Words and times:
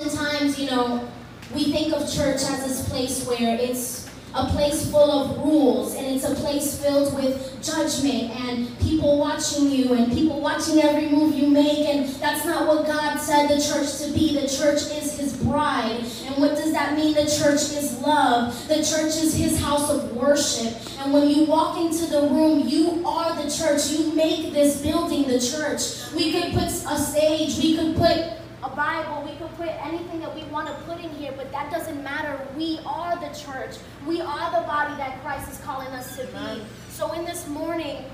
Sometimes, 0.00 0.58
you 0.58 0.70
know, 0.70 1.06
we 1.54 1.64
think 1.64 1.92
of 1.92 2.10
church 2.10 2.36
as 2.36 2.64
this 2.64 2.88
place 2.88 3.26
where 3.26 3.58
it's 3.60 4.08
a 4.34 4.46
place 4.46 4.90
full 4.90 5.10
of 5.10 5.36
rules 5.40 5.94
and 5.94 6.06
it's 6.06 6.24
a 6.24 6.34
place 6.36 6.82
filled 6.82 7.14
with 7.14 7.62
judgment 7.62 8.30
and 8.40 8.78
people 8.78 9.18
watching 9.18 9.70
you 9.70 9.92
and 9.92 10.10
people 10.10 10.40
watching 10.40 10.80
every 10.80 11.06
move 11.10 11.34
you 11.34 11.48
make 11.48 11.86
and 11.86 12.08
that's 12.14 12.46
not 12.46 12.66
what 12.66 12.86
God 12.86 13.18
said 13.18 13.48
the 13.48 13.60
church 13.60 13.98
to 13.98 14.10
be. 14.18 14.40
The 14.40 14.48
church 14.48 14.80
is 14.96 15.18
his 15.18 15.36
bride. 15.36 16.02
And 16.24 16.36
what 16.38 16.56
does 16.56 16.72
that 16.72 16.96
mean? 16.96 17.12
The 17.12 17.26
church 17.26 17.60
is 17.60 18.00
love. 18.00 18.56
The 18.68 18.76
church 18.76 19.16
is 19.20 19.34
his 19.34 19.60
house 19.60 19.90
of 19.90 20.16
worship. 20.16 20.74
And 21.00 21.12
when 21.12 21.28
you 21.28 21.44
walk 21.44 21.78
into 21.78 22.06
the 22.06 22.22
room, 22.22 22.66
you 22.66 23.04
are 23.04 23.36
the 23.36 23.50
church. 23.50 23.90
You 23.90 24.14
make 24.14 24.54
this 24.54 24.80
building 24.80 25.28
the 25.28 25.38
church. 25.38 26.10
We 26.14 26.32
could 26.32 26.54
put 26.54 26.68
a 26.68 26.96
stage, 26.96 27.58
we 27.58 27.76
could 27.76 27.96
put 27.96 28.39
a 28.62 28.68
Bible, 28.68 29.22
we 29.24 29.36
could 29.36 29.54
put 29.56 29.68
anything 29.68 30.20
that 30.20 30.34
we 30.34 30.44
want 30.44 30.68
to 30.68 30.74
put 30.84 31.02
in 31.02 31.10
here, 31.10 31.32
but 31.36 31.50
that 31.52 31.70
doesn't 31.70 32.02
matter. 32.02 32.38
We 32.56 32.78
are 32.84 33.16
the 33.16 33.34
church. 33.34 33.76
We 34.06 34.20
are 34.20 34.60
the 34.60 34.66
body 34.66 34.94
that 34.96 35.22
Christ 35.22 35.50
is 35.50 35.58
calling 35.60 35.88
us 35.88 36.16
to 36.16 36.26
be. 36.26 36.62
So 36.90 37.12
in 37.12 37.24
this 37.24 37.48
morning, 37.48 38.04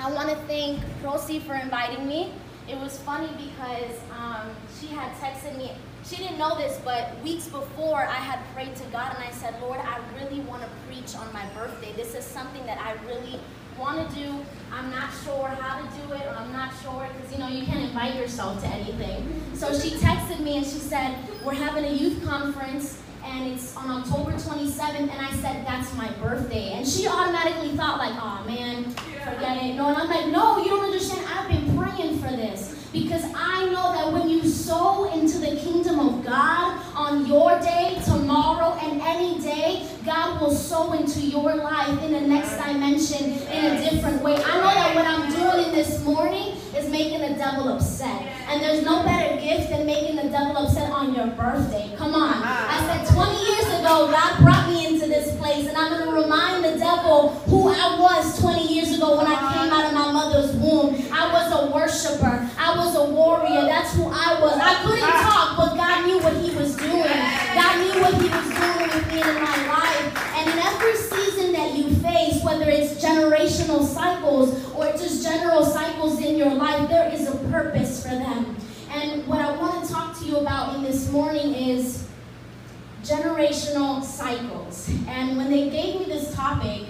I 0.00 0.10
want 0.10 0.28
to 0.30 0.36
thank 0.46 0.80
Rosie 1.02 1.38
for 1.38 1.54
inviting 1.54 2.08
me. 2.08 2.32
It 2.68 2.76
was 2.78 2.98
funny 2.98 3.28
because 3.36 4.00
um, 4.18 4.50
she 4.80 4.88
had 4.88 5.12
texted 5.16 5.56
me. 5.56 5.72
She 6.04 6.16
didn't 6.16 6.38
know 6.38 6.56
this, 6.56 6.80
but 6.84 7.16
weeks 7.22 7.46
before 7.46 8.00
I 8.00 8.16
had 8.16 8.40
prayed 8.52 8.74
to 8.76 8.84
God 8.84 9.14
and 9.14 9.24
I 9.24 9.30
said, 9.30 9.54
Lord, 9.62 9.78
I 9.78 10.00
really 10.18 10.40
want 10.40 10.62
to 10.62 10.68
preach 10.88 11.14
on 11.14 11.32
my 11.32 11.46
birthday. 11.54 11.92
This 11.92 12.14
is 12.14 12.24
something 12.24 12.66
that 12.66 12.78
I 12.78 12.92
really 13.06 13.38
want 13.78 14.08
to 14.08 14.14
do. 14.14 14.44
I'm 14.72 14.90
not 14.90 15.10
sure 15.24 15.48
how 15.48 15.80
to 15.80 15.86
do 15.96 16.12
it, 16.14 16.26
or 16.26 16.30
I'm 16.30 16.52
not 16.52 16.72
sure, 16.82 17.08
because 17.14 17.32
you 17.32 17.38
know, 17.38 17.48
you 17.48 17.64
can't 17.64 17.84
invite 17.84 18.16
yourself 18.16 18.60
to 18.62 18.68
anything. 18.68 19.42
So 19.54 19.72
she 19.78 19.90
texted 19.90 20.40
me 20.40 20.56
and 20.56 20.66
she 20.66 20.78
said, 20.78 21.16
We're 21.44 21.54
having 21.54 21.84
a 21.84 21.92
youth 21.92 22.24
conference 22.24 23.00
and 23.24 23.50
it's 23.50 23.74
on 23.76 23.90
October 23.90 24.32
27th, 24.32 24.96
and 24.96 25.10
I 25.10 25.30
said, 25.36 25.66
That's 25.66 25.94
my 25.94 26.10
birthday. 26.14 26.72
And 26.72 26.86
she 26.86 27.08
automatically 27.08 27.70
thought, 27.70 27.98
like, 27.98 28.14
oh 28.16 28.44
man, 28.46 28.90
forget 28.90 29.62
it. 29.64 29.76
No, 29.76 29.88
and 29.88 29.96
I'm 29.96 30.08
like, 30.08 30.26
No, 30.26 30.58
you 30.58 30.70
don't 30.70 30.84
understand. 30.84 31.26
I've 31.28 31.48
been 31.48 31.76
praying 31.76 32.18
for 32.18 32.28
this. 32.28 32.83
Because 32.94 33.24
I 33.34 33.66
know 33.66 33.92
that 33.92 34.12
when 34.12 34.28
you 34.28 34.46
sow 34.46 35.12
into 35.12 35.38
the 35.38 35.56
kingdom 35.56 35.98
of 35.98 36.24
God 36.24 36.80
on 36.94 37.26
your 37.26 37.58
day, 37.58 38.00
tomorrow, 38.04 38.78
and 38.80 39.02
any 39.02 39.40
day, 39.40 39.88
God 40.06 40.40
will 40.40 40.52
sow 40.52 40.92
into 40.92 41.20
your 41.20 41.56
life 41.56 42.00
in 42.04 42.12
the 42.12 42.20
next 42.20 42.56
dimension 42.56 43.32
in 43.48 43.64
a 43.64 43.90
different 43.90 44.22
way. 44.22 44.36
I 44.36 44.60
know 44.60 44.74
that 44.74 44.94
what 44.94 45.06
I'm 45.06 45.28
doing 45.32 45.70
in 45.70 45.74
this 45.74 46.04
morning 46.04 46.54
is 46.76 46.88
making 46.88 47.20
the 47.20 47.34
devil 47.36 47.68
upset. 47.68 48.22
And 48.46 48.62
there's 48.62 48.84
no 48.84 49.02
better 49.02 49.40
gift 49.40 49.70
than 49.70 49.86
making 49.86 50.14
the 50.14 50.28
devil 50.30 50.56
upset 50.56 50.92
on 50.92 51.14
your 51.16 51.26
birthday. 51.26 51.92
Come 51.96 52.14
on. 52.14 52.42
I 52.44 52.78
said 52.86 53.12
20 53.12 53.30
years 53.44 53.80
ago, 53.80 54.06
God 54.10 54.38
brought 54.38 54.68
me 54.68 54.86
into 54.86 55.06
this 55.06 55.36
place, 55.36 55.66
and 55.66 55.76
I'm 55.76 55.92
going 55.92 56.06
to 56.06 56.22
remind 56.22 56.64
the 56.64 56.78
devil 56.78 57.30
who 57.50 57.68
I 57.68 57.98
was 57.98 58.40
20 58.40 58.72
years 58.72 58.92
ago 58.96 59.16
when 59.16 59.26
I 59.26 59.54
came 59.54 59.72
out 59.72 59.86
of 59.86 59.94
my 59.94 60.12
mother's 60.12 60.54
womb. 60.56 60.94
I 61.12 61.32
was 61.32 61.52
a 61.52 61.70
worshiper, 61.72 62.48
I 62.64 62.74
was 62.78 62.96
a 62.96 63.04
warrior. 63.04 63.66
That's 63.66 63.94
who 63.94 64.04
I 64.06 64.40
was. 64.40 64.56
I 64.56 64.82
couldn't 64.82 65.04
ah. 65.04 65.54
talk, 65.54 65.56
but 65.58 65.76
God 65.76 66.06
knew 66.06 66.18
what 66.20 66.32
He 66.40 66.56
was 66.56 66.74
doing. 66.74 67.20
God 67.52 67.74
knew 67.76 68.00
what 68.00 68.14
He 68.14 68.24
was 68.32 68.48
doing 68.56 68.88
with 68.88 69.06
me 69.12 69.20
in 69.20 69.34
my 69.36 69.58
life. 69.68 70.34
And 70.38 70.48
in 70.48 70.58
every 70.58 70.96
season 70.96 71.52
that 71.52 71.76
you 71.76 71.94
face, 71.96 72.42
whether 72.42 72.70
it's 72.70 73.04
generational 73.04 73.84
cycles 73.84 74.64
or 74.72 74.90
just 74.92 75.22
general 75.22 75.62
cycles 75.62 76.18
in 76.20 76.38
your 76.38 76.54
life, 76.54 76.88
there 76.88 77.12
is 77.12 77.28
a 77.28 77.36
purpose 77.50 78.02
for 78.02 78.16
them. 78.16 78.56
And 78.90 79.26
what 79.26 79.42
I 79.42 79.54
want 79.58 79.84
to 79.84 79.92
talk 79.92 80.18
to 80.20 80.24
you 80.24 80.38
about 80.38 80.74
in 80.76 80.82
this 80.84 81.10
morning 81.10 81.52
is 81.52 82.08
generational 83.02 84.02
cycles. 84.02 84.88
And 85.06 85.36
when 85.36 85.50
they 85.50 85.68
gave 85.68 86.00
me 86.00 86.06
this 86.06 86.34
topic, 86.34 86.86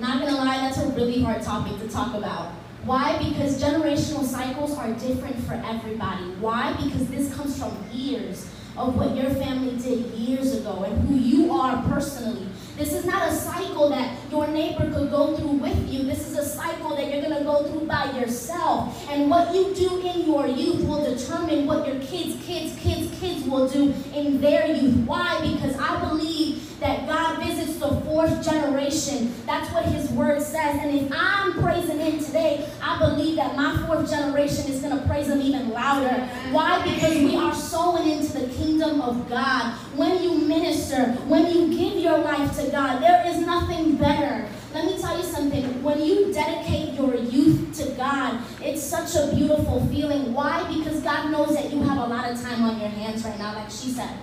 not 0.00 0.18
gonna 0.18 0.36
lie, 0.36 0.56
that's 0.56 0.78
a 0.78 0.88
really 0.88 1.22
hard 1.22 1.42
topic 1.42 1.78
to 1.78 1.88
talk 1.88 2.16
about. 2.16 2.54
Why? 2.84 3.16
Because 3.18 3.62
generational 3.62 4.24
cycles 4.24 4.76
are 4.76 4.92
different 4.94 5.36
for 5.44 5.54
everybody. 5.54 6.24
Why? 6.40 6.72
Because 6.82 7.06
this 7.08 7.32
comes 7.34 7.56
from 7.56 7.76
years 7.92 8.48
of 8.76 8.96
what 8.96 9.14
your 9.14 9.30
family 9.30 9.76
did 9.76 10.06
years 10.14 10.56
ago 10.56 10.82
and 10.82 11.06
who 11.06 11.14
you 11.14 11.52
are 11.52 11.80
personally. 11.84 12.46
This 12.76 12.94
is 12.94 13.04
not 13.04 13.28
a 13.28 13.32
cycle 13.32 13.90
that 13.90 14.18
your 14.30 14.48
neighbor 14.48 14.90
could 14.90 15.10
go 15.10 15.36
through 15.36 15.58
with 15.58 15.92
you. 15.92 16.04
This 16.04 16.26
is 16.26 16.36
a 16.36 16.44
cycle 16.44 16.96
that 16.96 17.12
you're 17.12 17.22
going 17.22 17.36
to 17.36 17.44
go 17.44 17.64
through 17.64 17.86
by 17.86 18.10
yourself. 18.18 19.06
And 19.10 19.30
what 19.30 19.54
you 19.54 19.74
do 19.74 20.00
in 20.00 20.26
your 20.26 20.48
youth 20.48 20.82
will 20.84 21.04
determine 21.04 21.66
what 21.66 21.86
your 21.86 22.00
kids, 22.00 22.42
kids, 22.44 22.76
kids, 22.80 23.16
kids 23.20 23.46
will 23.46 23.68
do 23.68 23.94
in 24.14 24.40
their 24.40 24.66
youth. 24.74 25.06
Why? 25.06 25.38
Because 25.42 25.76
I 25.76 26.00
believe 26.08 26.71
that 26.82 27.06
God 27.06 27.42
visits 27.42 27.78
the 27.78 27.88
fourth 28.02 28.44
generation. 28.44 29.32
That's 29.46 29.72
what 29.72 29.84
his 29.84 30.10
word 30.10 30.42
says. 30.42 30.78
And 30.80 30.94
if 30.94 31.10
I'm 31.14 31.54
praising 31.62 31.98
him 31.98 32.18
today, 32.22 32.68
I 32.82 32.98
believe 32.98 33.36
that 33.36 33.56
my 33.56 33.86
fourth 33.86 34.10
generation 34.10 34.70
is 34.70 34.80
going 34.82 34.98
to 34.98 35.06
praise 35.06 35.28
him 35.28 35.40
even 35.40 35.70
louder. 35.70 36.26
Why? 36.50 36.82
Because 36.82 37.14
we 37.14 37.36
are 37.36 37.54
sowing 37.54 38.10
into 38.10 38.38
the 38.38 38.52
kingdom 38.54 39.00
of 39.00 39.28
God. 39.28 39.74
When 39.96 40.22
you 40.22 40.38
minister, 40.38 41.12
when 41.26 41.46
you 41.46 41.76
give 41.76 42.02
your 42.02 42.18
life 42.18 42.56
to 42.58 42.70
God, 42.70 43.00
there 43.00 43.26
is 43.26 43.38
nothing 43.38 43.96
better. 43.96 44.48
Let 44.74 44.86
me 44.86 44.98
tell 44.98 45.16
you 45.16 45.24
something. 45.24 45.82
When 45.82 46.02
you 46.02 46.32
dedicate 46.32 46.94
your 46.94 47.14
youth 47.14 47.76
to 47.78 47.90
God, 47.92 48.40
it's 48.60 48.82
such 48.82 49.14
a 49.16 49.34
beautiful 49.34 49.86
feeling. 49.86 50.32
Why? 50.32 50.66
Because 50.72 51.00
God 51.02 51.30
knows 51.30 51.54
that 51.54 51.72
you 51.72 51.82
have 51.82 51.98
a 51.98 52.06
lot 52.06 52.30
of 52.30 52.40
time 52.40 52.62
on 52.64 52.80
your 52.80 52.88
hands 52.88 53.24
right 53.24 53.38
now, 53.38 53.54
like 53.54 53.70
she 53.70 53.90
said. 53.90 54.16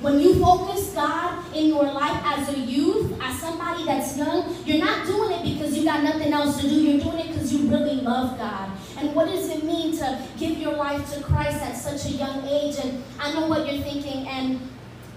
When 0.00 0.18
you 0.18 0.40
focus 0.40 0.94
God 0.94 1.54
in 1.54 1.66
your 1.66 1.84
life 1.84 2.22
as 2.24 2.48
a 2.48 2.58
youth, 2.58 3.12
as 3.20 3.38
somebody 3.38 3.84
that's 3.84 4.16
young, 4.16 4.56
you're 4.64 4.82
not 4.82 5.06
doing 5.06 5.30
it 5.32 5.42
because 5.44 5.76
you 5.76 5.84
got 5.84 6.02
nothing 6.02 6.32
else 6.32 6.58
to 6.62 6.66
do. 6.66 6.74
You're 6.74 7.00
doing 7.00 7.18
it 7.18 7.28
because 7.28 7.52
you 7.52 7.68
really 7.68 7.96
love 7.96 8.38
God. 8.38 8.70
And 8.96 9.14
what 9.14 9.26
does 9.26 9.50
it 9.50 9.62
mean 9.62 9.94
to 9.98 10.26
give 10.38 10.56
your 10.56 10.72
life 10.72 11.12
to 11.12 11.22
Christ 11.22 11.60
at 11.62 11.76
such 11.76 12.06
a 12.06 12.16
young 12.16 12.46
age? 12.46 12.76
And 12.82 13.04
I 13.18 13.34
know 13.34 13.46
what 13.46 13.70
you're 13.70 13.82
thinking. 13.82 14.26
And 14.26 14.60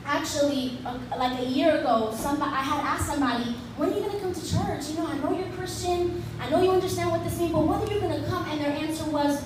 actually, 0.06 0.80
uh, 0.86 0.98
like 1.18 1.40
a 1.40 1.46
year 1.46 1.80
ago, 1.80 2.14
somebody 2.14 2.52
I 2.52 2.62
had 2.62 2.84
asked 2.84 3.08
somebody, 3.08 3.56
"When 3.78 3.90
are 3.90 3.96
you 3.96 4.02
going 4.02 4.12
to 4.12 4.20
come 4.20 4.34
to 4.34 4.42
church? 4.42 4.90
You 4.90 4.98
know, 4.98 5.08
I 5.08 5.18
know 5.20 5.32
you're 5.32 5.48
Christian. 5.56 6.22
I 6.42 6.50
know 6.50 6.62
you 6.62 6.72
understand 6.72 7.10
what 7.10 7.24
this 7.24 7.40
means, 7.40 7.54
but 7.54 7.62
when 7.62 7.80
are 7.80 7.94
you 7.94 8.02
going 8.02 8.22
to 8.22 8.30
come?" 8.30 8.46
And 8.50 8.60
their 8.60 8.76
answer 8.76 9.06
was, 9.06 9.46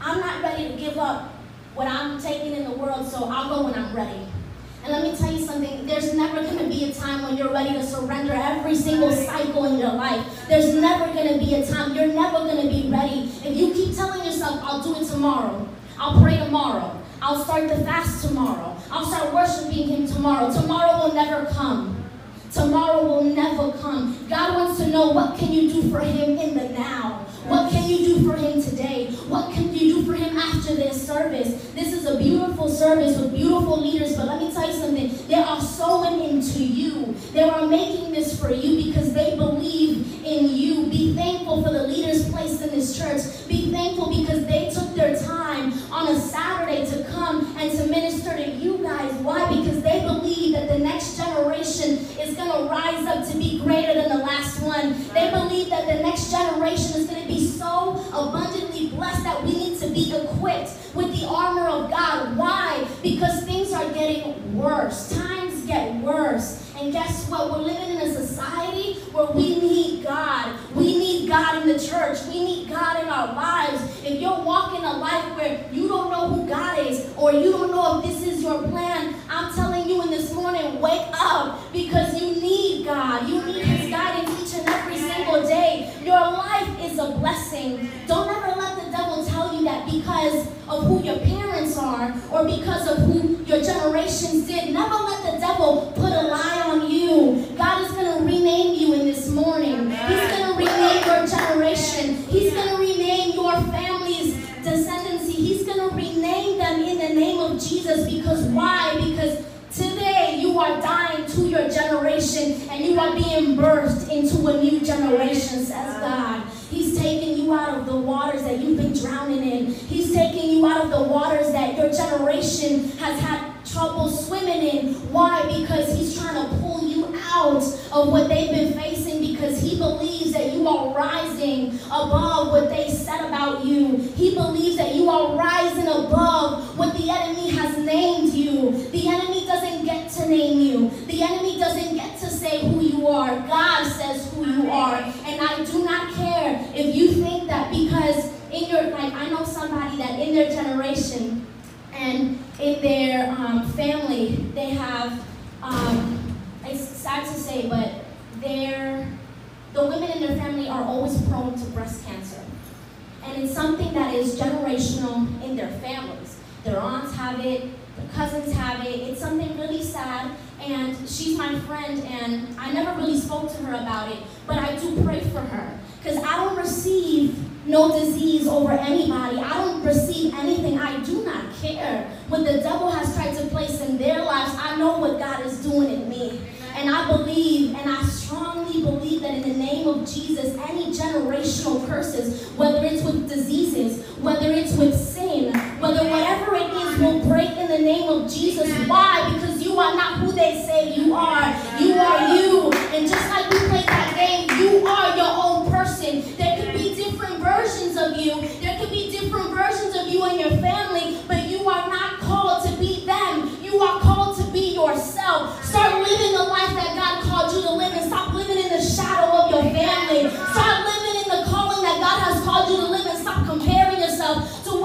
"I'm 0.00 0.18
not 0.18 0.42
ready 0.42 0.68
to 0.70 0.76
give 0.76 0.98
up 0.98 1.30
what 1.76 1.86
I'm 1.86 2.20
taking 2.20 2.54
in 2.54 2.64
the 2.64 2.76
world, 2.76 3.06
so 3.06 3.28
I'll 3.30 3.48
go 3.48 3.64
when 3.66 3.74
I'm 3.74 3.94
ready." 3.94 4.26
And 4.84 4.92
let 4.92 5.02
me 5.02 5.16
tell 5.16 5.32
you 5.32 5.42
something, 5.46 5.86
there's 5.86 6.12
never 6.12 6.42
going 6.42 6.58
to 6.58 6.68
be 6.68 6.84
a 6.84 6.92
time 6.92 7.22
when 7.22 7.38
you're 7.38 7.50
ready 7.50 7.72
to 7.72 7.82
surrender 7.82 8.34
every 8.34 8.74
single 8.74 9.10
cycle 9.10 9.64
in 9.64 9.78
your 9.78 9.94
life. 9.94 10.22
There's 10.46 10.74
never 10.74 11.10
going 11.10 11.26
to 11.32 11.38
be 11.38 11.54
a 11.54 11.66
time, 11.66 11.94
you're 11.94 12.08
never 12.08 12.40
going 12.40 12.60
to 12.60 12.68
be 12.68 12.90
ready. 12.90 13.32
If 13.42 13.56
you 13.56 13.72
keep 13.72 13.96
telling 13.96 14.22
yourself, 14.26 14.60
I'll 14.62 14.82
do 14.82 14.94
it 15.00 15.08
tomorrow, 15.08 15.66
I'll 15.98 16.20
pray 16.20 16.36
tomorrow, 16.36 17.00
I'll 17.22 17.42
start 17.44 17.66
the 17.68 17.76
fast 17.76 18.26
tomorrow, 18.26 18.76
I'll 18.90 19.06
start 19.06 19.32
worshiping 19.32 19.88
Him 19.88 20.06
tomorrow, 20.06 20.52
tomorrow 20.52 21.02
will 21.08 21.14
never 21.14 21.46
come. 21.46 22.04
Tomorrow 22.52 23.04
will 23.04 23.24
never 23.24 23.72
come. 23.78 24.16
God 24.28 24.54
wants 24.54 24.78
to 24.78 24.88
know 24.88 25.10
what 25.10 25.36
can 25.36 25.50
you 25.50 25.72
do 25.72 25.90
for 25.90 25.98
Him 25.98 26.38
in 26.38 26.54
the 26.54 26.68
now. 26.68 27.26
What 27.46 27.70
can 27.70 27.88
you 27.88 27.98
do 27.98 28.30
for 28.30 28.36
Him 28.36 28.62
today? 28.62 29.10
What 29.28 29.52
can 29.52 29.74
you 29.74 29.96
do 29.96 30.06
for 30.06 30.14
Him 30.14 30.36
after 30.36 30.74
this 30.74 31.06
service? 31.06 31.72
This 31.74 31.92
is 31.92 32.06
a 32.06 32.16
beautiful 32.16 32.70
service 32.70 33.18
with 33.18 33.34
beautiful 33.34 33.80
leaders, 33.80 34.16
but 34.16 34.26
let 34.26 34.40
me 34.40 34.50
tell 34.50 34.66
you 34.66 34.72
something. 34.72 35.28
They 35.28 35.34
are 35.34 35.60
sowing 35.60 36.24
into 36.24 36.64
you. 36.64 37.14
They 37.32 37.42
are 37.42 37.66
making 37.66 38.12
this 38.12 38.40
for 38.40 38.50
you 38.50 38.84
because 38.84 39.12
they 39.12 39.36
believe 39.36 40.24
in 40.24 40.48
you. 40.48 40.86
Be 40.86 41.14
thankful 41.14 41.62
for 41.62 41.70
the 41.70 41.86
leaders 41.86 42.30
placed 42.30 42.62
in 42.62 42.70
this 42.70 42.96
church. 42.96 43.46
Be 43.46 43.70
thankful 43.70 44.08
because 44.08 44.46
they 44.46 44.70
took 44.70 44.94
their 44.94 45.14
time 45.18 45.72
on 45.92 46.08
a 46.08 46.18
Saturday 46.18 46.86
to 46.86 47.04
come 47.10 47.54
and 47.58 47.70
to 47.72 47.86
minister 47.88 48.13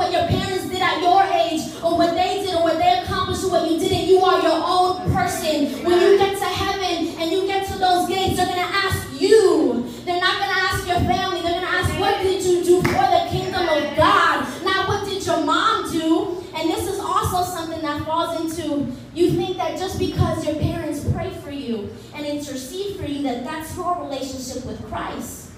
what 0.09 0.29
your 0.31 0.39
parents 0.39 0.69
did 0.69 0.81
at 0.81 1.01
your 1.01 1.21
age 1.23 1.61
or 1.83 1.97
what 1.97 2.15
they 2.15 2.43
did 2.43 2.55
or 2.55 2.63
what 2.63 2.77
they 2.77 2.99
accomplished 3.01 3.43
or 3.43 3.51
what 3.51 3.69
you 3.69 3.77
didn't. 3.77 4.07
You 4.07 4.19
are 4.19 4.41
your 4.41 4.57
own 4.57 5.11
person. 5.13 5.67
When 5.85 6.01
you 6.01 6.17
get 6.17 6.37
to 6.37 6.45
heaven 6.45 7.15
and 7.19 7.31
you 7.31 7.45
get 7.45 7.67
to 7.67 7.77
those 7.77 8.07
gates, 8.07 8.37
they're 8.37 8.47
going 8.47 8.57
to 8.57 8.75
ask 8.75 9.21
you. 9.21 9.85
They're 10.05 10.19
not 10.19 10.39
going 10.39 10.49
to 10.49 10.61
ask 10.61 10.87
your 10.87 10.99
family. 11.01 11.41
They're 11.41 11.51
going 11.51 11.63
to 11.63 11.69
ask, 11.69 11.99
what 11.99 12.23
did 12.23 12.43
you 12.43 12.63
do 12.63 12.81
for 12.81 13.05
the 13.05 13.27
kingdom 13.29 13.61
of 13.61 13.95
God? 13.95 14.63
Not 14.63 14.87
what 14.87 15.07
did 15.07 15.23
your 15.23 15.45
mom 15.45 15.91
do? 15.91 16.43
And 16.55 16.69
this 16.69 16.87
is 16.87 16.99
also 16.99 17.43
something 17.43 17.81
that 17.81 18.03
falls 18.05 18.41
into, 18.41 18.91
you 19.13 19.31
think 19.31 19.57
that 19.57 19.77
just 19.77 19.99
because 19.99 20.43
your 20.43 20.55
parents 20.55 21.05
pray 21.13 21.29
for 21.43 21.51
you 21.51 21.95
and 22.15 22.25
intercede 22.25 22.97
for 22.97 23.05
you, 23.05 23.21
that 23.23 23.43
that's 23.43 23.75
your 23.75 23.95
relationship 24.01 24.65
with 24.65 24.83
Christ. 24.89 25.51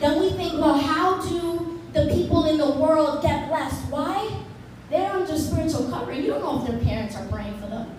Then 0.00 0.20
we 0.20 0.30
think, 0.30 0.52
well, 0.52 0.78
how 0.78 1.18
do 1.22 1.79
the 1.92 2.06
people 2.06 2.46
in 2.46 2.58
the 2.58 2.70
world 2.70 3.22
get 3.22 3.48
blessed? 3.48 3.90
Why? 3.90 4.30
They're 4.90 5.12
under 5.12 5.36
spiritual 5.38 5.88
covering. 5.90 6.22
You 6.22 6.28
don't 6.28 6.42
know 6.42 6.62
if 6.62 6.70
their 6.70 6.80
parents 6.80 7.16
are 7.16 7.26
praying 7.26 7.58
for 7.58 7.66
them. 7.66 7.90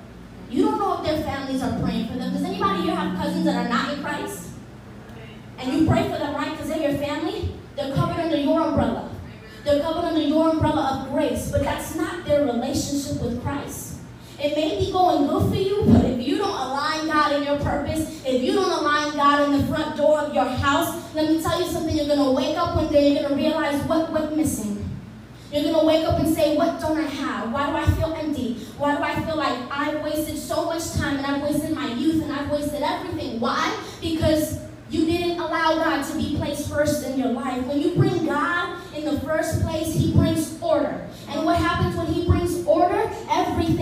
You 0.50 0.66
don't 0.66 0.80
know 0.80 0.98
if 0.98 1.06
their 1.06 1.24
families 1.24 1.62
are 1.62 1.80
praying 1.80 2.10
for 2.10 2.18
them. 2.18 2.34
Does 2.34 2.44
anybody 2.44 2.84
here 2.84 2.96
have 2.96 3.18
cousins 3.18 3.46
that 3.46 3.66
are 3.66 3.70
not 3.70 3.94
in 3.94 4.04
Christ? 4.04 4.50
And 5.58 5.74
you 5.74 5.88
pray 5.88 6.04
for 6.04 6.18
them, 6.18 6.36
right? 6.36 6.52
Because 6.52 6.68
they're 6.70 6.92
your 6.92 7.00
family. 7.00 7.54
They're 7.76 7.94
covered 7.96 8.20
under 8.20 8.36
your 8.36 8.62
umbrella. 8.62 9.10
They're 9.64 9.82
covered 9.82 10.06
under 10.06 10.22
your 10.22 10.50
umbrella 10.50 11.04
of 11.06 11.12
grace. 11.12 11.52
But 11.52 11.62
that's 11.62 11.96
not 11.96 12.26
their 12.26 12.46
relationship 12.46 13.22
with 13.22 13.42
Christ. 13.42 13.91
It 14.42 14.56
may 14.56 14.80
be 14.80 14.92
going 14.92 15.28
good 15.28 15.50
for 15.50 15.56
you, 15.56 15.84
but 15.86 16.04
if 16.04 16.28
you 16.28 16.40
don't 16.40 16.50
align 16.50 17.06
God 17.06 17.34
in 17.34 17.44
your 17.44 17.60
purpose, 17.60 18.26
if 18.26 18.42
you 18.42 18.54
don't 18.54 18.72
align 18.72 19.16
God 19.16 19.44
in 19.44 19.62
the 19.62 19.68
front 19.68 19.96
door 19.96 20.20
of 20.20 20.34
your 20.34 20.46
house, 20.46 21.14
let 21.14 21.30
me 21.30 21.40
tell 21.40 21.62
you 21.62 21.68
something. 21.68 21.96
You're 21.96 22.08
going 22.08 22.18
to 22.18 22.32
wake 22.32 22.58
up 22.58 22.76
one 22.76 22.92
day, 22.92 23.12
you're 23.14 23.22
going 23.22 23.36
to 23.36 23.36
realize 23.36 23.84
what 23.84 24.12
went 24.12 24.36
missing. 24.36 24.90
You're 25.52 25.64
going 25.64 25.80
to 25.80 25.86
wake 25.86 26.08
up 26.08 26.20
and 26.20 26.34
say, 26.34 26.58
What 26.58 26.80
don't 26.80 26.98
I 26.98 27.08
have? 27.08 27.52
Why 27.52 27.70
do 27.70 27.76
I 27.76 27.86
feel 27.98 28.14
empty? 28.16 28.54
Why 28.78 28.96
do 28.96 29.04
I 29.04 29.22
feel 29.26 29.36
like 29.36 29.60
I've 29.70 30.02
wasted 30.02 30.40
so 30.40 30.66
much 30.66 30.92
time 30.94 31.18
and 31.18 31.26
I've 31.28 31.44
wasted 31.44 31.76
my 31.76 31.94
youth 31.94 32.24
and 32.24 32.32
I've 32.32 32.50
wasted 32.50 32.82
everything? 32.82 33.40
Why? 33.40 33.78
Because 34.02 34.60
you 34.90 35.06
didn't 35.06 35.40
allow 35.40 35.76
God 35.76 36.04
to 36.04 36.18
be 36.18 36.36
placed 36.38 36.70
first 36.70 37.06
in 37.06 37.18
your 37.18 37.30
life. 37.30 37.66
When 37.66 37.80
you 37.80 37.96
bring 37.96 38.26
God 38.26 38.78
in 38.96 39.06
the 39.06 39.20
first 39.22 39.62
place, 39.62 39.94
He 39.94 40.12
brings 40.14 40.62
order. 40.62 41.08
And 41.30 41.46
what 41.46 41.58
happens 41.58 41.96
when 41.96 42.08
He 42.08 42.26
brings 42.26 42.66
order? 42.66 43.10
Everything 43.30 43.81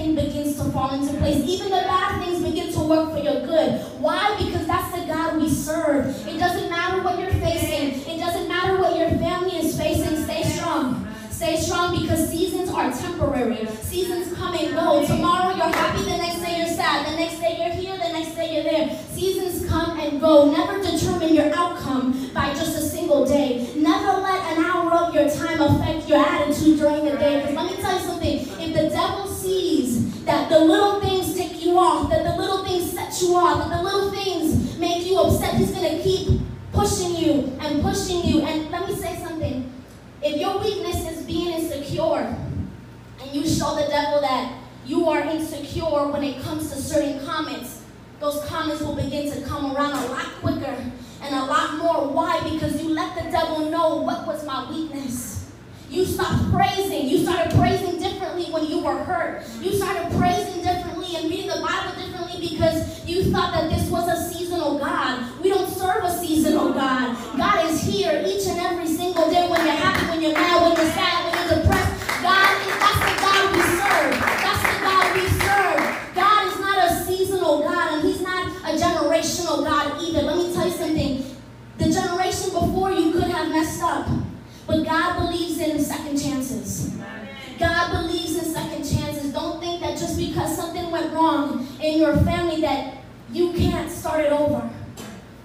fall 0.89 1.01
into 1.01 1.18
place. 1.18 1.44
Even 1.45 1.69
the 1.69 1.77
bad 1.77 2.24
things 2.24 2.43
begin 2.43 2.72
to 2.74 2.79
work 2.79 3.12
for 3.12 3.19
your 3.19 3.46
good. 3.46 3.81
Why? 4.00 4.36
Because 4.38 4.65
that's 4.67 4.96
the 4.96 5.05
God 5.05 5.41
we 5.41 5.50
serve. 5.50 6.27
It 6.27 6.38
doesn't 6.38 6.69
matter 6.69 7.03
what 7.03 7.19
you're 7.19 7.31
facing, 7.31 8.01
it 8.12 8.19
doesn't 8.19 8.48
matter 8.48 8.77
what 8.77 8.98
your 8.98 9.10
family 9.10 9.58
is 9.58 9.77
facing. 9.77 10.24
Stay 10.24 10.43
strong. 10.43 11.05
Stay 11.29 11.58
strong 11.58 11.98
because 12.01 12.29
seasons 12.29 12.69
are 12.69 12.91
temporary. 12.91 13.65
Seasons 13.81 14.36
come 14.38 14.55
and 14.55 14.74
go. 14.74 15.05
Tomorrow 15.05 15.55
you're 15.55 15.74
happy, 15.74 16.03
the 16.03 16.17
next 16.17 16.41
day 16.41 16.58
you're 16.58 16.67
sad. 16.67 17.08
The 17.08 17.17
next 17.17 17.39
day 17.39 17.55
you're 17.58 17.75
here, 17.75 17.98
the 17.98 18.12
next 18.12 18.36
day 18.36 18.55
you're 18.55 18.63
there. 18.63 19.00
Seasons 19.13 19.69
come 19.69 19.98
and 20.00 20.19
go. 20.19 20.51
Never 20.51 20.81
determine 20.81 21.34
your 21.34 21.53
outcome 21.55 22.29
by 22.34 22.53
just 22.53 22.77
a 22.77 22.81
single 22.81 23.25
day. 23.25 23.72
Never 23.75 24.19
let 24.22 24.58
an 24.58 24.65
hour 24.65 24.91
of 24.93 25.15
your 25.15 25.29
time 25.29 25.62
affect 25.62 26.10
your 26.10 26.19
attitude 26.19 26.79
during 26.79 27.05
the 27.05 27.17
day. 27.17 27.39
Because 27.39 27.55
let 27.55 27.72
me 27.72 27.81
tell 27.81 27.98
you 27.98 28.05
something. 28.05 28.39
If 28.60 28.74
the 28.74 28.89
devil 28.89 29.27
sees 29.27 30.09
that 30.25 30.49
the 30.49 30.59
little 30.59 30.99
things 31.01 31.35
tick 31.35 31.63
you 31.63 31.77
off, 31.77 32.09
that 32.09 32.23
the 32.23 32.35
little 32.35 32.63
things 32.65 32.91
set 32.91 33.21
you 33.21 33.35
off, 33.35 33.59
that 33.59 33.77
the 33.77 33.83
little 33.83 34.11
things 34.11 34.77
make 34.77 35.05
you 35.05 35.19
upset, 35.19 35.55
he's 35.55 35.71
going 35.71 35.97
to 35.97 36.03
keep 36.03 36.41
pushing 36.71 37.15
you 37.15 37.57
and 37.59 37.81
pushing 37.81 38.23
you. 38.23 38.41
And 38.41 38.69
let 38.71 38.88
me 38.88 38.95
say 38.95 39.17
something. 39.17 39.71
If 40.21 40.39
your 40.39 40.59
weakness 40.59 41.09
is 41.09 41.25
being 41.25 41.59
insecure, 41.59 42.35
and 43.21 43.31
you 43.31 43.47
show 43.47 43.75
the 43.75 43.88
devil 43.88 44.21
that 44.21 44.57
you 44.85 45.07
are 45.09 45.21
insecure 45.21 46.07
when 46.07 46.23
it 46.23 46.41
comes 46.41 46.71
to 46.71 46.81
certain 46.81 47.25
comments, 47.25 47.83
those 48.19 48.43
comments 48.45 48.81
will 48.81 48.95
begin 48.95 49.31
to 49.31 49.41
come 49.47 49.75
around 49.75 49.93
a 49.93 50.11
lot 50.11 50.25
quicker 50.41 50.91
and 51.21 51.35
a 51.35 51.45
lot 51.45 51.77
more. 51.77 52.07
Why? 52.07 52.41
Because 52.49 52.81
you 52.81 52.89
let 52.89 53.15
the 53.15 53.29
devil 53.31 53.69
know 53.69 53.97
what 53.97 54.25
was 54.27 54.45
my 54.45 54.69
weakness. 54.69 55.38
You 55.89 56.05
stopped 56.05 56.51
praising. 56.51 57.10
You 57.10 57.17
started 57.25 57.51
praising 57.58 57.98
differently 57.98 58.46
when 58.51 58.65
you 58.67 58.79
were 58.79 59.03
hurt. 59.03 59.43
You 59.60 59.74
started 59.74 60.15
praising 60.19 60.62
differently 60.62 61.15
and 61.15 61.25
reading 61.25 61.48
the 61.48 61.65
Bible 61.65 61.98
differently 61.98 62.48
because 62.48 63.03
you 63.10 63.24
thought 63.31 63.53
that 63.53 63.72
this 63.72 63.89
was 63.89 64.08
a 64.08 64.31
seasonal 64.31 64.77
God. 64.77 65.25
We 65.41 65.50
don't 65.50 65.67
serve 65.67 66.03
a 66.03 66.12
seasonal 66.12 66.74
God. 66.74 67.17
God 67.38 67.65
is 67.65 67.81
here 67.81 68.24
each 68.24 68.46
and 68.48 68.60
every 68.60 68.86
single 68.86 69.31
day 69.31 69.50
when 69.50 69.65
you're 69.65 69.74
happy, 69.74 70.05
when 70.12 70.22
you're 70.22 70.34
mad, 70.34 70.62
when 70.62 70.77
you're 70.77 70.93
sad, 70.93 71.25
when 71.25 71.34
you're 71.41 71.63
depressed. 71.63 72.22
God, 72.22 72.50
that's 72.77 73.00
the 73.01 73.13
God 73.25 73.55
we 73.55 73.62
serve. 73.81 74.12
That's 74.46 74.62
the 74.62 74.77
God 74.86 75.05
we 75.15 75.25
serve. 75.41 76.13
God 76.13 76.48
is 76.53 76.60
not 76.60 76.77
a 76.86 77.03
seasonal 77.03 77.63
God 77.63 77.93
and 77.93 78.03
He's 78.08 78.22
not 78.22 78.46
a 78.46 78.77
generational 78.77 79.65
God 79.65 80.00
either. 80.03 80.22
Let 80.22 80.38
me 80.38 80.53
tell 80.53 80.67
you 80.67 80.72
something. 80.72 81.25
The 81.79 81.89
generation 81.89 82.51
before 82.51 82.91
you 82.91 83.12
could 83.12 83.24
have 83.24 83.50
messed 83.50 83.81
up. 83.81 84.08
But 84.67 84.86
God 84.86 85.17
believes. 85.17 85.49
God 87.60 87.92
believes 87.92 88.38
in 88.38 88.46
second 88.46 88.84
chances. 88.84 89.34
Don't 89.34 89.60
think 89.60 89.82
that 89.82 89.98
just 89.98 90.18
because 90.18 90.56
something 90.56 90.89
went 90.89 91.13
wrong 91.13 91.68
in 91.82 92.00
your 92.00 92.16
family 92.18 92.62
that 92.62 93.04
you 93.32 93.51
can't 93.54 93.92
start 93.92 94.22
it 94.22 94.32
over. 94.32 94.68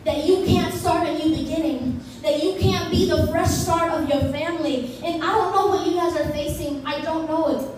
That 0.04 0.25
you 0.25 0.44
can't 0.44 0.73
start 0.73 1.09
a 1.09 1.12
new 1.18 1.37
beginning. 1.37 2.00
That 2.23 2.42
you 2.42 2.56
can't 2.61 2.90
be 2.90 3.09
the 3.09 3.26
fresh 3.26 3.50
start 3.50 3.90
of 3.90 4.09
your 4.09 4.21
family. 4.33 4.99
And 5.02 5.23
I 5.25 5.33
don't 5.33 5.52
know 5.52 5.66
what 5.66 5.87
you 5.87 5.94
guys 5.94 6.14
are 6.16 6.30
facing. 6.30 6.87
I 6.87 7.00
don't 7.00 7.26
know 7.26 7.59
it. 7.59 7.71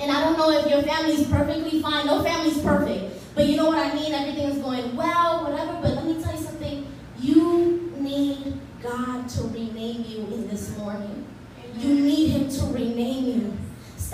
And 0.00 0.12
I 0.12 0.20
don't 0.20 0.38
know 0.38 0.50
if 0.50 0.70
your 0.70 0.82
family's 0.82 1.26
perfectly 1.26 1.82
fine. 1.82 2.06
No 2.06 2.22
family's 2.22 2.60
perfect. 2.60 3.12
But 3.34 3.46
you 3.46 3.56
know 3.56 3.66
what 3.66 3.78
I 3.78 3.92
mean? 3.94 4.12
Everything 4.12 4.50
is 4.50 4.58
going 4.58 4.94
well, 4.94 5.44
whatever. 5.44 5.72
But 5.82 5.94
let 5.94 6.04
me 6.04 6.22
tell 6.22 6.36
you 6.36 6.42
something. 6.42 6.86
You 7.18 7.92
need 7.96 8.60
God 8.82 9.28
to 9.30 9.42
rename 9.44 10.04
you 10.06 10.18
in 10.32 10.48
this 10.48 10.76
morning. 10.76 11.26
You 11.76 11.94
need 11.94 12.28
Him 12.28 12.48
to 12.48 12.66
rename 12.66 13.24
you. 13.24 13.58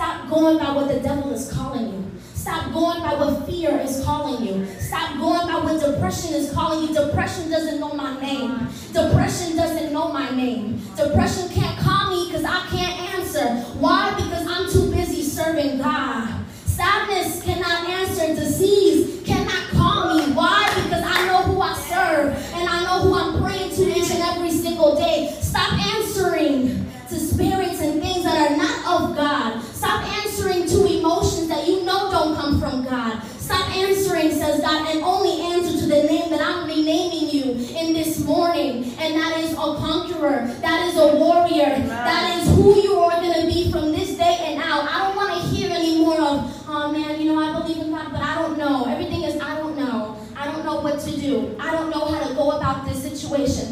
Stop 0.00 0.30
going 0.30 0.56
by 0.56 0.72
what 0.72 0.88
the 0.88 0.98
devil 1.00 1.30
is 1.30 1.52
calling 1.52 1.92
you. 1.92 2.10
Stop 2.32 2.72
going 2.72 3.02
by 3.02 3.12
what 3.16 3.44
fear 3.46 3.78
is 3.80 4.02
calling 4.02 4.42
you. 4.42 4.66
Stop 4.78 5.18
going 5.18 5.46
by 5.46 5.58
what 5.62 5.78
depression 5.78 6.32
is 6.32 6.50
calling 6.54 6.88
you. 6.88 6.94
Depression 6.94 7.50
doesn't 7.50 7.78
know 7.78 7.92
my 7.92 8.18
name. 8.18 8.66
Depression 8.94 9.56
doesn't 9.56 9.92
know 9.92 10.10
my 10.10 10.30
name. 10.30 10.80
Depression 10.96 11.50
can't 11.50 11.78
call 11.80 12.08
me 12.08 12.28
because 12.28 12.44
I 12.44 12.66
can't 12.68 12.98
answer. 13.12 13.56
Why? 13.78 14.14
Because 14.14 14.46
I'm 14.46 14.72
too 14.72 14.90
busy 14.90 15.22
serving 15.22 15.76
God. 15.76 16.46
Sadness 16.64 17.42
cannot 17.42 17.86
answer. 17.90 18.34
Disease 18.34 19.22
cannot 19.26 19.68
call 19.72 20.16
me. 20.16 20.32
Why? 20.32 20.66
Because 20.82 21.04
I 21.04 21.26
know 21.26 21.42
who 21.42 21.60
I 21.60 21.74
serve 21.74 22.32
and 22.54 22.66
I 22.66 22.84
know 22.84 23.02
who 23.02 23.14
I'm 23.16 23.42
praying 23.42 23.76
to 23.76 23.82
each 23.82 24.10
and 24.10 24.22
every 24.22 24.50
single 24.50 24.96
day. 24.96 25.36
Stop 25.42 25.74
answering 25.74 26.90
to 27.10 27.16
spirits 27.16 27.82
and 27.82 28.00
things 28.00 28.24
that 28.24 28.50
are 28.50 28.56
not 28.56 29.02
of 29.02 29.14
God. 29.14 29.62
Stop 29.80 30.04
answering 30.12 30.66
to 30.66 30.84
emotions 30.84 31.48
that 31.48 31.66
you 31.66 31.84
know 31.86 32.10
don't 32.10 32.36
come 32.36 32.60
from 32.60 32.84
God. 32.84 33.22
Stop 33.38 33.74
answering, 33.74 34.30
says 34.30 34.60
God, 34.60 34.86
and 34.94 35.02
only 35.02 35.40
answer 35.40 35.72
to 35.72 35.86
the 35.86 36.02
name 36.02 36.28
that 36.28 36.42
I'm 36.42 36.68
renaming 36.68 37.30
you 37.30 37.52
in 37.74 37.94
this 37.94 38.22
morning. 38.22 38.92
And 38.98 39.14
that 39.14 39.38
is 39.38 39.52
a 39.52 39.56
conqueror. 39.56 40.54
That 40.60 40.86
is 40.86 40.98
a 40.98 41.16
warrior. 41.16 41.78
That 41.86 42.42
is 42.42 42.54
who 42.54 42.78
you 42.78 42.98
are 42.98 43.22
going 43.22 43.40
to 43.40 43.46
be 43.46 43.72
from 43.72 43.92
this 43.92 44.18
day 44.18 44.36
and 44.48 44.62
out. 44.62 44.84
I 44.84 44.98
don't 44.98 45.16
want 45.16 45.40
to 45.40 45.48
hear 45.48 45.70
any 45.70 45.96
more 45.96 46.20
of, 46.20 46.64
oh 46.68 46.92
man, 46.92 47.18
you 47.18 47.32
know, 47.32 47.40
I 47.40 47.58
believe 47.58 47.78
in 47.78 47.90
God, 47.90 48.12
but 48.12 48.20
I 48.20 48.34
don't 48.34 48.58
know. 48.58 48.84
Everything 48.84 49.22
is, 49.22 49.40
I 49.40 49.56
don't 49.56 49.78
know. 49.78 50.18
I 50.36 50.44
don't 50.52 50.62
know 50.62 50.80
what 50.82 51.00
to 51.00 51.10
do. 51.10 51.56
I 51.58 51.72
don't 51.72 51.88
know 51.88 52.04
how 52.04 52.28
to 52.28 52.34
go 52.34 52.50
about 52.50 52.86
this 52.86 53.02
situation. 53.02 53.69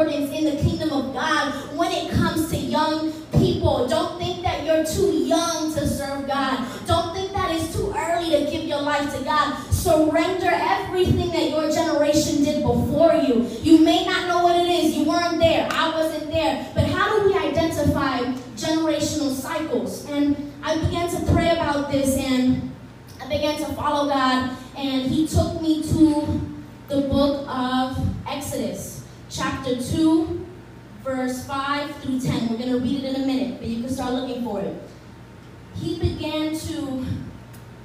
Importance 0.00 0.30
in 0.32 0.44
the 0.44 0.62
kingdom 0.62 0.90
of 0.92 1.12
God 1.12 1.52
when 1.76 1.92
it 1.92 2.10
comes 2.12 2.50
to 2.50 2.56
young 2.56 3.12
people. 3.32 3.86
Don't 3.86 4.18
think 4.18 4.42
that 4.42 4.64
you're 4.64 4.84
too 4.84 5.12
young 5.12 5.74
to 5.74 5.86
serve 5.86 6.26
God. 6.26 6.66
Don't 6.86 7.14
think 7.14 7.32
that 7.32 7.54
it's 7.54 7.74
too 7.76 7.92
early 7.94 8.30
to 8.30 8.50
give 8.50 8.64
your 8.64 8.80
life 8.80 9.14
to 9.14 9.22
God. 9.24 9.62
Surrender 9.70 10.48
everything 10.50 11.30
that 11.30 11.50
your 11.50 11.70
generation 11.70 12.42
did 12.44 12.62
before 12.62 13.12
you. 13.14 13.46
You 13.60 13.84
may 13.84 14.06
not 14.06 14.26
know 14.26 14.42
what 14.42 14.56
it 14.56 14.68
is. 14.68 14.96
You 14.96 15.04
weren't 15.04 15.38
there. 15.38 15.68
I 15.70 15.90
wasn't 15.90 16.30
there. 16.30 16.66
But 16.74 16.84
how 16.84 17.18
do 17.18 17.28
we 17.28 17.34
identify 17.34 18.20
generational 18.56 19.34
cycles? 19.34 20.08
And 20.08 20.50
I 20.62 20.78
began 20.78 21.10
to 21.10 21.32
pray 21.32 21.50
about 21.50 21.92
this 21.92 22.16
and 22.16 22.72
I 23.20 23.28
began 23.28 23.58
to 23.58 23.66
follow 23.74 24.08
God, 24.08 24.56
and 24.76 25.02
He 25.02 25.26
took 25.26 25.60
me 25.60 25.82
to 25.82 26.40
the 26.88 27.02
book 27.02 27.46
of 27.46 27.98
Exodus, 28.26 28.89
chapter 29.30 29.80
2, 29.80 30.46
verse 31.04 31.46
5 31.46 31.96
through 31.96 32.20
10. 32.20 32.48
We're 32.48 32.58
going 32.58 32.70
to 32.70 32.80
read 32.80 33.04
it 33.04 33.16
in 33.16 33.22
a 33.22 33.26
minute, 33.26 33.60
but 33.60 33.68
you 33.68 33.82
can 33.82 33.88
start 33.88 34.12
looking 34.12 34.42
for 34.42 34.60
it. 34.60 34.76
He 35.76 35.98
began 36.00 36.58
to 36.58 37.06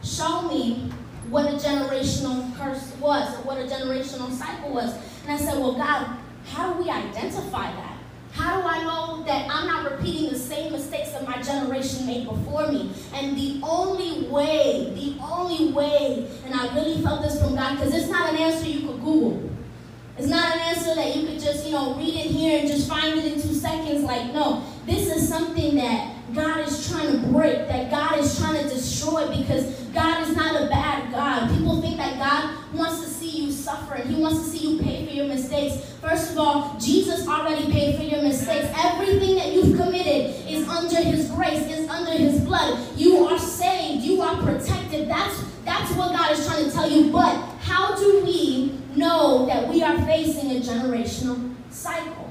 show 0.04 0.42
me 0.44 0.92
what 1.30 1.46
a 1.46 1.56
generational 1.56 2.56
curse 2.58 2.94
was, 3.00 3.36
what 3.46 3.58
a 3.60 3.66
generational 3.66 4.32
cycle 4.32 4.74
was. 4.74 4.94
And 5.24 5.32
I 5.32 5.38
said, 5.38 5.58
Well, 5.60 5.74
God, 5.74 6.18
how 6.48 6.74
do 6.74 6.84
we 6.84 6.90
identify 6.90 7.72
that? 7.72 7.98
How 8.32 8.60
do 8.62 8.68
I 8.68 8.84
know 8.84 9.24
that 9.24 9.48
I'm 9.50 9.66
not 9.68 9.90
repeating 9.90 10.30
the 10.30 10.38
same 10.38 10.74
mistakes 10.74 11.12
that 11.12 11.26
my 11.26 11.42
generation 11.42 12.06
made 12.06 12.28
before 12.28 12.68
me? 12.68 12.92
And 13.14 13.38
the 13.38 13.62
only 13.64 14.28
way, 14.28 14.92
the 14.94 15.16
only 15.24 15.72
way, 15.72 16.28
and 16.44 16.54
I 16.54 16.76
really 16.76 17.02
felt 17.02 17.22
this 17.22 17.40
from 17.40 17.56
God, 17.56 17.78
because 17.78 17.94
it's 17.94 18.10
not 18.10 18.32
an 18.32 18.38
answer 18.38 18.68
you 18.68 18.88
could 18.88 19.02
Google. 19.02 19.55
It's 20.18 20.28
not 20.28 20.56
an 20.56 20.62
answer 20.62 20.96
that 20.96 21.14
you 21.14 21.28
could 21.28 21.40
just, 21.42 21.66
you 21.66 21.74
know, 21.74 21.94
read 21.96 22.16
it 22.16 22.32
here 22.32 22.60
and 22.60 22.68
just 22.68 22.88
find 22.88 23.20
it 23.20 23.26
in 23.26 23.34
two 23.34 23.54
seconds. 23.54 24.04
Like, 24.04 24.32
no, 24.34 24.64
this 24.86 25.14
is 25.14 25.28
something 25.28 25.76
that 25.76 26.16
God 26.34 26.66
is 26.66 26.90
trying 26.90 27.12
to 27.12 27.28
break, 27.28 27.68
that 27.68 27.92
God 27.92 28.20
is 28.20 28.38
trying 28.40 28.64
to 28.64 28.70
destroy 28.70 29.28
because 29.36 29.66
God 29.94 30.26
is 30.28 30.34
not 30.36 30.62
a 30.62 30.68
bad 30.68 31.12
God. 31.12 31.50
People 31.50 31.82
think 31.82 31.98
that 31.98 32.18
God 32.18 32.74
wants 32.74 33.02
to 33.02 33.08
see 33.08 33.44
you 33.44 33.52
suffer 33.52 33.96
and 33.96 34.10
He 34.10 34.22
wants 34.22 34.40
to 34.40 34.58
see 34.58 34.70
you 34.70 34.82
pay 34.82 35.06
for 35.06 35.14
your 35.14 35.28
mistakes. 35.28 35.94
First 36.00 36.32
of 36.32 36.40
all, 36.40 36.80
Jesus 36.80 37.28
already 37.28 37.70
paid 37.70 37.98
for 37.98 38.04
your 38.04 38.22
mistakes. 38.22 38.74
Everything 38.78 39.36
that 39.36 39.52
you've 39.52 39.78
committed 39.78 40.50
is 40.50 40.66
under 40.68 41.02
His 41.02 41.30
grace, 41.32 41.68
is 41.68 41.90
under 41.90 42.12
His 42.12 42.40
blood. 42.40 42.88
You 42.98 43.26
are 43.28 43.38
saved, 43.38 44.04
you 44.04 44.22
are 44.22 44.42
protected. 44.42 45.10
That's 45.10 45.44
that's 45.66 45.92
what 45.94 46.12
God 46.12 46.32
is 46.32 46.46
trying 46.46 46.66
to 46.66 46.72
tell 46.72 46.90
you. 46.90 47.12
But 47.12 47.36
how 47.60 47.96
do 47.96 48.24
we 48.24 48.80
know 48.96 49.45
that 49.56 49.70
we 49.70 49.82
are 49.82 49.98
facing 50.06 50.52
a 50.52 50.60
generational 50.60 51.56
cycle? 51.70 52.30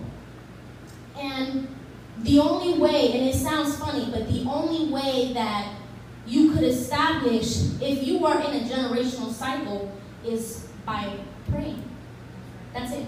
And 1.17 1.69
the 2.23 2.39
only 2.39 2.79
way, 2.79 3.13
and 3.13 3.29
it 3.29 3.35
sounds 3.35 3.79
funny, 3.79 4.11
but 4.11 4.29
the 4.29 4.45
only 4.49 4.93
way 4.93 5.33
that 5.33 5.75
you 6.27 6.53
could 6.53 6.65
establish 6.65 7.81
if 7.81 8.07
you 8.07 8.25
are 8.27 8.41
in 8.41 8.63
a 8.63 8.69
generational 8.69 9.33
cycle 9.33 9.91
is 10.25 10.69
by 10.85 11.19
praying. 11.51 11.83
That's 12.73 12.93
it. 12.93 13.07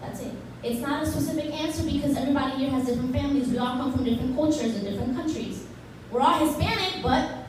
That's 0.00 0.20
it. 0.20 0.32
It's 0.62 0.80
not 0.80 1.02
a 1.02 1.06
specific 1.06 1.52
answer 1.52 1.84
because 1.84 2.16
everybody 2.16 2.56
here 2.56 2.70
has 2.70 2.86
different 2.86 3.12
families. 3.12 3.48
We 3.48 3.58
all 3.58 3.76
come 3.76 3.92
from 3.92 4.04
different 4.04 4.34
cultures 4.34 4.74
and 4.74 4.84
different 4.84 5.16
countries. 5.16 5.66
We're 6.10 6.20
all 6.20 6.38
Hispanic, 6.46 7.02
but 7.02 7.46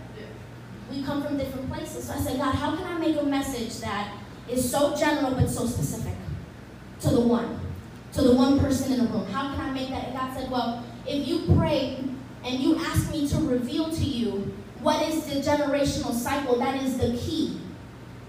we 0.91 1.03
come 1.03 1.24
from 1.24 1.38
different 1.38 1.72
places. 1.72 2.08
So 2.08 2.13
I 2.13 2.17
said, 2.17 2.38
God, 2.38 2.56
how 2.56 2.75
can 2.75 2.86
I 2.86 2.98
make 2.98 3.17
a 3.17 3.24
message 3.24 3.79
that 3.79 4.13
is 4.49 4.69
so 4.69 4.95
general 4.95 5.35
but 5.35 5.49
so 5.49 5.65
specific 5.65 6.13
to 7.01 7.09
the 7.09 7.21
one? 7.21 7.59
to 8.17 8.23
the 8.23 8.33
one 8.33 8.59
person 8.59 8.93
in 8.93 9.05
the 9.05 9.11
room. 9.11 9.25
How 9.27 9.53
can 9.53 9.69
I 9.69 9.71
make 9.71 9.89
that? 9.89 10.05
And 10.05 10.17
God 10.17 10.33
said, 10.35 10.49
Well, 10.49 10.83
if 11.05 11.27
you 11.27 11.55
pray 11.55 12.03
and 12.43 12.59
you 12.59 12.77
ask 12.77 13.11
me 13.11 13.27
to 13.29 13.37
reveal 13.37 13.91
to 13.91 14.03
you 14.03 14.53
what 14.81 15.07
is 15.07 15.25
the 15.25 15.39
generational 15.39 16.13
cycle, 16.13 16.57
that 16.57 16.81
is 16.81 16.97
the 16.97 17.17
key. 17.17 17.61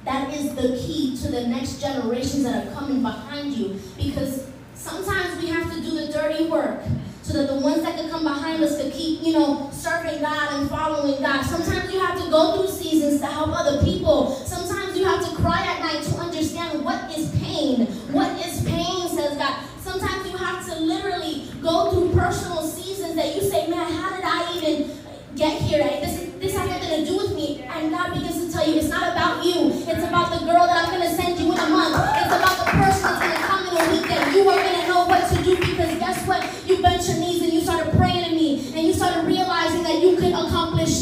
That 0.05 0.33
is 0.33 0.55
the 0.55 0.77
key 0.77 1.17
to 1.23 1.31
the 1.31 1.47
next 1.47 1.81
generations 1.81 2.45
that 2.45 2.67
are 2.67 2.71
coming 2.73 3.03
behind 3.03 3.55
you. 3.55 3.81
Because 3.97 4.49
sometimes 4.75 5.43
we 5.43 5.49
have 5.49 5.73
to 5.75 5.81
do 5.81 5.91
the 6.07 6.13
dirty 6.13 6.47
work 6.47 6.81
so 7.29 7.35
that 7.35 7.53
the 7.53 7.61
ones 7.61 7.83
that 7.83 7.95
can 7.95 8.09
come 8.09 8.23
behind 8.23 8.65
us 8.65 8.79
to 8.83 8.91
keep, 8.91 9.21
you 9.21 9.35
know, 9.35 9.69
serving 9.71 10.23
God 10.23 10.49
and 10.59 10.71
following 10.71 11.21
God. 11.21 11.45
Sometimes 11.45 11.93
you 11.93 12.01
have 12.01 12.19
to 12.25 12.31
go 12.31 12.57
through 12.57 12.73
seasons 12.73 13.21
to 13.21 13.27
help 13.27 13.51
other 13.53 13.85
people. 13.85 14.33
Sometimes 14.47 14.97
you 14.97 15.05
have 15.05 15.23
to 15.29 15.37
cry 15.37 15.61
at 15.61 15.79
night 15.81 16.03
to 16.05 16.15
understand 16.17 16.83
what 16.83 17.15
is 17.15 17.31
pain. 17.43 17.85
What 18.17 18.33
is 18.47 18.65
pain, 18.65 19.11
says 19.11 19.37
God. 19.37 19.63
Sometimes 19.83 20.25
you 20.31 20.39
have 20.39 20.65
to 20.73 20.81
literally 20.81 21.49
go 21.61 21.93
through 21.93 22.19
personal 22.19 22.63
seasons 22.63 23.15
that 23.17 23.37
you 23.37 23.43
say, 23.43 23.69
man, 23.69 23.93
how 23.93 24.17
did 24.17 24.25
I 24.25 24.57
even 24.57 24.91
get 25.37 25.61
here? 25.61 25.85
This, 25.85 26.33
this 26.41 26.57
has 26.57 26.67
nothing 26.71 27.05
to 27.05 27.11
do 27.11 27.19
with 27.19 27.35
me. 27.35 27.61
And 27.69 27.91
God 27.91 28.15
begins 28.15 28.47
to 28.47 28.51
tell 28.51 28.67
you, 28.67 28.79
it's 28.79 28.89
not 28.89 29.13
about 29.13 29.45
you. 29.45 29.69
It's 29.85 30.05
about 30.09 30.33
the 30.33 30.47
girl 30.47 30.65
that 30.65 30.89
I'm 30.89 30.97
going 30.97 31.07
to 31.07 31.15
send 31.15 31.39
you 31.39 31.53
in 31.53 31.59
a 31.59 31.69
month. 31.69 31.95
It's 32.17 32.33
about 32.33 32.57
the 32.57 32.71
person 32.73 33.03
that's 33.03 33.21
going 33.21 33.37
to 33.37 33.43
come 33.45 33.69
in 33.69 33.77
a 33.77 33.93
week 33.93 34.09
that 34.09 34.35
you 34.35 34.49
are 34.49 34.57
going 34.57 34.73
to 34.73 34.78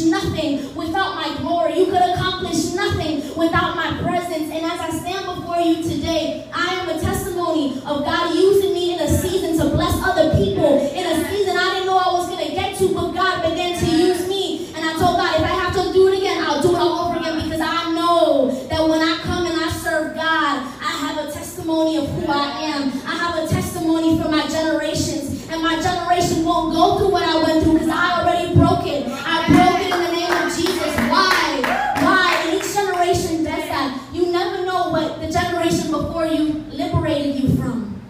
nothing 0.07 0.75
without 0.75 1.14
my 1.14 1.37
glory. 1.38 1.79
You 1.79 1.87
could 1.87 2.03
accomplish 2.03 2.73
nothing 2.73 3.35
without 3.37 3.77
my 3.77 4.01
presence. 4.03 4.51
And 4.51 4.64
as 4.64 4.81
I 4.81 4.90
stand 4.90 5.27
before 5.27 5.59
you 5.59 5.83
today, 5.83 6.49
I 6.53 6.75
am 6.75 6.88
a 6.88 7.01
testimony 7.01 7.75
of 7.85 8.05
God 8.05 8.35
using 8.35 8.73
me 8.73 8.95
in 8.95 9.01
a 9.01 9.09
season 9.09 9.57
to 9.59 9.75
bless 9.75 9.95
other 10.03 10.35
people, 10.37 10.79
in 10.95 11.07
a 11.07 11.29
season 11.29 11.57
I 11.57 11.75
didn't 11.75 11.87
know 11.87 11.99
I 11.99 12.12
was 12.12 12.29
going 12.29 12.47
to 12.47 12.53
get 12.55 12.77
to, 12.79 12.95
but 12.95 13.12
God 13.12 13.42
began 13.49 13.79
to 13.79 13.87
use 13.87 14.29
me. 14.29 14.73
And 14.75 14.85
I 14.85 14.92
told 14.92 15.16
God, 15.16 15.35
if 15.38 15.42
I 15.42 15.55
have 15.55 15.75
to 15.75 15.92
do 15.92 16.09
it 16.09 16.19
again, 16.19 16.45
I'll 16.45 16.62
do 16.62 16.71
it 16.75 16.79
all 16.79 17.09
over 17.09 17.19
again 17.19 17.42
because 17.42 17.61
I 17.61 17.92
know 17.95 18.51
that 18.69 18.83
when 18.88 19.01
I 19.01 19.19
come 19.23 19.47
and 19.47 19.59
I 19.59 19.71
serve 19.71 20.14
God, 20.14 20.62
I 20.81 20.92
have 21.07 21.29
a 21.29 21.33
testimony 21.33 21.97
of 21.97 22.09
who 22.11 22.27
I 22.31 22.49
am. 22.75 22.92
I 23.07 23.14
have 23.16 23.45
a 23.45 23.49
testimony 23.49 24.21
for 24.21 24.29
my 24.29 24.47
generations. 24.49 25.49
And 25.49 25.62
my 25.62 25.81
generation 25.81 26.45
won't 26.45 26.75
go 26.75 26.99
through 26.99 27.11
what 27.11 27.23
I 27.23 27.42
went 27.42 27.62
through 27.62 27.75
because 27.75 27.88
I 27.88 28.21
already 28.21 28.55
broke 28.55 28.87
it. 28.87 29.07
I 29.09 29.47
broke 29.47 29.81
it 29.81 29.95
in 29.95 30.03
the 30.03 30.12
name 30.12 30.33
of 30.33 30.55
Jesus. 30.55 30.95
Why? 31.09 31.61
Why? 32.03 32.42
And 32.45 32.59
each 32.59 32.75
generation 32.75 33.45
does 33.45 33.69
that. 33.71 34.09
You 34.12 34.33
never 34.33 34.66
know 34.66 34.90
what 34.90 35.21
the 35.21 35.31
generation 35.31 35.90
before 35.90 36.27
you 36.27 36.64
liberated 36.69 37.42
you 37.42 37.57
from. 37.57 38.01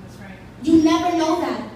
You 0.63 0.83
never 0.83 1.17
know 1.17 1.41
that. 1.43 1.71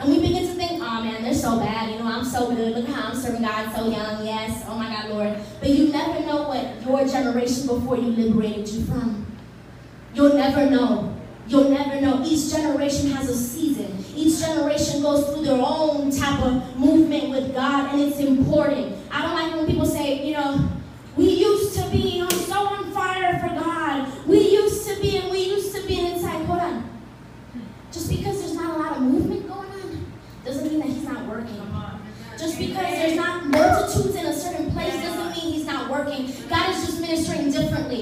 And 0.00 0.10
we 0.10 0.20
begin 0.20 0.46
to 0.46 0.54
think, 0.54 0.82
oh 0.82 1.02
man, 1.02 1.22
they're 1.22 1.34
so 1.34 1.58
bad. 1.58 1.90
You 1.90 1.98
know, 1.98 2.06
I'm 2.06 2.24
so 2.24 2.54
good. 2.54 2.74
Look 2.74 2.88
how 2.88 3.10
I'm 3.10 3.16
serving 3.16 3.42
God 3.42 3.74
so 3.74 3.88
young. 3.88 4.24
Yes. 4.24 4.64
Oh 4.66 4.76
my 4.76 4.88
God, 4.88 5.10
Lord. 5.10 5.38
But 5.60 5.68
you 5.68 5.92
never 5.92 6.20
know 6.20 6.48
what 6.48 6.84
your 6.84 7.03
generation 7.14 7.66
before 7.68 7.96
you 7.96 8.10
liberated 8.10 8.68
you 8.68 8.84
from. 8.84 9.24
You'll 10.14 10.34
never 10.34 10.68
know. 10.68 11.16
You'll 11.46 11.70
never 11.70 12.00
know. 12.00 12.22
Each 12.24 12.50
generation 12.52 13.10
has 13.10 13.28
a 13.28 13.36
season. 13.36 14.04
Each 14.16 14.40
generation 14.40 15.02
goes 15.02 15.28
through 15.28 15.44
their 15.44 15.60
own 15.60 16.10
type 16.10 16.40
of 16.42 16.76
movement 16.76 17.30
with 17.30 17.54
God, 17.54 17.92
and 17.92 18.02
it's 18.02 18.18
important. 18.18 18.96
I 19.10 19.22
don't 19.22 19.34
like 19.34 19.54
when 19.54 19.66
people 19.66 19.86
say, 19.86 20.26
you 20.26 20.34
know, 20.34 20.68
we 21.16 21.30
used 21.30 21.78
to 21.78 21.88
be 21.90 21.98
you 21.98 22.24
know, 22.24 22.30
so 22.30 22.66
on 22.66 22.90
fire 22.92 23.38
for 23.38 23.54
God. 23.54 24.26
We 24.26 24.50
used 24.50 24.88
to 24.88 25.00
be, 25.00 25.18
and 25.18 25.30
we 25.30 25.44
used 25.44 25.74
to 25.76 25.86
be, 25.86 26.00
and 26.00 26.14
it's 26.14 26.24
like, 26.24 26.44
hold 26.46 26.60
on. 26.60 26.90
Just 27.92 28.08
because 28.08 28.40
there's 28.40 28.54
not 28.54 28.76
a 28.76 28.82
lot 28.82 28.96
of 28.96 29.02
movement 29.02 29.46
going 29.46 29.68
on 29.68 30.06
doesn't 30.44 30.66
mean 30.66 30.80
that 30.80 30.88
he's 30.88 31.04
not 31.04 31.26
working. 31.28 31.64
Just 32.44 32.58
because 32.58 32.76
there's 32.76 33.16
not 33.16 33.46
multitudes 33.46 34.16
in 34.16 34.26
a 34.26 34.32
certain 34.32 34.70
place 34.72 34.92
doesn't 34.92 35.30
mean 35.30 35.54
he's 35.54 35.66
not 35.66 35.90
working. 35.90 36.26
God 36.48 36.74
is 36.74 36.84
just 36.84 37.00
ministering 37.00 37.50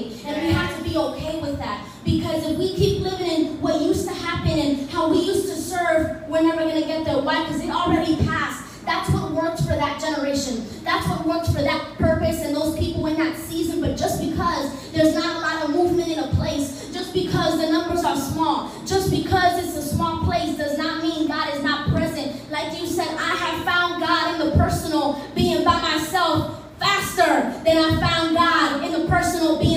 And 0.01 0.41
we 0.41 0.51
have 0.51 0.75
to 0.77 0.83
be 0.83 0.97
okay 0.97 1.39
with 1.39 1.57
that. 1.59 1.87
Because 2.03 2.49
if 2.49 2.57
we 2.57 2.75
keep 2.75 3.01
living 3.01 3.27
in 3.27 3.61
what 3.61 3.81
used 3.81 4.07
to 4.07 4.13
happen 4.13 4.51
and 4.51 4.89
how 4.89 5.09
we 5.09 5.19
used 5.19 5.47
to 5.47 5.55
serve, 5.55 6.27
we're 6.27 6.41
never 6.41 6.61
going 6.61 6.81
to 6.81 6.87
get 6.87 7.05
there. 7.05 7.19
Why? 7.21 7.43
Because 7.43 7.61
it 7.61 7.69
already 7.69 8.17
passed. 8.25 8.85
That's 8.85 9.09
what 9.11 9.31
worked 9.31 9.59
for 9.59 9.75
that 9.75 10.01
generation. 10.01 10.65
That's 10.83 11.07
what 11.07 11.25
worked 11.25 11.47
for 11.47 11.61
that 11.61 11.95
purpose 11.97 12.41
and 12.41 12.53
those 12.53 12.77
people 12.77 13.05
in 13.07 13.17
that 13.17 13.37
season. 13.37 13.79
But 13.79 13.95
just 13.95 14.19
because 14.19 14.91
there's 14.91 15.15
not 15.15 15.37
a 15.37 15.39
lot 15.39 15.63
of 15.63 15.75
movement 15.75 16.09
in 16.09 16.19
a 16.19 16.27
place, 16.35 16.91
just 16.91 17.13
because 17.13 17.59
the 17.59 17.71
numbers 17.71 18.03
are 18.03 18.17
small, 18.17 18.71
just 18.85 19.09
because 19.09 19.63
it's 19.63 19.77
a 19.77 19.95
small 19.95 20.25
place 20.25 20.57
does 20.57 20.77
not 20.77 21.01
mean 21.01 21.27
God 21.27 21.53
is 21.53 21.63
not 21.63 21.89
present. 21.89 22.51
Like 22.51 22.77
you 22.77 22.85
said, 22.85 23.07
I 23.07 23.35
have 23.35 23.63
found 23.63 24.01
God 24.01 24.41
in 24.41 24.49
the 24.49 24.55
personal, 24.57 25.21
being 25.33 25.63
by 25.63 25.79
myself 25.81 26.59
faster 26.77 27.63
than 27.63 27.77
I 27.77 27.99
found 28.01 28.35
God 28.35 28.83
in 28.83 28.91
the 29.01 29.07
personal, 29.07 29.59
being 29.59 29.72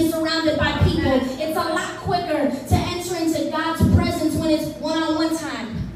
a 1.71 1.75
lot 1.75 1.97
quicker 1.99 2.51
to 2.51 2.75
enter 2.75 3.17
into 3.17 3.51
God's 3.51 3.95
presence 3.95 4.35
when 4.37 4.51
it's 4.51 4.67
one-on-one 4.79 5.37
time 5.37 5.87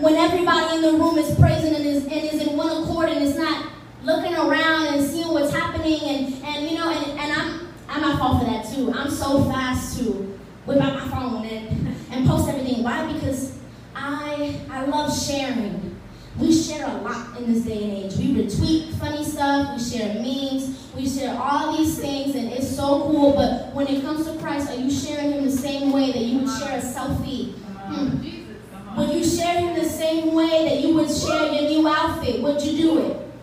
when 0.00 0.16
everybody 0.16 0.76
in 0.76 0.82
the 0.82 0.92
room 0.92 1.16
is 1.18 1.34
praising 1.38 1.74
and 1.74 1.84
is, 1.86 2.04
and 2.04 2.12
is 2.12 2.46
in 2.46 2.56
one 2.56 2.82
accord 2.82 3.08
and 3.08 3.22
is 3.22 3.36
not 3.36 3.70
looking 4.02 4.34
around 4.34 4.88
and 4.88 5.06
seeing 5.06 5.28
what's 5.28 5.52
happening 5.52 6.00
and, 6.02 6.44
and 6.44 6.70
you 6.70 6.76
know 6.76 6.90
and, 6.90 7.18
and 7.18 7.32
I'm 7.32 7.68
I'm 7.88 8.04
at 8.04 8.18
fault 8.18 8.42
for 8.42 8.50
that 8.50 8.68
too. 8.74 8.92
I'm 8.92 9.10
so 9.10 9.44
fast 9.44 9.98
to 9.98 10.38
whip 10.66 10.80
out 10.80 10.94
my 10.94 11.08
phone 11.08 11.46
and, 11.46 11.96
and 12.10 12.26
post 12.26 12.48
everything. 12.48 12.82
Why? 12.82 13.12
Because 13.12 13.56
I 13.94 14.60
I 14.68 14.84
love 14.86 15.16
sharing. 15.16 15.93
We 16.38 16.52
share 16.52 16.86
a 16.86 16.94
lot 17.02 17.38
in 17.38 17.52
this 17.52 17.64
day 17.64 17.84
and 17.84 17.92
age. 17.92 18.16
We 18.16 18.34
retweet 18.34 18.94
funny 18.94 19.24
stuff, 19.24 19.76
we 19.76 19.82
share 19.82 20.14
memes, 20.14 20.90
we 20.96 21.08
share 21.08 21.38
all 21.40 21.76
these 21.76 21.98
things, 21.98 22.34
and 22.34 22.52
it's 22.52 22.74
so 22.74 23.02
cool. 23.02 23.34
But 23.34 23.72
when 23.72 23.86
it 23.86 24.02
comes 24.02 24.26
to 24.26 24.36
Christ, 24.38 24.70
are 24.70 24.76
you 24.76 24.90
sharing 24.90 25.32
him 25.32 25.44
the 25.44 25.50
same 25.50 25.92
way 25.92 26.10
that 26.10 26.20
you 26.20 26.40
would 26.40 26.58
share 26.58 26.78
a 26.78 26.82
selfie? 26.82 27.52
Hmm. 27.52 28.98
Would 28.98 29.10
you 29.10 29.24
share 29.24 29.58
him 29.58 29.74
the 29.80 29.88
same 29.88 30.34
way 30.34 30.68
that 30.68 30.80
you 30.80 30.94
would 30.94 31.10
share 31.10 31.52
your 31.52 31.68
new 31.68 31.88
outfit? 31.88 32.42
Would 32.42 32.62
you 32.62 32.76
do 32.78 32.98
it? 32.98 33.33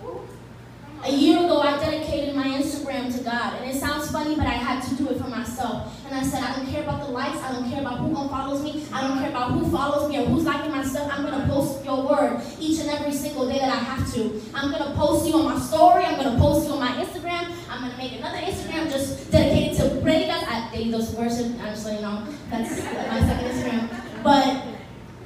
A 1.04 1.12
year 1.12 1.40
ago, 1.40 1.60
I 1.62 1.78
dedicated 1.78 2.36
my 2.36 2.46
Instagram 2.46 3.16
to 3.18 3.24
God. 3.24 3.56
And 3.56 3.70
it 3.70 3.80
sounds 3.80 4.10
funny, 4.12 4.36
but 4.36 4.48
I 4.48 4.54
had 4.54 4.82
to 4.88 4.96
do 4.96 5.10
it 5.10 5.18
for 5.18 5.28
myself. 5.28 5.94
And 6.06 6.16
I 6.16 6.24
said, 6.24 6.44
I 6.44 6.56
don't 6.56 6.68
care 6.68 6.84
about 6.84 7.06
the 7.06 7.12
likes. 7.12 7.38
I 7.38 7.52
don't 7.52 7.70
care 7.70 7.82
about 7.82 8.00
who 8.00 8.10
unfollows 8.10 8.64
me. 8.64 8.86
I 8.94 9.02
don't 9.02 9.18
care 9.18 9.30
about 9.30 9.52
who 9.52 9.70
follows 9.70 10.10
me 10.10 10.20
or 10.20 10.26
who's 10.26 10.44
liking 10.44 10.72
my 10.72 10.84
stuff. 10.84 11.12
I'm 11.12 11.26
going 11.26 11.40
to 11.40 11.48
post 11.48 11.84
your 11.84 12.08
word 12.08 12.42
each 12.60 12.80
and 12.80 12.90
every 12.90 13.12
single 13.12 13.48
day 13.48 13.60
that 13.60 13.70
I 13.70 13.78
have 13.78 14.14
to. 14.14 14.42
I'm 14.54 14.72
going 14.72 14.84
to 14.84 14.94
post 14.96 15.28
you 15.28 15.34
on 15.36 15.46
my 15.46 15.60
story. 15.60 16.06
I'm 16.06 16.16
going 16.22 16.34
to 16.34 16.40
post 16.40 16.68
you 16.68 16.74
on 16.74 16.80
my 16.80 16.92
Instagram. 17.04 17.52
I'm 17.70 17.82
going 17.82 17.92
to 17.92 17.98
make 17.98 18.14
another 18.14 18.38
Instagram 18.38 18.90
just 18.90 19.32
dedicated 19.32 19.78
to 19.78 19.84
predicas. 20.02 20.44
I 20.48 20.70
they 20.74 20.90
those 20.90 21.12
worship. 21.12 21.48
I'm 21.60 21.74
just 21.74 21.86
letting 21.86 22.02
you 22.02 22.06
know. 22.06 22.28
That's 22.50 22.70
my 22.70 23.20
second 23.20 23.52
Instagram. 23.52 24.24
But 24.24 24.64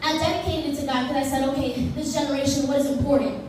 I 0.02 0.18
dedicated 0.18 0.74
it 0.74 0.80
to 0.80 0.86
God. 0.86 0.96
God 0.96 1.08
because 1.10 1.28
I 1.28 1.30
said, 1.30 1.50
okay, 1.50 1.74
this 1.96 2.14
generation, 2.14 2.68
what 2.68 2.78
is 2.78 2.86
important? 2.86 3.45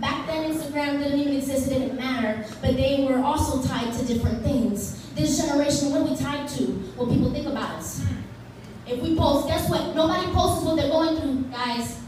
Back 0.00 0.26
then, 0.26 0.52
Instagram 0.52 1.02
didn't 1.02 1.18
even 1.18 1.36
exist, 1.36 1.66
it 1.66 1.78
didn't 1.78 1.96
matter, 1.96 2.44
but 2.60 2.76
they 2.76 3.04
were 3.08 3.18
also 3.18 3.66
tied 3.66 3.92
to 3.94 4.04
different 4.06 4.42
things. 4.42 5.08
This 5.14 5.38
generation, 5.38 5.90
what 5.90 6.02
are 6.02 6.04
we 6.04 6.16
tied 6.16 6.46
to? 6.50 6.64
What 6.96 7.08
people 7.10 7.32
think 7.32 7.46
about 7.46 7.76
us. 7.76 8.04
If 8.86 9.00
we 9.02 9.16
post, 9.16 9.48
guess 9.48 9.68
what? 9.68 9.94
Nobody 9.94 10.26
posts 10.32 10.64
what 10.64 10.76
they're 10.76 10.88
going 10.88 11.16
through, 11.20 11.50
guys. 11.50 11.98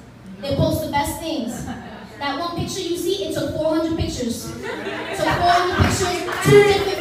They 0.40 0.54
post 0.54 0.84
the 0.84 0.90
best 0.90 1.20
things. 1.20 1.66
That 2.18 2.38
one 2.38 2.56
picture 2.56 2.80
you 2.80 2.96
see, 2.96 3.24
it 3.24 3.34
took 3.34 3.52
400 3.54 3.98
pictures. 3.98 4.42
So 4.44 4.52
400 4.52 5.76
pictures, 5.76 6.44
two 6.44 6.62
different 6.62 6.99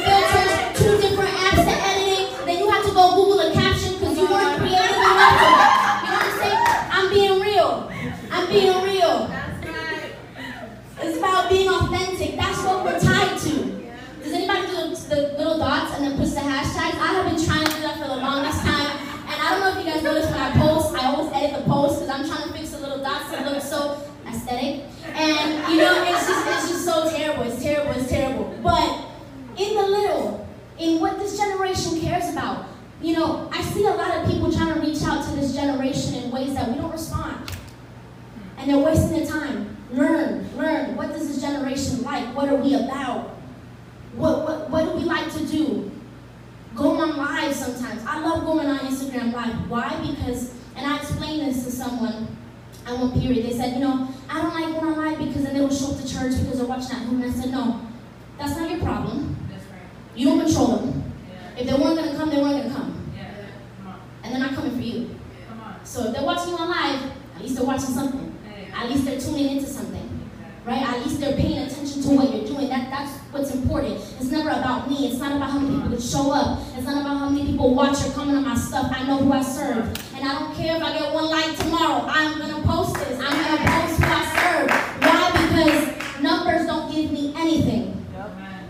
being 11.49 11.67
authentic. 11.67 12.35
That's 12.35 12.63
what 12.63 12.85
we're 12.85 12.99
tied 12.99 13.37
to. 13.39 13.79
Does 14.23 14.33
anybody 14.33 14.67
do 14.67 14.95
the 15.09 15.35
little 15.37 15.57
dots 15.57 15.95
and 15.95 16.05
then 16.05 16.17
push 16.17 16.29
the 16.29 16.41
hashtags? 16.41 16.99
I 17.01 17.13
have 17.17 17.25
been 17.25 17.43
trying 17.43 17.65
to 17.65 17.73
do 17.73 17.81
that 17.81 17.97
for 17.97 18.07
the 18.07 18.17
longest 18.17 18.61
time. 18.61 18.97
And 19.25 19.41
I 19.41 19.49
don't 19.49 19.59
know 19.61 19.79
if 19.79 19.85
you 19.85 19.91
guys 19.91 20.03
notice 20.03 20.25
when 20.25 20.39
I 20.39 20.51
post, 20.53 20.93
I 20.95 21.05
always 21.13 21.31
edit 21.33 21.63
the 21.63 21.69
post 21.69 21.99
because 21.99 22.09
I'm 22.09 22.27
trying 22.27 22.47
to 22.47 22.53
fix 22.53 22.69
the 22.69 22.79
little 22.79 22.99
dots 22.99 23.33
to 23.33 23.49
look 23.49 23.61
so 23.61 24.05
aesthetic. 24.27 24.85
And 25.13 25.73
you 25.73 25.79
know, 25.79 26.03
it's 26.03 26.27
just 26.27 26.47
it's 26.47 26.69
just 26.69 26.85
so 26.85 27.09
terrible. 27.09 27.43
It's 27.43 27.61
terrible. 27.61 27.91
It's 27.99 28.09
terrible. 28.09 28.59
But 28.61 29.09
in 29.57 29.75
the 29.75 29.87
little, 29.87 30.47
in 30.77 30.99
what 30.99 31.17
this 31.17 31.37
generation 31.37 31.99
cares 31.99 32.29
about, 32.31 32.67
you 33.01 33.13
know, 33.13 33.49
I 33.51 33.61
see 33.61 33.85
a 33.85 33.91
lot 33.91 34.17
of 34.17 34.29
people 34.29 34.51
trying 34.51 34.73
to 34.73 34.79
reach 34.79 35.01
out 35.03 35.25
to 35.25 35.35
this 35.35 35.53
generation 35.53 36.15
in 36.15 36.31
ways 36.31 36.53
that 36.53 36.69
we 36.69 36.75
don't 36.75 36.91
respond. 36.91 37.51
And 38.57 38.69
they're 38.69 38.77
wasting 38.77 39.11
their 39.11 39.25
time. 39.25 39.77
Learn, 39.91 40.57
learn. 40.57 40.95
What 40.95 41.09
does 41.09 41.27
this 41.27 41.41
generation 41.41 42.03
like? 42.03 42.35
What 42.35 42.49
are 42.49 42.55
we 42.55 42.75
about? 42.75 43.37
What, 44.15 44.43
what, 44.43 44.69
what 44.69 44.85
do 44.85 44.91
we 44.91 45.03
like 45.03 45.31
to 45.33 45.45
do? 45.47 45.91
Go 46.75 47.01
on 47.01 47.17
live 47.17 47.53
sometimes. 47.55 48.03
I 48.05 48.19
love 48.19 48.45
going 48.45 48.67
on 48.67 48.79
Instagram 48.79 49.33
live. 49.33 49.69
Why? 49.69 49.89
Because, 50.01 50.53
and 50.75 50.85
I 50.85 50.97
explained 50.97 51.47
this 51.47 51.65
to 51.65 51.71
someone 51.71 52.27
at 52.85 52.97
one 52.97 53.19
period. 53.19 53.45
They 53.45 53.57
said, 53.57 53.73
you 53.73 53.79
know, 53.79 54.07
I 54.29 54.41
don't 54.41 54.53
like 54.53 54.65
going 54.65 54.93
on 54.93 54.97
live 54.97 55.17
because 55.17 55.43
then 55.43 55.53
they 55.53 55.59
don't 55.59 55.73
show 55.73 55.91
up 55.91 55.97
to 55.97 56.07
church 56.07 56.37
because 56.39 56.57
they're 56.57 56.67
watching 56.67 56.91
at 56.91 57.03
home. 57.05 57.21
And 57.21 57.31
I 57.31 57.35
said, 57.35 57.51
no, 57.51 57.81
that's 58.37 58.55
not 58.57 58.69
your 58.69 58.79
problem. 58.79 59.35
That's 59.49 59.65
right. 59.65 59.81
You 60.15 60.25
don't 60.27 60.45
control 60.45 60.77
them. 60.77 61.13
Yeah. 61.29 61.61
If 61.61 61.67
they 61.67 61.73
weren't 61.73 61.97
going 61.97 62.11
to 62.11 62.15
come, 62.15 62.29
they 62.29 62.41
weren't 62.41 62.57
going 62.57 62.69
to 62.69 62.75
come. 62.75 63.11
Yeah. 63.15 63.31
Come 63.79 63.87
on. 63.87 63.99
And 64.23 64.33
they're 64.33 64.41
not 64.41 64.53
coming 64.53 64.71
for 64.71 64.81
you. 64.81 65.15
Come 65.49 65.61
on. 65.61 65.85
So 65.85 66.07
if 66.07 66.13
they're 66.15 66.25
watching 66.25 66.49
you 66.49 66.57
on 66.57 66.69
live, 66.69 67.11
at 67.35 67.41
least 67.41 67.55
they're 67.55 67.65
watching 67.65 67.87
something. 67.87 68.28
At 68.79 68.89
least 68.89 69.03
they're 69.03 69.19
tuning 69.19 69.57
into 69.57 69.67
something. 69.67 70.07
Right? 70.65 70.81
At 70.81 71.05
least 71.05 71.19
they're 71.19 71.35
paying 71.35 71.67
attention 71.67 72.01
to 72.03 72.09
what 72.11 72.33
you're 72.33 72.47
doing. 72.47 72.69
That 72.69 72.89
that's 72.89 73.11
what's 73.31 73.53
important. 73.53 73.95
It's 73.95 74.31
never 74.31 74.49
about 74.49 74.89
me. 74.89 75.07
It's 75.07 75.19
not 75.19 75.35
about 75.35 75.49
how 75.49 75.59
many 75.59 75.75
people 75.75 75.89
that 75.89 76.01
show 76.01 76.31
up. 76.31 76.59
It's 76.77 76.85
not 76.85 77.01
about 77.01 77.17
how 77.17 77.29
many 77.29 77.51
people 77.51 77.75
watch 77.75 77.99
or 78.05 78.11
comment 78.13 78.37
on 78.37 78.47
my 78.47 78.55
stuff. 78.55 78.89
I 78.95 79.05
know 79.05 79.17
who 79.17 79.33
I 79.33 79.41
serve, 79.41 79.83
and 80.15 80.23
I 80.23 80.39
don't 80.39 80.55
care 80.55 80.77
if 80.77 80.83
I 80.83 80.97
get 80.97 81.13
one 81.13 81.29
like 81.29 81.57
tomorrow. 81.57 82.05
I'm 82.07 82.39
gonna 82.39 82.63
post 82.65 82.95
this. 82.95 83.19
I'm 83.19 83.35
gonna 83.35 83.69
post 83.69 83.99
who 83.99 84.05
I 84.07 84.23
serve. 84.39 84.71
Why? 85.03 85.31
Because 85.35 86.21
numbers 86.21 86.65
don't 86.65 86.89
give 86.89 87.11
me 87.11 87.33
anything. 87.35 88.05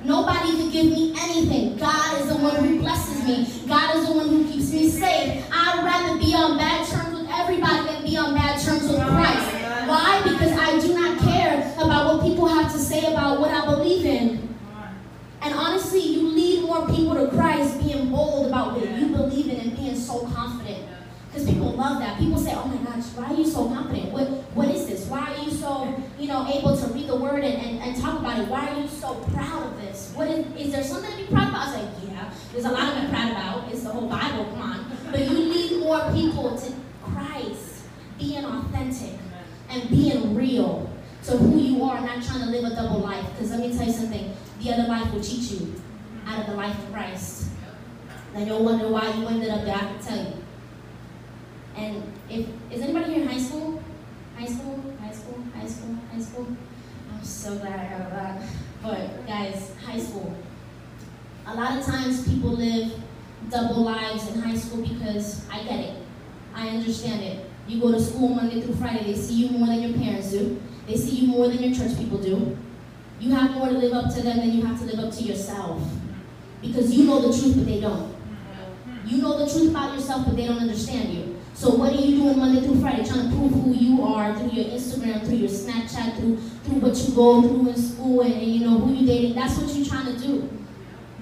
Nobody 0.04 0.52
can 0.54 0.72
give 0.72 0.86
me 0.86 1.14
anything. 1.20 1.78
God 1.78 2.22
is 2.22 2.30
the 2.30 2.38
one 2.38 2.56
who 2.56 2.80
blesses 2.80 3.24
me. 3.28 3.68
God 3.68 3.96
is 3.98 4.08
the 4.08 4.14
one 4.14 4.30
who 4.30 4.44
keeps 4.52 4.72
me 4.72 4.90
safe. 4.90 5.46
I'd 5.52 5.84
rather 5.86 6.18
be 6.18 6.34
on 6.34 6.58
bad 6.58 6.88
terms 6.88 7.16
with 7.16 7.30
everybody 7.30 7.86
than 7.86 8.04
be 8.04 8.18
on 8.18 8.34
bad 8.34 8.60
terms 8.60 8.90
with 8.90 9.06
Christ. 9.06 9.60
Why? 9.90 10.22
Because 10.24 10.52
I 10.52 10.80
do 10.80 10.94
not 10.94 11.20
care 11.20 11.74
about 11.78 12.14
what 12.14 12.24
people 12.24 12.48
have 12.48 12.72
to 12.72 12.78
say 12.78 13.12
about 13.12 13.40
what 13.40 13.50
I 13.50 13.66
believe 13.66 14.06
in. 14.06 14.38
Come 14.38 14.78
on. 14.78 15.00
And 15.42 15.54
honestly, 15.56 16.00
you 16.02 16.30
people 16.88 17.16
to 17.16 17.30
Christ 17.30 17.80
being 17.80 18.12
bold 18.12 18.48
about 18.48 18.74
what 18.74 18.90
you 19.00 19.08
believe 19.08 19.48
in 19.48 19.60
and 19.60 19.78
being 19.78 19.96
so 19.96 20.26
confident. 20.28 20.86
Because 21.32 21.48
people 21.48 21.74
love 21.74 22.00
that. 22.00 22.18
People 22.18 22.40
say, 22.40 22.54
oh 22.56 22.66
my 22.66 22.78
gosh, 22.78 23.06
why 23.14 23.26
are 23.26 23.36
you 23.36 23.46
so 23.46 23.68
confident? 23.70 24.12
What 24.12 24.28
what 24.56 24.68
is 24.70 24.88
this? 24.88 25.06
Why 25.06 25.20
are 25.20 25.44
you 25.44 25.52
so, 25.52 25.96
you 26.18 26.28
know, 26.28 26.48
able 26.48 26.76
to 26.76 26.88
read 26.88 27.08
the 27.08 27.16
word 27.16 27.44
and, 27.44 27.56
and, 27.62 27.80
and 27.80 28.02
talk 28.02 28.20
about 28.20 28.40
it? 28.40 28.48
Why 28.48 28.68
are 28.68 28.80
you 28.80 28.88
so 28.88 29.14
proud 29.34 29.64
of 29.64 29.80
this? 29.80 30.12
What 30.16 30.28
is, 30.28 30.46
is 30.56 30.72
there 30.72 30.84
something 30.84 31.12
to 31.12 31.18
be 31.18 31.28
proud 31.28 31.50
about? 31.50 31.68
I 31.68 31.72
was 31.72 31.84
like, 31.84 32.12
yeah, 32.12 32.34
there's 32.52 32.66
a 32.66 32.72
lot 32.72 32.96
to 32.96 33.02
be 33.02 33.08
proud 33.08 33.32
about. 33.32 33.72
It's 33.72 33.84
the 33.84 33.90
whole 33.90 34.08
Bible, 34.08 34.46
come 34.46 34.62
on. 34.62 34.86
But 35.12 35.22
you 35.22 35.38
need 35.38 35.80
more 35.80 36.02
people 36.12 36.58
to 36.58 36.74
Christ, 37.04 37.84
being 38.18 38.44
authentic 38.44 39.20
and 39.70 39.88
being 39.90 40.36
real 40.36 40.90
to 41.26 41.38
who 41.38 41.60
you 41.60 41.84
are, 41.84 42.02
not 42.02 42.24
trying 42.24 42.42
to 42.42 42.48
live 42.48 42.64
a 42.72 42.76
double 42.76 43.00
life. 43.00 43.26
Because 43.32 43.52
let 43.52 43.60
me 43.60 43.72
tell 43.78 43.86
you 43.86 43.94
something, 43.94 44.34
the 44.62 44.74
other 44.74 44.88
life 44.88 45.14
will 45.14 45.24
cheat 45.24 45.52
you 45.52 45.79
out 46.26 46.42
of 46.42 46.48
the 46.48 46.56
life 46.56 46.78
of 46.78 46.94
Christ. 46.94 47.50
Then 48.34 48.48
you'll 48.48 48.64
wonder 48.64 48.88
why 48.88 49.12
you 49.14 49.28
ended 49.28 49.50
up 49.50 49.66
there. 49.66 49.76
I 49.76 49.80
can 49.80 50.00
tell 50.00 50.18
you. 50.18 50.34
And 51.76 52.04
if 52.30 52.48
is 52.72 52.82
anybody 52.82 53.14
here 53.14 53.24
in 53.24 53.28
high 53.28 53.40
school? 53.40 53.82
High 54.38 54.46
school, 54.46 54.84
high 55.02 55.12
school, 55.12 55.44
high 55.56 55.68
school, 55.68 55.96
high 56.12 56.22
school. 56.22 56.48
I'm 57.12 57.24
so 57.24 57.58
glad 57.58 57.80
I 57.80 57.98
got 57.98 58.10
that. 58.12 58.42
But 58.82 59.28
guys, 59.28 59.74
high 59.86 60.00
school. 60.00 60.36
A 61.48 61.56
lot 61.56 61.78
of 61.78 61.86
times 61.86 62.28
people 62.28 62.52
live 62.52 62.92
double 63.50 63.84
lives 63.84 64.28
in 64.30 64.42
high 64.42 64.56
school 64.56 64.82
because 64.82 65.46
I 65.52 65.64
get 65.64 65.80
it. 65.80 66.04
I 66.54 66.70
understand 66.70 67.22
it. 67.22 67.46
You 67.68 67.80
go 67.80 67.92
to 67.92 68.02
school 68.02 68.30
Monday 68.30 68.62
through 68.62 68.76
Friday, 68.76 69.04
they 69.04 69.16
see 69.16 69.46
you 69.46 69.50
more 69.58 69.68
than 69.68 69.82
your 69.82 69.94
parents 69.94 70.32
do. 70.32 70.62
They 70.88 70.96
see 70.96 71.18
you 71.18 71.28
more 71.28 71.48
than 71.48 71.62
your 71.62 71.74
church 71.74 71.98
people 71.98 72.18
do. 72.18 72.58
You 73.20 73.32
have 73.34 73.52
more 73.52 73.68
to 73.68 73.74
live 73.74 73.94
up 73.94 74.14
to 74.16 74.22
them 74.22 74.38
than 74.38 74.52
you 74.52 74.66
have 74.66 74.80
to 74.80 74.86
live 74.86 75.00
up 75.00 75.14
to 75.14 75.24
yourself. 75.24 75.82
Because 76.62 76.94
you 76.94 77.06
know 77.06 77.20
the 77.20 77.38
truth, 77.38 77.56
but 77.56 77.66
they 77.66 77.80
don't. 77.80 78.16
You 79.06 79.22
know 79.22 79.44
the 79.44 79.52
truth 79.52 79.72
about 79.72 79.96
yourself, 79.96 80.26
but 80.26 80.36
they 80.36 80.46
don't 80.46 80.60
understand 80.60 81.14
you. 81.14 81.40
So 81.54 81.76
what 81.76 81.94
are 81.94 81.96
you 81.96 82.18
doing 82.18 82.40
Monday 82.40 82.66
through 82.66 82.80
Friday? 82.80 83.04
Trying 83.04 83.30
to 83.30 83.36
prove 83.36 83.52
who 83.52 83.74
you 83.74 84.04
are 84.04 84.38
through 84.38 84.52
your 84.52 84.66
Instagram, 84.66 85.26
through 85.26 85.38
your 85.38 85.50
Snapchat, 85.50 86.18
through 86.18 86.38
through 86.38 86.80
what 86.80 86.96
you 86.96 87.16
go 87.16 87.42
through 87.42 87.70
in 87.70 87.76
school 87.76 88.22
and, 88.22 88.34
and 88.34 88.52
you 88.52 88.66
know 88.66 88.78
who 88.78 88.94
you 88.94 89.06
dating. 89.06 89.36
That's 89.36 89.58
what 89.58 89.74
you're 89.76 89.86
trying 89.86 90.16
to 90.16 90.20
do. 90.20 90.50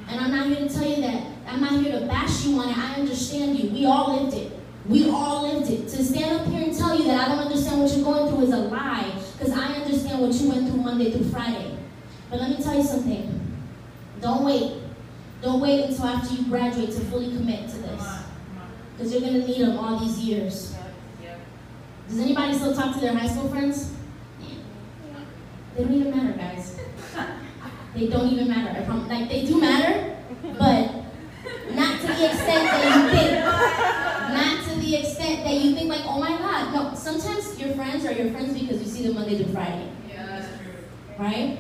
And 0.10 0.20
I'm 0.20 0.32
not 0.32 0.48
here 0.48 0.68
to 0.68 0.70
tell 0.70 0.88
you 0.88 1.02
that. 1.02 1.26
I'm 1.48 1.62
not 1.62 1.82
here 1.82 2.00
to 2.00 2.06
bash 2.06 2.46
you 2.46 2.60
on 2.60 2.70
it. 2.70 2.78
I 2.78 2.96
understand 2.96 3.58
you. 3.58 3.70
We 3.72 3.86
all 3.86 4.24
lived 4.24 4.36
it. 4.36 4.52
We 4.86 5.10
all 5.10 5.42
lived 5.42 5.70
it. 5.72 5.88
To 5.90 6.04
stand 6.04 6.40
up 6.40 6.48
here 6.48 6.64
and 6.64 6.78
tell 6.78 6.98
you 6.98 7.06
that 7.06 7.28
I 7.28 7.36
don't 7.36 7.46
understand 7.46 7.82
what 7.82 7.92
you're 7.92 8.04
going 8.04 8.30
through 8.30 8.46
is 8.46 8.54
a 8.54 8.58
lie. 8.58 9.12
Because 9.38 9.54
I 9.54 9.74
understand 9.74 10.22
what 10.22 10.34
you 10.34 10.50
went 10.50 10.68
through 10.70 10.82
Monday 10.82 11.12
through 11.12 11.30
Friday. 11.30 11.78
But 12.30 12.40
let 12.40 12.50
me 12.50 12.64
tell 12.64 12.76
you 12.76 12.84
something. 12.84 13.58
Don't 14.22 14.44
wait. 14.44 14.87
Don't 15.42 15.60
wait 15.62 15.86
until 15.86 16.06
after 16.06 16.34
you 16.36 16.44
graduate 16.50 16.92
to 16.92 17.00
fully 17.02 17.28
commit 17.36 17.70
to 17.70 17.78
this. 17.78 17.90
on. 17.92 17.98
Come 18.00 18.58
on. 18.60 18.72
Because 18.98 19.12
you're 19.14 19.22
going 19.22 19.34
to 19.42 19.48
need 19.48 19.62
them 19.62 19.78
all 19.78 20.00
these 20.00 20.20
years. 20.20 20.74
Yep. 20.74 20.94
Yep. 21.24 21.40
Does 22.10 22.20
anybody 22.20 22.54
still 22.58 22.74
talk 22.76 22.94
to 22.96 23.00
their 23.02 23.14
high 23.16 23.28
school 23.28 23.50
friends? 23.50 23.94
They 25.76 25.84
don't 25.84 25.94
even 25.94 26.12
matter, 26.16 26.38
guys. 26.38 26.80
They 27.96 28.08
don't 28.10 28.28
even 28.32 28.48
matter. 28.48 28.80
I 28.80 28.84
prom- 28.84 29.08
Like, 29.08 29.28
they 29.28 29.44
do 29.44 29.60
matter, 29.60 30.16
but 30.60 30.92
not 31.74 32.00
to 32.02 32.08
the 32.08 32.26
extent 32.26 32.64
that 32.70 32.84
you 32.94 33.10
think. 33.10 33.32
Not 34.38 34.70
to 34.70 34.80
the 34.80 34.96
extent 34.98 35.44
that 35.44 35.54
you 35.56 35.74
think, 35.74 35.90
like, 35.90 36.02
oh 36.06 36.20
my 36.20 36.30
God. 36.38 36.74
No, 36.76 36.94
sometimes 36.96 37.60
your 37.60 37.74
friends 37.74 38.06
are 38.06 38.12
your 38.12 38.30
friends 38.32 38.54
because 38.60 38.82
you 38.84 38.88
see 38.88 39.04
them 39.08 39.16
Monday 39.16 39.40
to 39.40 39.46
Friday, 39.52 39.90
Yeah, 40.08 40.28
that's 40.28 40.46
true. 40.48 40.74
right? 41.18 41.58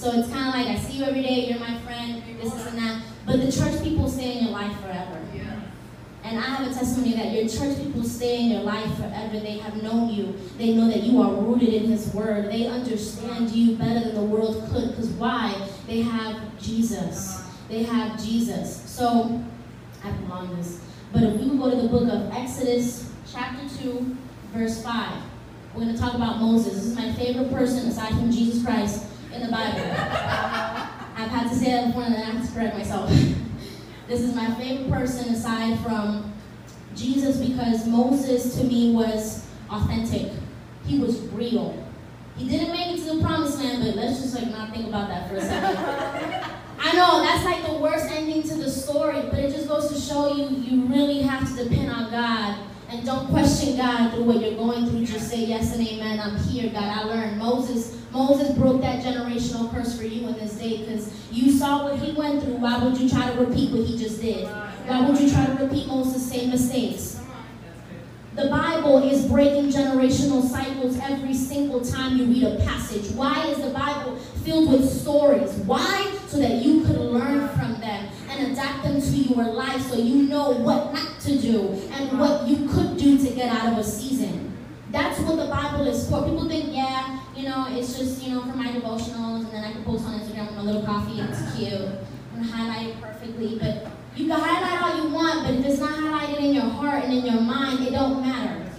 So 0.00 0.12
it's 0.12 0.30
kind 0.30 0.48
of 0.48 0.54
like, 0.54 0.66
I 0.66 0.76
see 0.76 0.98
you 0.98 1.04
every 1.04 1.22
day, 1.22 1.46
you're 1.46 1.58
my 1.58 1.78
friend, 1.80 2.22
this, 2.40 2.52
this, 2.52 2.66
and 2.66 2.78
that. 2.78 3.02
But 3.26 3.40
the 3.40 3.52
church 3.52 3.82
people 3.82 4.08
stay 4.08 4.38
in 4.38 4.44
your 4.44 4.52
life 4.52 4.74
forever. 4.80 5.20
Yeah. 5.34 5.60
And 6.24 6.38
I 6.38 6.42
have 6.42 6.70
a 6.70 6.72
testimony 6.72 7.14
that 7.16 7.32
your 7.32 7.48
church 7.48 7.76
people 7.76 8.02
stay 8.02 8.40
in 8.40 8.50
your 8.50 8.62
life 8.62 8.96
forever. 8.96 9.40
They 9.40 9.58
have 9.58 9.82
known 9.82 10.08
you. 10.08 10.34
They 10.56 10.74
know 10.74 10.88
that 10.88 11.02
you 11.02 11.20
are 11.20 11.34
rooted 11.34 11.74
in 11.74 11.84
His 11.90 12.12
Word. 12.14 12.46
They 12.46 12.66
understand 12.66 13.50
you 13.50 13.76
better 13.76 14.00
than 14.00 14.14
the 14.14 14.22
world 14.22 14.68
could. 14.72 14.90
Because 14.90 15.08
why? 15.10 15.68
They 15.86 16.02
have 16.02 16.58
Jesus. 16.58 17.42
They 17.68 17.82
have 17.82 18.22
Jesus. 18.22 18.82
So, 18.90 19.42
I 20.02 20.10
prolonged 20.12 20.58
this. 20.58 20.80
But 21.12 21.24
if 21.24 21.40
we 21.40 21.48
would 21.48 21.58
go 21.58 21.70
to 21.70 21.76
the 21.76 21.88
book 21.88 22.08
of 22.08 22.32
Exodus, 22.32 23.12
chapter 23.30 23.68
2, 23.82 24.16
verse 24.54 24.82
5, 24.82 25.22
we're 25.74 25.82
going 25.82 25.94
to 25.94 26.00
talk 26.00 26.14
about 26.14 26.40
Moses. 26.40 26.74
This 26.74 26.84
is 26.86 26.96
my 26.96 27.12
favorite 27.12 27.50
person 27.52 27.88
aside 27.88 28.14
from 28.14 28.30
Jesus 28.30 28.64
Christ 28.64 29.06
in 29.34 29.42
the 29.42 29.52
Bible. 29.52 29.80
Uh-huh. 29.80 30.86
I've 31.16 31.30
had 31.30 31.48
to 31.48 31.54
say 31.54 31.72
that 31.72 31.86
before 31.88 32.04
and 32.04 32.14
then 32.14 32.22
I 32.22 32.30
have 32.30 32.46
to 32.46 32.52
correct 32.52 32.76
myself. 32.76 33.10
This 34.08 34.22
is 34.22 34.34
my 34.34 34.52
favorite 34.56 34.90
person 34.90 35.32
aside 35.32 35.78
from 35.84 36.32
Jesus 36.96 37.36
because 37.36 37.86
Moses 37.86 38.56
to 38.56 38.64
me 38.64 38.92
was 38.92 39.46
authentic. 39.70 40.32
He 40.84 40.98
was 40.98 41.20
real. 41.28 41.86
He 42.36 42.48
didn't 42.48 42.72
make 42.72 42.98
it 42.98 43.06
to 43.06 43.14
the 43.14 43.22
promised 43.22 43.58
land, 43.58 43.84
but 43.84 43.94
let's 43.94 44.20
just 44.20 44.34
like 44.34 44.50
not 44.50 44.74
think 44.74 44.88
about 44.88 45.10
that 45.10 45.28
for 45.28 45.36
a 45.36 45.40
second. 45.40 45.76
I 46.80 46.92
know 46.96 47.22
that's 47.22 47.44
like 47.44 47.64
the 47.64 47.78
worst 47.78 48.10
ending 48.10 48.42
to 48.42 48.54
the 48.56 48.68
story, 48.68 49.22
but 49.30 49.38
it 49.38 49.52
just 49.52 49.68
goes 49.68 49.88
to 49.92 50.00
show 50.00 50.34
you 50.34 50.48
you 50.56 50.86
really 50.86 51.22
have 51.22 51.48
to 51.48 51.62
depend 51.62 51.92
on 51.92 52.10
God 52.10 52.58
And 52.90 53.06
don't 53.06 53.28
question 53.28 53.76
God 53.76 54.12
through 54.12 54.24
what 54.24 54.40
you're 54.40 54.56
going 54.56 54.88
through. 54.88 55.06
Just 55.06 55.30
say 55.30 55.44
yes 55.44 55.76
and 55.76 55.86
amen. 55.86 56.18
I'm 56.18 56.36
here, 56.36 56.72
God. 56.72 56.82
I 56.82 57.04
learned. 57.04 57.38
Moses, 57.38 57.96
Moses 58.10 58.56
broke 58.58 58.80
that 58.80 59.04
generational 59.04 59.70
curse 59.72 59.96
for 59.96 60.04
you 60.04 60.26
in 60.26 60.34
this 60.34 60.54
day 60.54 60.78
because 60.78 61.12
you 61.30 61.52
saw 61.52 61.84
what 61.84 62.00
he 62.00 62.12
went 62.12 62.42
through. 62.42 62.56
Why 62.56 62.82
would 62.82 62.98
you 62.98 63.08
try 63.08 63.32
to 63.32 63.40
repeat 63.44 63.70
what 63.70 63.86
he 63.86 63.96
just 63.96 64.20
did? 64.20 64.48
Why 64.48 65.08
would 65.08 65.20
you 65.20 65.30
try 65.30 65.46
to 65.46 65.64
repeat 65.64 65.86
Moses' 65.86 66.28
same 66.28 66.50
mistakes? 66.50 67.20
The 68.34 68.48
Bible 68.48 69.08
is 69.08 69.26
breaking 69.26 69.70
generational 69.70 70.42
cycles 70.42 70.98
every 70.98 71.34
single 71.34 71.84
time 71.84 72.16
you 72.16 72.24
read 72.24 72.42
a 72.42 72.56
passage. 72.64 73.10
Why 73.12 73.46
is 73.46 73.58
the 73.58 73.70
Bible 73.70 74.16
filled 74.44 74.72
with 74.72 74.90
stories? 74.90 75.52
Why? 75.58 76.16
So 76.26 76.38
that 76.38 76.56
you 76.56 76.84
could 76.84 76.96
learn 76.96 77.48
from 77.50 77.79
and 78.40 78.52
adapt 78.52 78.82
them 78.82 79.00
to 79.00 79.06
your 79.06 79.44
life 79.44 79.82
so 79.82 79.96
you 79.96 80.22
know 80.22 80.50
what 80.50 80.92
not 80.92 81.20
to 81.20 81.38
do 81.38 81.68
and 81.92 82.18
what 82.18 82.48
you 82.48 82.68
could 82.68 82.96
do 82.96 83.18
to 83.18 83.34
get 83.34 83.54
out 83.54 83.72
of 83.72 83.78
a 83.78 83.84
season. 83.84 84.56
That's 84.90 85.20
what 85.20 85.36
the 85.36 85.46
Bible 85.46 85.86
is 85.86 86.08
for. 86.08 86.24
People 86.24 86.48
think, 86.48 86.74
yeah, 86.74 87.20
you 87.36 87.44
know, 87.48 87.66
it's 87.70 87.96
just, 87.96 88.22
you 88.22 88.34
know, 88.34 88.42
for 88.42 88.56
my 88.56 88.68
devotionals 88.68 89.44
and 89.44 89.52
then 89.52 89.64
I 89.64 89.72
can 89.72 89.84
post 89.84 90.04
on 90.04 90.18
Instagram 90.18 90.46
with 90.46 90.56
my 90.56 90.62
little 90.62 90.82
coffee 90.82 91.20
and 91.20 91.28
it's 91.30 91.56
cute 91.56 91.72
and 92.34 92.44
highlight 92.44 92.88
it 92.88 93.00
perfectly. 93.00 93.58
But 93.58 93.88
you 94.16 94.26
can 94.26 94.40
highlight 94.40 94.82
all 94.82 95.04
you 95.04 95.14
want, 95.14 95.44
but 95.44 95.54
if 95.54 95.66
it's 95.66 95.80
not 95.80 95.92
highlighted 95.92 96.38
in 96.38 96.54
your 96.54 96.64
heart 96.64 97.04
and 97.04 97.12
in 97.12 97.24
your 97.24 97.40
mind, 97.40 97.86
it 97.86 97.92
don't 97.92 98.20
matter. 98.20 98.70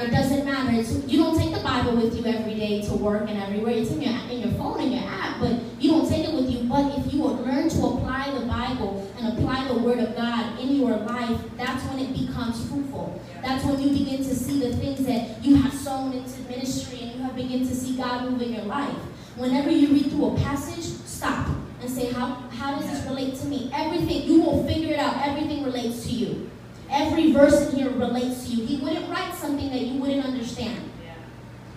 It 0.00 0.10
doesn't 0.12 0.46
matter. 0.46 0.80
It's, 0.80 0.92
you 1.06 1.18
don't 1.18 1.38
take 1.38 1.54
the 1.54 1.60
Bible 1.60 1.94
with 1.94 2.16
you 2.16 2.24
every 2.24 2.54
day 2.54 2.80
to 2.80 2.94
work 2.94 3.28
and 3.28 3.38
everywhere. 3.38 3.74
It's 3.74 3.90
in 3.90 4.00
your 4.00 4.14
in 4.30 4.40
your 4.40 4.52
phone 4.52 4.80
and 4.80 4.94
your 4.94 5.04
app, 5.04 5.38
but 5.40 5.52
you 5.78 5.90
don't 5.90 6.08
take 6.08 6.26
it 6.26 6.34
with 6.34 6.48
you. 6.48 6.60
But 6.64 6.98
if 6.98 7.12
you 7.12 7.20
would 7.20 7.44
learn 7.44 7.68
to 7.68 7.86
apply 7.86 8.30
the 8.30 8.46
Bible 8.46 9.12
and 9.18 9.28
apply 9.28 9.68
the 9.68 9.74
Word 9.74 9.98
of 9.98 10.16
God 10.16 10.58
in 10.58 10.69
your 10.80 10.98
life, 10.98 11.40
that's 11.56 11.84
when 11.84 11.98
it 11.98 12.12
becomes 12.12 12.68
fruitful. 12.68 13.20
That's 13.42 13.64
when 13.64 13.80
you 13.80 13.90
begin 13.90 14.18
to 14.18 14.34
see 14.34 14.60
the 14.60 14.76
things 14.76 15.06
that 15.06 15.42
you 15.44 15.56
have 15.56 15.72
sown 15.72 16.12
into 16.12 16.40
ministry 16.42 17.00
and 17.00 17.14
you 17.14 17.22
have 17.22 17.36
begin 17.36 17.66
to 17.66 17.74
see 17.74 17.96
God 17.96 18.30
move 18.30 18.42
in 18.42 18.52
your 18.52 18.64
life. 18.64 18.96
Whenever 19.36 19.70
you 19.70 19.88
read 19.88 20.10
through 20.10 20.34
a 20.34 20.36
passage, 20.38 20.84
stop 20.84 21.48
and 21.80 21.88
say, 21.88 22.12
how, 22.12 22.26
how 22.50 22.78
does 22.78 22.90
this 22.90 23.04
relate 23.06 23.34
to 23.36 23.46
me? 23.46 23.70
Everything, 23.72 24.24
you 24.24 24.42
will 24.42 24.66
figure 24.66 24.92
it 24.92 24.98
out. 24.98 25.26
Everything 25.26 25.64
relates 25.64 26.04
to 26.04 26.10
you. 26.10 26.50
Every 26.90 27.32
verse 27.32 27.70
in 27.70 27.76
here 27.76 27.90
relates 27.90 28.44
to 28.44 28.50
you. 28.50 28.66
He 28.66 28.84
wouldn't 28.84 29.08
write 29.08 29.34
something 29.34 29.70
that 29.70 29.80
you 29.80 30.00
wouldn't 30.00 30.24
understand. 30.24 30.90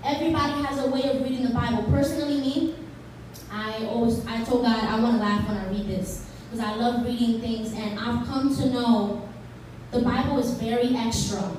Everybody 0.04 0.62
has 0.64 0.84
a 0.84 0.90
way 0.90 1.04
of 1.10 1.24
reading 1.24 1.46
the 1.46 1.54
Bible. 1.54 1.84
Personally, 1.84 2.40
me, 2.40 2.76
I 3.52 3.86
always 3.86 4.26
I 4.26 4.44
told 4.44 4.64
God 4.64 4.84
I 4.84 5.00
want 5.00 5.18
to 5.18 5.22
laugh 5.22 5.48
when 5.48 5.58
I 5.58 5.70
read 5.70 5.88
this 5.88 6.28
because 6.54 6.68
I 6.68 6.76
love 6.76 7.04
reading 7.04 7.42
things, 7.42 7.74
and 7.74 8.00
I've 8.00 8.28
come 8.28 8.56
to 8.56 8.70
know 8.70 9.28
the 9.92 10.02
Bible 10.02 10.38
is 10.38 10.52
very 10.54 10.96
extra, 10.96 11.52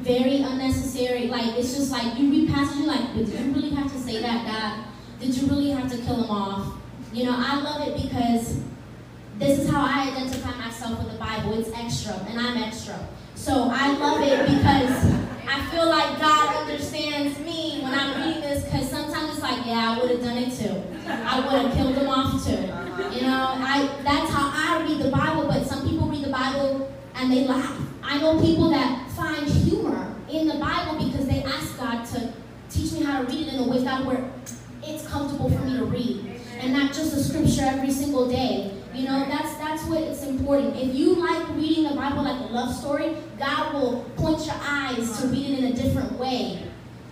very 0.00 0.36
unnecessary. 0.36 1.26
Like 1.26 1.58
it's 1.58 1.74
just 1.74 1.90
like 1.90 2.16
you 2.16 2.30
read 2.30 2.50
passages, 2.50 2.86
like, 2.86 3.14
did 3.14 3.28
you 3.28 3.52
really 3.52 3.70
have 3.70 3.90
to 3.92 3.98
say 3.98 4.22
that, 4.22 4.46
God? 4.46 4.84
Did 5.18 5.36
you 5.36 5.48
really 5.48 5.70
have 5.70 5.90
to 5.90 5.98
kill 5.98 6.22
him 6.22 6.30
off? 6.30 6.72
You 7.12 7.24
know, 7.24 7.34
I 7.36 7.60
love 7.62 7.88
it 7.88 8.00
because 8.00 8.60
this 9.38 9.58
is 9.58 9.68
how 9.68 9.84
I 9.84 10.08
identify 10.12 10.56
myself 10.56 10.98
with 11.00 11.12
the 11.12 11.18
Bible. 11.18 11.58
It's 11.58 11.70
extra, 11.72 12.14
and 12.28 12.38
I'm 12.38 12.56
extra. 12.62 12.98
So 13.34 13.70
I 13.72 13.92
love 13.98 14.20
it 14.20 14.46
because 14.46 15.14
I 15.48 15.66
feel 15.72 15.88
like 15.88 16.20
God 16.20 16.54
understands 16.58 17.40
me 17.40 17.80
when 17.82 17.92
I'm 17.92 18.24
reading 18.24 18.42
this 18.42 18.64
because 18.64 18.91
like, 19.42 19.66
yeah, 19.66 19.92
I 19.92 20.00
would 20.00 20.10
have 20.10 20.22
done 20.22 20.38
it 20.38 20.52
too. 20.52 20.82
I 21.06 21.40
would 21.40 21.66
have 21.66 21.74
killed 21.74 21.94
them 21.94 22.08
off 22.08 22.44
too. 22.44 22.62
You 23.14 23.22
know, 23.26 23.54
I 23.58 23.88
that's 24.02 24.30
how 24.30 24.50
I 24.54 24.84
read 24.86 25.00
the 25.00 25.10
Bible, 25.10 25.46
but 25.46 25.66
some 25.66 25.88
people 25.88 26.08
read 26.08 26.24
the 26.24 26.30
Bible 26.30 26.92
and 27.14 27.32
they 27.32 27.46
laugh. 27.46 27.76
I 28.02 28.18
know 28.20 28.40
people 28.40 28.70
that 28.70 29.10
find 29.12 29.46
humor 29.46 30.14
in 30.30 30.46
the 30.48 30.54
Bible 30.54 31.04
because 31.04 31.26
they 31.26 31.42
ask 31.42 31.76
God 31.78 32.04
to 32.06 32.32
teach 32.70 32.92
me 32.92 33.02
how 33.02 33.22
to 33.22 33.26
read 33.26 33.48
it 33.48 33.54
in 33.54 33.60
a 33.60 33.68
way, 33.68 33.84
God, 33.84 34.06
where 34.06 34.30
it's 34.82 35.06
comfortable 35.06 35.50
for 35.50 35.62
me 35.64 35.76
to 35.78 35.84
read. 35.84 36.40
And 36.60 36.72
not 36.72 36.92
just 36.92 37.14
a 37.14 37.22
scripture 37.22 37.62
every 37.64 37.90
single 37.90 38.28
day. 38.28 38.72
You 38.94 39.06
know, 39.06 39.24
that's 39.26 39.56
that's 39.56 39.84
what 39.86 40.02
it's 40.02 40.22
important. 40.24 40.76
If 40.76 40.94
you 40.94 41.14
like 41.14 41.48
reading 41.56 41.84
the 41.84 41.94
Bible 41.94 42.22
like 42.22 42.38
a 42.38 42.52
love 42.52 42.74
story, 42.74 43.16
God 43.38 43.74
will 43.74 44.04
point 44.16 44.44
your 44.44 44.54
eyes 44.60 45.20
to 45.20 45.28
read 45.28 45.50
it 45.50 45.64
in 45.64 45.72
a 45.72 45.72
different 45.72 46.12
way. 46.18 46.62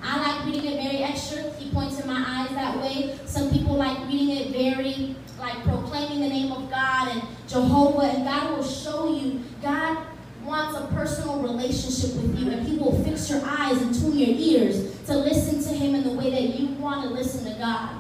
I 0.03 0.19
like 0.19 0.47
reading 0.47 0.73
it 0.73 0.83
very 0.83 1.03
extra. 1.03 1.43
He 1.55 1.71
points 1.71 2.01
in 2.01 2.07
my 2.07 2.25
eyes 2.27 2.55
that 2.55 2.79
way. 2.79 3.19
Some 3.27 3.51
people 3.51 3.77
like 3.77 3.99
reading 4.07 4.37
it 4.37 4.51
very 4.51 5.15
like 5.39 5.63
proclaiming 5.65 6.21
the 6.21 6.29
name 6.29 6.53
of 6.53 6.71
God 6.71 7.09
and 7.09 7.23
Jehovah, 7.49 8.03
and 8.03 8.25
God 8.25 8.57
will 8.57 8.65
show 8.65 9.13
you. 9.13 9.43
God 9.63 10.07
wants 10.45 10.79
a 10.79 10.87
personal 10.95 11.41
relationship 11.41 12.15
with 12.17 12.39
you, 12.39 12.51
and 12.51 12.67
He 12.67 12.77
will 12.77 13.03
fix 13.05 13.31
your 13.31 13.41
eyes 13.45 13.81
and 13.81 13.95
tune 13.95 14.19
your 14.19 14.37
ears 14.37 14.99
to 15.07 15.17
listen 15.17 15.63
to 15.63 15.79
Him 15.79 15.95
in 15.95 16.05
the 16.05 16.13
way 16.13 16.31
that 16.31 16.59
you 16.59 16.69
want 16.75 17.03
to 17.05 17.09
listen 17.09 17.51
to 17.51 17.59
God. 17.59 17.91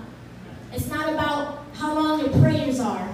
It's 0.72 0.88
not 0.88 1.12
about 1.12 1.64
how 1.74 1.94
long 1.94 2.20
your 2.20 2.30
prayers 2.40 2.78
are 2.78 3.08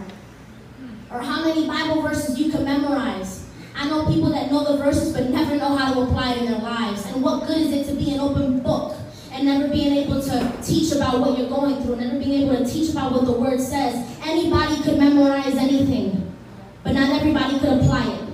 or 1.10 1.20
how 1.20 1.44
many 1.44 1.66
Bible 1.66 2.02
verses 2.02 2.38
you 2.38 2.50
can 2.50 2.64
memorize. 2.64 3.45
I 3.76 3.88
know 3.90 4.06
people 4.06 4.30
that 4.30 4.50
know 4.50 4.64
the 4.64 4.82
verses 4.82 5.12
but 5.12 5.28
never 5.28 5.54
know 5.56 5.76
how 5.76 5.92
to 5.92 6.00
apply 6.00 6.32
it 6.32 6.38
in 6.38 6.46
their 6.46 6.60
lives. 6.60 7.04
And 7.06 7.22
what 7.22 7.46
good 7.46 7.58
is 7.58 7.72
it 7.72 7.84
to 7.90 7.94
be 7.94 8.14
an 8.14 8.20
open 8.20 8.60
book 8.60 8.96
and 9.32 9.44
never 9.44 9.68
being 9.68 9.92
able 9.92 10.22
to 10.22 10.52
teach 10.62 10.92
about 10.92 11.20
what 11.20 11.38
you're 11.38 11.50
going 11.50 11.82
through, 11.82 11.96
never 11.96 12.18
being 12.18 12.48
able 12.48 12.56
to 12.56 12.70
teach 12.70 12.90
about 12.90 13.12
what 13.12 13.26
the 13.26 13.32
word 13.32 13.60
says? 13.60 13.94
Anybody 14.22 14.82
could 14.82 14.98
memorize 14.98 15.54
anything, 15.56 16.34
but 16.82 16.94
not 16.94 17.20
everybody 17.20 17.58
could 17.58 17.80
apply 17.80 18.10
it. 18.10 18.28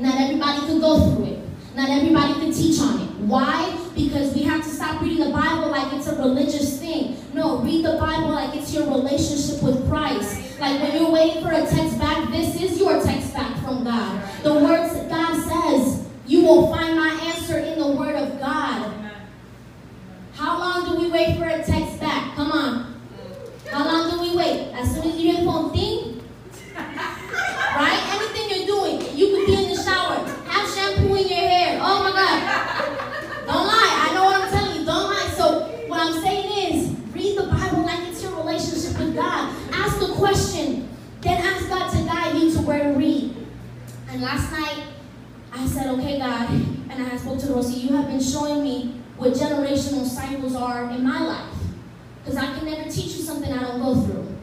Not 0.00 0.18
everybody 0.18 0.60
could 0.66 0.80
go 0.80 1.10
through 1.10 1.26
it. 1.26 1.38
Not 1.74 1.90
everybody 1.90 2.32
could 2.40 2.54
teach 2.54 2.80
on 2.80 2.98
it. 3.00 3.10
Why? 3.20 3.85
Because 3.96 4.34
we 4.34 4.42
have 4.42 4.62
to 4.62 4.68
stop 4.68 5.00
reading 5.00 5.24
the 5.24 5.32
Bible 5.32 5.70
like 5.70 5.90
it's 5.94 6.06
a 6.06 6.14
religious 6.16 6.78
thing. 6.78 7.16
No, 7.32 7.58
read 7.60 7.82
the 7.82 7.96
Bible 7.98 8.28
like 8.28 8.54
it's 8.54 8.72
your 8.72 8.84
relationship 8.84 9.62
with 9.62 9.88
Christ. 9.88 10.60
Like 10.60 10.82
when 10.82 11.00
you're 11.00 11.10
waiting 11.10 11.42
for 11.42 11.50
a 11.50 11.66
text 11.66 11.98
back, 11.98 12.30
this 12.30 12.60
is 12.60 12.78
your 12.78 13.02
text 13.02 13.32
back 13.32 13.56
from 13.64 13.84
God. 13.84 14.22
The 14.42 14.52
words 14.52 14.92
that 14.92 15.08
God 15.08 15.34
says, 15.42 16.06
you 16.26 16.42
will 16.42 16.70
find 16.70 16.94
my 16.94 17.18
answer 17.24 17.58
in 17.58 17.78
the 17.78 17.88
Word 17.88 18.16
of 18.16 18.38
God. 18.38 18.92
How 20.34 20.58
long 20.58 20.84
do 20.90 21.00
we 21.00 21.10
wait 21.10 21.38
for 21.38 21.46
a 21.46 21.64
text 21.64 21.98
back? 21.98 22.34
Come 22.36 22.52
on. 22.52 23.00
How 23.70 23.82
long 23.82 24.10
do 24.10 24.20
we 24.20 24.36
wait? 24.36 24.72
As 24.74 24.94
soon 24.94 25.10
as 25.10 25.16
you 25.16 25.32
hear 25.32 25.40
the 25.40 25.46
phone 25.46 25.72
ding, 25.72 26.22
right? 26.76 28.00
Anything 28.14 28.58
you're 28.58 28.66
doing, 28.66 29.16
you 29.16 29.28
could 29.28 29.46
be 29.46 29.54
in 29.54 29.74
the 29.74 29.82
shower, 29.82 30.22
have 30.48 30.68
shampoo 30.74 31.14
in 31.14 31.28
your 31.28 31.38
hair. 31.38 31.78
Oh 31.80 32.02
my 32.02 32.10
God. 32.12 33.02
Don't 33.46 33.66
lie. 33.66 34.08
I 34.08 34.14
know 34.14 34.24
what 34.24 34.42
I'm 34.42 34.50
telling 34.50 34.80
you. 34.80 34.84
Don't 34.84 35.04
lie. 35.04 35.32
So 35.36 35.68
what 35.86 36.00
I'm 36.00 36.20
saying 36.20 36.74
is, 36.74 36.98
read 37.14 37.38
the 37.38 37.44
Bible 37.46 37.82
like 37.82 38.08
it's 38.08 38.22
your 38.22 38.34
relationship 38.34 38.98
with 38.98 39.14
God. 39.14 39.54
Ask 39.72 40.02
a 40.02 40.12
question. 40.14 40.88
Then 41.20 41.40
ask 41.40 41.68
God 41.68 41.90
to 41.92 42.04
guide 42.04 42.36
you 42.36 42.52
to 42.52 42.58
where 42.62 42.92
to 42.92 42.98
read. 42.98 43.36
And 44.08 44.20
last 44.20 44.50
night, 44.50 44.82
I 45.52 45.66
said, 45.66 45.86
okay, 45.94 46.18
God, 46.18 46.50
and 46.50 46.92
I 46.92 47.16
spoke 47.16 47.38
to 47.40 47.46
Rosie, 47.52 47.80
you 47.80 47.96
have 47.96 48.08
been 48.08 48.20
showing 48.20 48.62
me 48.62 49.00
what 49.16 49.32
generational 49.32 50.04
cycles 50.04 50.56
are 50.56 50.90
in 50.90 51.04
my 51.04 51.22
life. 51.22 51.54
Because 52.24 52.36
I 52.36 52.46
can 52.46 52.64
never 52.66 52.90
teach 52.90 53.16
you 53.16 53.22
something 53.22 53.52
I 53.52 53.62
don't 53.62 53.80
go 53.80 54.00
through. 54.00 54.36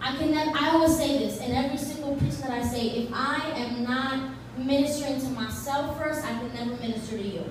I 0.00 0.14
can 0.16 0.30
never, 0.30 0.50
I 0.54 0.70
always 0.70 0.94
say 0.94 1.18
this 1.18 1.40
in 1.40 1.52
every 1.52 1.78
single 1.78 2.16
preach 2.16 2.36
that 2.38 2.50
I 2.50 2.62
say, 2.62 2.88
if 2.88 3.10
I 3.14 3.50
am 3.56 3.82
not 3.82 4.34
ministering 4.58 5.18
to 5.20 5.28
myself 5.30 5.98
first, 5.98 6.22
I 6.22 6.38
can 6.38 6.52
never 6.52 6.80
minister 6.80 7.16
to 7.16 7.22
you. 7.22 7.44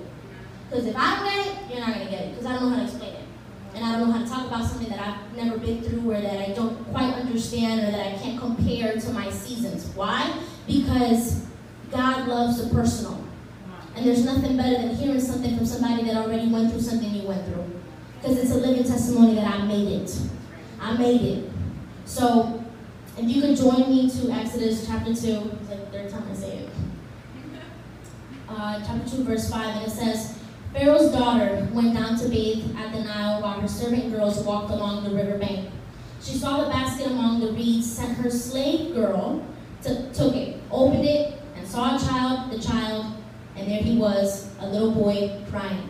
Because 0.68 0.86
if 0.86 0.96
I 0.96 1.16
don't 1.16 1.24
get 1.26 1.46
it, 1.46 1.70
you're 1.70 1.80
not 1.80 1.94
going 1.94 2.06
to 2.06 2.10
get 2.10 2.22
it. 2.22 2.30
Because 2.30 2.46
I 2.46 2.52
don't 2.54 2.62
know 2.62 2.70
how 2.70 2.76
to 2.76 2.84
explain 2.84 3.12
it. 3.12 3.24
And 3.74 3.84
I 3.84 3.92
don't 3.92 4.08
know 4.08 4.12
how 4.14 4.24
to 4.24 4.30
talk 4.30 4.46
about 4.46 4.64
something 4.64 4.88
that 4.88 5.00
I've 5.00 5.36
never 5.36 5.58
been 5.58 5.82
through 5.82 6.10
or 6.10 6.20
that 6.20 6.48
I 6.48 6.52
don't 6.54 6.82
quite 6.90 7.12
understand 7.12 7.80
or 7.80 7.90
that 7.90 8.06
I 8.06 8.18
can't 8.18 8.38
compare 8.40 8.94
to 8.98 9.12
my 9.12 9.28
seasons. 9.30 9.86
Why? 9.94 10.32
Because 10.66 11.46
God 11.90 12.26
loves 12.26 12.62
the 12.62 12.74
personal. 12.74 13.22
And 13.94 14.06
there's 14.06 14.24
nothing 14.24 14.56
better 14.56 14.76
than 14.76 14.94
hearing 14.94 15.20
something 15.20 15.56
from 15.56 15.66
somebody 15.66 16.04
that 16.04 16.16
already 16.16 16.48
went 16.50 16.70
through 16.70 16.80
something 16.80 17.14
you 17.14 17.28
went 17.28 17.44
through. 17.46 17.64
Because 18.20 18.38
it's 18.38 18.52
a 18.52 18.56
living 18.56 18.84
testimony 18.84 19.34
that 19.34 19.46
I 19.46 19.66
made 19.66 19.88
it. 19.88 20.18
I 20.80 20.91
made 21.02 21.22
it. 21.22 21.50
So, 22.04 22.64
if 23.18 23.28
you 23.28 23.42
could 23.42 23.56
join 23.56 23.90
me 23.90 24.08
to 24.08 24.30
Exodus 24.30 24.86
chapter 24.86 25.14
2, 25.14 25.14
it's 25.14 25.68
like 25.68 25.90
the 25.90 25.98
third 25.98 26.10
time 26.10 26.24
I 26.30 26.34
say 26.34 26.58
it. 26.58 26.68
Uh, 28.48 28.78
chapter 28.86 29.16
2, 29.16 29.24
verse 29.24 29.50
5, 29.50 29.76
and 29.76 29.86
it 29.86 29.90
says, 29.90 30.38
Pharaoh's 30.74 31.10
daughter 31.10 31.66
went 31.72 31.94
down 31.94 32.18
to 32.18 32.28
bathe 32.28 32.76
at 32.76 32.92
the 32.92 33.02
Nile 33.02 33.40
while 33.40 33.58
her 33.58 33.68
servant 33.68 34.12
girls 34.12 34.40
walked 34.40 34.70
along 34.70 35.04
the 35.04 35.10
river 35.10 35.38
bank. 35.38 35.70
She 36.20 36.34
saw 36.34 36.62
the 36.62 36.68
basket 36.68 37.06
among 37.06 37.40
the 37.40 37.52
reeds, 37.52 37.90
sent 37.90 38.18
her 38.18 38.30
slave 38.30 38.94
girl, 38.94 39.42
to, 39.84 40.12
took 40.12 40.34
it, 40.34 40.60
opened 40.70 41.06
it, 41.06 41.40
and 41.56 41.66
saw 41.66 41.96
a 41.96 41.98
child, 41.98 42.52
the 42.52 42.58
child, 42.58 43.06
and 43.56 43.70
there 43.70 43.80
he 43.80 43.96
was, 43.96 44.50
a 44.60 44.66
little 44.66 44.92
boy, 44.92 45.40
crying. 45.50 45.88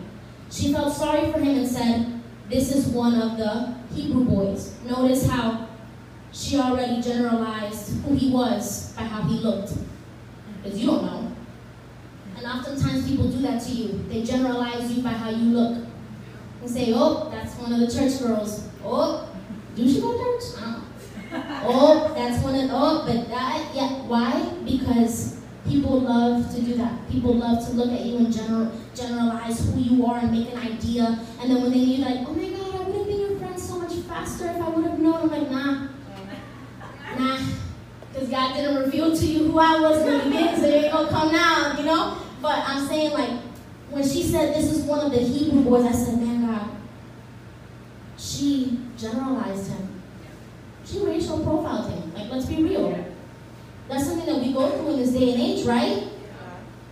She 0.49 0.71
felt 0.71 0.95
sorry 0.95 1.33
for 1.33 1.39
him 1.39 1.57
and 1.57 1.67
said, 1.67 2.12
This 2.49 2.75
is 2.75 2.87
one 2.87 3.15
of 3.15 3.37
the 3.37 3.73
Hebrew 3.93 4.25
boys. 4.25 4.73
Notice 4.85 5.27
how 5.27 5.67
she 6.31 6.59
already 6.59 7.01
generalized 7.01 8.03
who 8.03 8.15
he 8.15 8.31
was 8.31 8.93
by 8.93 9.03
how 9.03 9.21
he 9.23 9.37
looked. 9.39 9.73
Because 10.61 10.79
you 10.79 10.87
don't 10.87 11.05
know. 11.05 11.31
And 12.37 12.45
oftentimes 12.45 13.07
people 13.07 13.29
do 13.29 13.39
that 13.43 13.61
to 13.63 13.71
you. 13.71 14.05
They 14.09 14.23
generalize 14.23 14.91
you 14.91 15.03
by 15.03 15.11
how 15.11 15.29
you 15.29 15.45
look. 15.51 15.85
And 16.61 16.69
say, 16.69 16.93
oh, 16.95 17.29
that's 17.31 17.55
one 17.55 17.73
of 17.73 17.79
the 17.79 17.87
church 17.87 18.19
girls. 18.19 18.67
Oh, 18.83 19.29
do 19.75 19.87
she 19.87 20.01
go 20.01 20.13
to 20.13 20.17
church? 20.17 20.61
Know. 20.61 20.81
Oh, 21.65 22.13
that's 22.15 22.43
one 22.43 22.55
of, 22.55 22.69
oh, 22.71 23.03
but 23.05 23.27
that, 23.29 23.71
yeah. 23.73 23.89
Why? 24.03 24.53
Because 24.65 25.42
people 25.67 26.01
love 26.01 26.53
to 26.53 26.61
do 26.61 26.75
that. 26.75 27.09
People 27.09 27.35
love 27.35 27.65
to 27.65 27.73
look 27.73 27.91
at 27.91 28.05
you 28.05 28.17
and 28.17 28.33
general, 28.33 28.71
generalize 28.95 29.73
who 29.73 29.79
you 29.79 30.05
are 30.05 30.19
and 30.19 30.31
make 30.31 30.51
an 30.51 30.59
idea. 30.59 31.19
And 31.39 31.51
then 31.51 31.61
when 31.61 31.71
they 31.71 31.77
you, 31.77 32.03
like, 32.03 32.27
oh 32.27 32.33
my 32.33 32.49
God, 32.49 32.75
I 32.75 32.83
would 32.83 32.95
have 32.97 33.07
been 33.07 33.19
your 33.19 33.37
friend 33.39 33.59
so 33.59 33.79
much 33.79 33.93
faster 34.07 34.49
if 34.49 34.61
I 34.61 34.69
would 34.69 34.85
have 34.85 34.99
known. 34.99 35.21
I'm 35.21 35.29
like, 35.29 35.51
nah, 35.51 35.87
nah. 37.17 37.39
Because 38.11 38.29
God 38.29 38.53
didn't 38.53 38.83
reveal 38.83 39.15
to 39.15 39.25
you 39.25 39.51
who 39.51 39.59
I 39.59 39.79
was 39.79 40.03
when 40.03 40.31
you 40.31 40.39
did, 40.39 40.59
so 40.59 40.67
you 40.67 40.73
ain't 40.73 40.93
gonna 40.93 41.09
come 41.09 41.31
now, 41.31 41.77
you 41.77 41.85
know? 41.85 42.17
But 42.41 42.63
I'm 42.67 42.85
saying, 42.87 43.13
like, 43.13 43.39
when 43.89 44.03
she 44.03 44.23
said 44.23 44.55
this 44.55 44.71
is 44.71 44.83
one 44.83 44.99
of 44.99 45.11
the 45.11 45.19
Hebrew 45.19 45.63
boys, 45.63 45.85
I 45.85 45.91
said, 45.91 46.19
man, 46.19 46.45
God, 46.45 46.69
she 48.17 48.79
generalized 48.97 49.71
him. 49.71 50.01
She 50.85 50.99
racial 50.99 51.39
profiled 51.43 51.91
him. 51.91 52.13
Like, 52.13 52.31
let's 52.31 52.45
be 52.45 52.61
real. 52.61 53.12
That's 53.87 54.05
something 54.05 54.25
that 54.25 54.41
we 54.41 54.53
go 54.53 54.69
through 54.69 54.93
in 54.93 54.99
this 54.99 55.11
day 55.11 55.33
and 55.33 55.41
age, 55.41 55.65
right? 55.65 56.07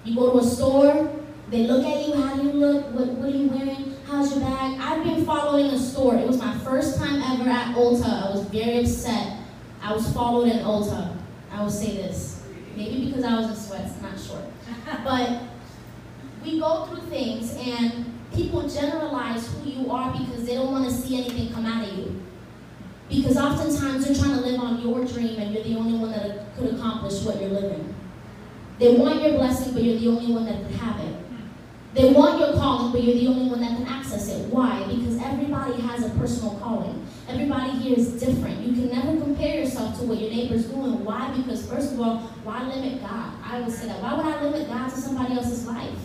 You 0.04 0.16
go 0.16 0.32
to 0.32 0.40
a 0.40 0.44
store, 0.44 1.12
they 1.50 1.68
look 1.68 1.86
at 1.86 2.08
you, 2.08 2.22
how 2.22 2.36
do 2.36 2.44
you 2.44 2.54
look, 2.54 2.92
what, 2.94 3.08
what 3.08 3.30
are 3.30 3.38
you 3.38 3.48
wearing, 3.50 3.96
how's 4.06 4.32
your 4.32 4.42
bag? 4.42 4.80
I've 4.80 5.04
been 5.04 5.26
following 5.26 5.68
a 5.68 5.80
store. 5.80 6.16
It 6.16 6.28
was 6.28 6.38
my 6.38 6.58
first 6.60 6.98
time 6.98 7.22
ever 7.22 7.50
at 7.50 7.76
Ulta. 7.76 8.28
I 8.28 8.32
was 8.32 8.44
very 8.46 8.80
upset. 8.80 9.38
I 9.82 9.94
was 9.94 10.12
followed 10.14 10.50
at 10.50 10.64
Ulta. 10.64 11.18
I 11.52 11.62
will 11.62 11.70
say 11.70 11.98
this. 11.98 12.44
Maybe 12.76 13.08
because 13.08 13.24
I 13.24 13.36
was 13.40 13.50
in 13.50 13.56
sweats, 13.56 14.02
not 14.02 14.20
sure. 14.20 14.44
But 15.04 15.42
we 16.44 16.60
go 16.60 16.86
through 16.86 17.10
things 17.10 17.56
and 17.58 18.06
people 18.34 18.68
generalize 18.68 19.48
who 19.48 19.70
you 19.70 19.92
are 19.92 20.12
because 20.12 20.46
they 20.46 20.56
don't 20.56 20.72
want 20.72 20.86
to 20.86 20.92
see 20.92 21.18
anything 21.18 21.54
come 21.54 21.66
out 21.66 21.88
of 21.88 21.98
you. 21.98 22.21
Because 23.12 23.36
oftentimes 23.36 24.06
they're 24.06 24.16
trying 24.16 24.40
to 24.40 24.42
live 24.42 24.60
on 24.62 24.82
your 24.82 25.04
dream 25.04 25.38
and 25.38 25.54
you're 25.54 25.64
the 25.64 25.76
only 25.76 26.00
one 26.00 26.12
that 26.12 26.56
could 26.56 26.74
accomplish 26.74 27.22
what 27.24 27.42
you're 27.42 27.50
living. 27.50 27.94
They 28.80 28.96
want 28.96 29.22
your 29.22 29.34
blessing, 29.34 29.74
but 29.74 29.84
you're 29.84 30.00
the 30.00 30.08
only 30.08 30.34
one 30.34 30.46
that 30.46 30.56
can 30.56 30.74
have 30.74 31.00
it. 31.02 31.16
They 31.94 32.14
want 32.14 32.40
your 32.40 32.54
calling, 32.54 32.94
but 32.94 33.04
you're 33.04 33.16
the 33.16 33.28
only 33.28 33.50
one 33.50 33.60
that 33.60 33.76
can 33.76 33.86
access 33.86 34.30
it. 34.30 34.48
Why? 34.48 34.88
Because 34.88 35.22
everybody 35.22 35.82
has 35.82 36.06
a 36.06 36.10
personal 36.12 36.56
calling. 36.56 37.06
Everybody 37.28 37.72
here 37.80 37.98
is 37.98 38.14
different. 38.14 38.62
You 38.62 38.74
can 38.74 38.88
never 38.88 39.20
compare 39.20 39.60
yourself 39.60 40.00
to 40.00 40.06
what 40.06 40.18
your 40.18 40.32
neighbor's 40.32 40.66
doing. 40.66 41.04
Why? 41.04 41.36
Because 41.36 41.68
first 41.68 41.92
of 41.92 42.00
all, 42.00 42.20
why 42.46 42.64
limit 42.64 43.02
God? 43.02 43.34
I 43.44 43.60
would 43.60 43.72
say 43.72 43.88
that. 43.88 44.02
Why 44.02 44.14
would 44.14 44.26
I 44.26 44.42
limit 44.42 44.70
God 44.70 44.90
to 44.90 44.96
somebody 44.96 45.36
else's 45.36 45.68
life? 45.68 46.00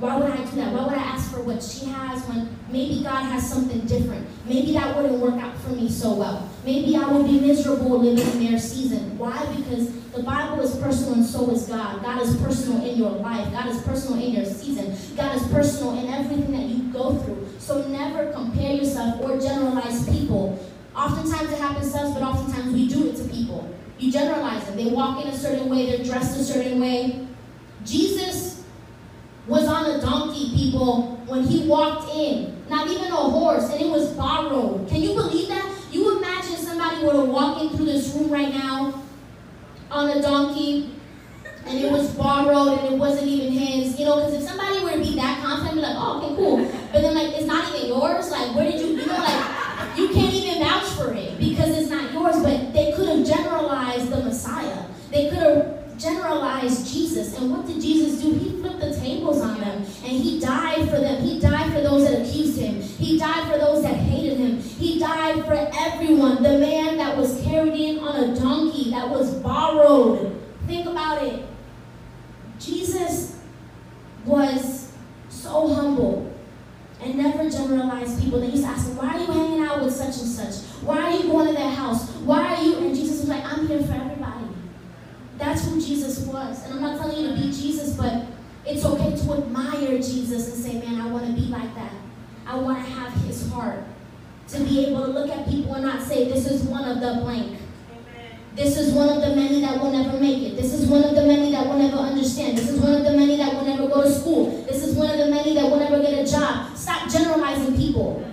Why 0.00 0.16
would 0.16 0.30
I 0.30 0.36
do 0.36 0.56
that? 0.56 0.72
Why 0.72 0.84
would 0.84 0.92
I 0.92 1.02
ask 1.02 1.32
for 1.32 1.42
what 1.42 1.60
she 1.60 1.86
has 1.86 2.22
when 2.26 2.48
maybe 2.70 3.02
God 3.02 3.24
has 3.32 3.48
something 3.50 3.80
different? 3.80 4.26
Maybe 4.46 4.72
that 4.74 4.96
wouldn't 4.96 5.18
work 5.18 5.34
out 5.42 5.58
for 5.58 5.70
me 5.70 5.90
so 5.90 6.14
well. 6.14 6.48
Maybe 6.64 6.94
I 6.96 7.10
would 7.10 7.26
be 7.26 7.40
miserable 7.40 7.98
living 7.98 8.40
in 8.40 8.50
their 8.50 8.60
season. 8.60 9.18
Why? 9.18 9.44
Because 9.56 9.90
the 10.12 10.22
Bible 10.22 10.60
is 10.60 10.76
personal 10.76 11.14
and 11.14 11.26
so 11.26 11.50
is 11.50 11.66
God. 11.66 12.02
God 12.04 12.22
is 12.22 12.36
personal 12.36 12.84
in 12.86 12.96
your 12.96 13.10
life. 13.10 13.50
God 13.50 13.66
is 13.66 13.82
personal 13.82 14.22
in 14.22 14.34
your 14.34 14.44
season. 14.44 14.96
God 15.16 15.34
is 15.34 15.46
personal 15.48 15.98
in 15.98 16.06
everything 16.14 16.52
that 16.52 16.66
you 16.66 16.92
go 16.92 17.16
through. 17.16 17.48
So 17.58 17.86
never 17.88 18.30
compare 18.32 18.74
yourself 18.74 19.20
or 19.20 19.36
generalize 19.40 20.08
people. 20.08 20.64
Oftentimes 20.94 21.50
it 21.50 21.58
happens 21.58 21.92
to 21.92 21.98
us, 21.98 22.14
but 22.14 22.22
oftentimes 22.22 22.72
we 22.72 22.88
do 22.88 23.08
it 23.08 23.16
to 23.16 23.24
people. 23.24 23.68
You 23.98 24.12
generalize 24.12 24.64
them. 24.66 24.76
They 24.76 24.90
walk 24.90 25.24
in 25.24 25.30
a 25.30 25.36
certain 25.36 25.68
way, 25.68 25.86
they're 25.86 26.04
dressed 26.04 26.38
a 26.38 26.44
certain 26.44 26.80
way. 26.80 27.26
Jesus 27.84 28.64
was 29.48 29.66
on 29.66 29.86
a 29.86 30.00
donkey, 30.00 30.52
people, 30.54 31.16
when 31.26 31.42
he 31.42 31.66
walked 31.66 32.14
in. 32.14 32.54
Not 32.68 32.86
even 32.88 33.10
a 33.10 33.16
horse, 33.16 33.70
and 33.70 33.80
it 33.80 33.88
was 33.88 34.12
borrowed. 34.12 34.86
Can 34.88 35.00
you 35.00 35.14
believe 35.14 35.48
that? 35.48 35.74
You 35.90 36.18
imagine 36.18 36.56
somebody 36.56 37.02
were 37.02 37.12
to 37.12 37.24
walk 37.24 37.62
in 37.62 37.70
through 37.70 37.86
this 37.86 38.14
room 38.14 38.30
right 38.30 38.52
now 38.52 39.02
on 39.90 40.10
a 40.10 40.20
donkey, 40.20 40.90
and 41.64 41.78
it 41.78 41.90
was 41.90 42.14
borrowed, 42.14 42.78
and 42.78 42.94
it 42.94 42.98
wasn't 42.98 43.26
even 43.26 43.50
his. 43.50 43.98
You 43.98 44.04
know, 44.04 44.16
because 44.16 44.34
if 44.34 44.42
somebody 44.42 44.84
were 44.84 44.92
to 44.92 44.98
be 44.98 45.14
that 45.16 45.42
confident, 45.42 45.76
be 45.76 45.80
like, 45.80 45.96
oh, 45.96 46.22
okay, 46.22 46.36
cool. 46.36 46.58
But 46.92 47.00
then, 47.00 47.14
like, 47.14 47.34
it's 47.34 47.46
not 47.46 47.74
even 47.74 47.88
yours. 47.88 48.30
Like, 48.30 48.54
where 48.54 48.70
did 48.70 48.80
you, 48.82 48.88
you 48.88 49.06
know, 49.06 49.16
like, 49.16 49.96
you 49.96 50.08
can't 50.10 50.34
even 50.34 50.62
vouch 50.62 50.84
for 50.90 51.14
it 51.14 51.38
because 51.38 51.70
it's 51.70 51.88
not 51.88 52.12
yours. 52.12 52.36
But 52.42 52.74
they 52.74 52.92
could 52.92 53.08
have 53.08 53.26
generalized 53.26 54.10
the 54.10 54.22
Messiah. 54.24 54.84
They 55.10 55.30
could 55.30 55.38
have 55.38 55.87
generalized 55.98 56.92
Jesus. 56.92 57.36
And 57.36 57.50
what 57.50 57.66
did 57.66 57.80
Jesus 57.80 58.22
do? 58.22 58.32
He 58.32 58.60
flipped 58.60 58.80
the 58.80 58.94
tables 58.98 59.40
on 59.40 59.60
them 59.60 59.78
and 59.78 60.12
he 60.12 60.40
died 60.40 60.88
for 60.88 61.00
them. 61.00 61.22
He 61.22 61.40
died 61.40 61.72
for 61.72 61.80
those 61.80 62.08
that 62.08 62.22
accused 62.22 62.58
him. 62.58 62.80
He 62.80 63.18
died 63.18 63.50
for 63.50 63.58
those 63.58 63.82
that 63.82 63.94
hated 63.94 64.38
him. 64.38 64.60
He 64.60 64.98
died 64.98 65.44
for 65.44 65.54
everyone. 65.54 66.42
The 66.42 66.58
man 66.58 66.96
that 66.98 67.16
was 67.16 67.42
carried 67.42 67.74
in 67.74 67.98
on 67.98 68.16
a 68.16 68.34
donkey, 68.38 68.90
that 68.90 69.08
was 69.08 69.34
borrowed. 69.36 70.40
Think 70.66 70.86
about 70.86 71.22
it. 71.24 71.44
Jesus 72.60 73.40
was 74.24 74.92
so 75.28 75.72
humble 75.72 76.32
and 77.00 77.16
never 77.16 77.48
generalized 77.48 78.22
people. 78.22 78.40
They 78.40 78.48
used 78.48 78.64
to 78.64 78.70
ask 78.70 78.88
him, 78.88 78.96
why 78.96 79.14
are 79.14 79.20
you 79.20 79.26
hanging 79.26 79.62
out 79.64 79.82
with 79.82 79.94
such 79.94 80.18
and 80.18 80.28
such? 80.28 80.64
Why 80.82 80.98
are 80.98 81.10
you 81.12 81.24
going 81.24 81.48
to 81.48 81.52
their 81.52 81.70
house? 81.70 82.10
Why 82.16 82.54
are 82.54 82.62
you? 82.62 82.78
And 82.78 82.94
Jesus 82.94 83.20
was 83.20 83.28
like, 83.28 83.44
I'm 83.44 83.66
here 83.66 83.82
for. 83.82 84.07
That's 85.38 85.64
who 85.64 85.80
Jesus 85.80 86.26
was. 86.26 86.64
And 86.64 86.74
I'm 86.74 86.80
not 86.80 86.98
telling 86.98 87.24
you 87.24 87.30
to 87.30 87.36
be 87.36 87.52
Jesus, 87.52 87.96
but 87.96 88.26
it's 88.66 88.84
okay 88.84 89.16
to 89.16 89.32
admire 89.34 89.96
Jesus 89.98 90.52
and 90.52 90.64
say, 90.64 90.74
man, 90.80 91.00
I 91.00 91.10
want 91.10 91.26
to 91.26 91.32
be 91.32 91.48
like 91.48 91.74
that. 91.76 91.92
I 92.46 92.58
want 92.58 92.84
to 92.84 92.90
have 92.90 93.12
his 93.22 93.50
heart. 93.50 93.84
To 94.48 94.60
be 94.60 94.86
able 94.86 95.06
to 95.06 95.12
look 95.12 95.30
at 95.30 95.48
people 95.48 95.74
and 95.74 95.84
not 95.84 96.02
say, 96.02 96.28
this 96.28 96.50
is 96.50 96.62
one 96.62 96.84
of 96.84 97.00
the 97.00 97.20
blank. 97.22 97.58
This 98.54 98.76
is 98.76 98.92
one 98.92 99.08
of 99.08 99.20
the 99.20 99.36
many 99.36 99.60
that 99.60 99.78
will 99.78 99.92
never 99.92 100.18
make 100.18 100.42
it. 100.42 100.56
This 100.56 100.72
is 100.72 100.88
one 100.88 101.04
of 101.04 101.14
the 101.14 101.22
many 101.22 101.52
that 101.52 101.66
will 101.66 101.78
never 101.78 101.98
understand. 101.98 102.58
This 102.58 102.70
is 102.70 102.80
one 102.80 102.92
of 102.92 103.04
the 103.04 103.12
many 103.12 103.36
that 103.36 103.54
will 103.54 103.64
never 103.64 103.86
go 103.86 104.02
to 104.02 104.10
school. 104.10 104.64
This 104.66 104.82
is 104.82 104.96
one 104.96 105.08
of 105.10 105.18
the 105.18 105.28
many 105.28 105.54
that 105.54 105.70
will 105.70 105.78
never 105.78 106.00
get 106.00 106.26
a 106.26 106.28
job. 106.28 106.76
Stop 106.76 107.08
generalizing 107.08 107.76
people. 107.76 108.24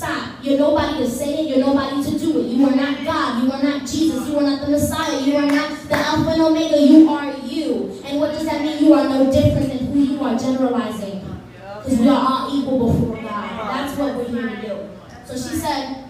Stop. 0.00 0.42
You're 0.42 0.56
nobody 0.56 1.04
to 1.04 1.10
say 1.10 1.40
it. 1.40 1.48
You're 1.48 1.66
nobody 1.66 2.02
to 2.02 2.18
do 2.18 2.40
it. 2.40 2.46
You 2.46 2.66
are 2.66 2.74
not 2.74 3.04
God. 3.04 3.44
You 3.44 3.52
are 3.52 3.62
not 3.62 3.80
Jesus. 3.82 4.26
You 4.28 4.38
are 4.38 4.42
not 4.42 4.62
the 4.62 4.68
Messiah. 4.68 5.20
You 5.20 5.36
are 5.36 5.44
not 5.44 5.78
the 5.90 5.94
Alpha 5.94 6.30
and 6.30 6.40
Omega. 6.40 6.80
You 6.80 7.10
are 7.10 7.36
you. 7.44 8.00
And 8.06 8.18
what 8.18 8.32
does 8.32 8.46
that 8.46 8.62
mean? 8.62 8.82
You 8.82 8.94
are 8.94 9.06
no 9.06 9.30
different 9.30 9.68
than 9.68 9.92
who 9.92 10.00
you 10.00 10.24
are 10.24 10.38
generalizing. 10.38 11.20
Because 11.52 11.98
we 11.98 12.08
are 12.08 12.16
all 12.18 12.48
equal 12.58 12.94
before 12.94 13.16
God. 13.16 13.76
That's 13.76 13.98
what 13.98 14.14
we're 14.14 14.28
here 14.28 14.48
to 14.48 14.62
do. 14.62 14.88
So 15.26 15.34
she 15.34 15.56
said, 15.58 16.06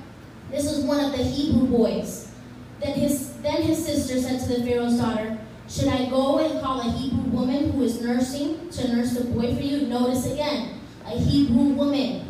this 0.52 0.66
is 0.66 0.84
one 0.84 1.04
of 1.04 1.10
the 1.10 1.24
Hebrew 1.24 1.66
boys. 1.66 2.30
Then 2.78 2.92
his, 2.92 3.32
then 3.38 3.60
his 3.62 3.84
sister 3.84 4.20
said 4.20 4.40
to 4.42 4.60
the 4.60 4.70
Pharaoh's 4.70 4.98
daughter, 5.00 5.36
should 5.68 5.88
I 5.88 6.08
go 6.08 6.38
and 6.38 6.62
call 6.62 6.80
a 6.80 6.92
Hebrew 6.92 7.28
woman 7.32 7.72
who 7.72 7.82
is 7.82 8.00
nursing 8.00 8.70
to 8.70 8.94
nurse 8.94 9.14
the 9.14 9.24
boy 9.24 9.52
for 9.52 9.62
you? 9.62 9.88
Notice 9.88 10.30
again, 10.30 10.78
a 11.04 11.18
Hebrew 11.18 11.74
woman 11.74 12.29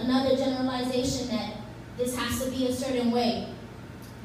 another 0.00 0.36
generalization 0.36 1.28
that 1.28 1.56
this 1.96 2.16
has 2.16 2.44
to 2.44 2.50
be 2.50 2.68
a 2.68 2.72
certain 2.72 3.10
way. 3.10 3.48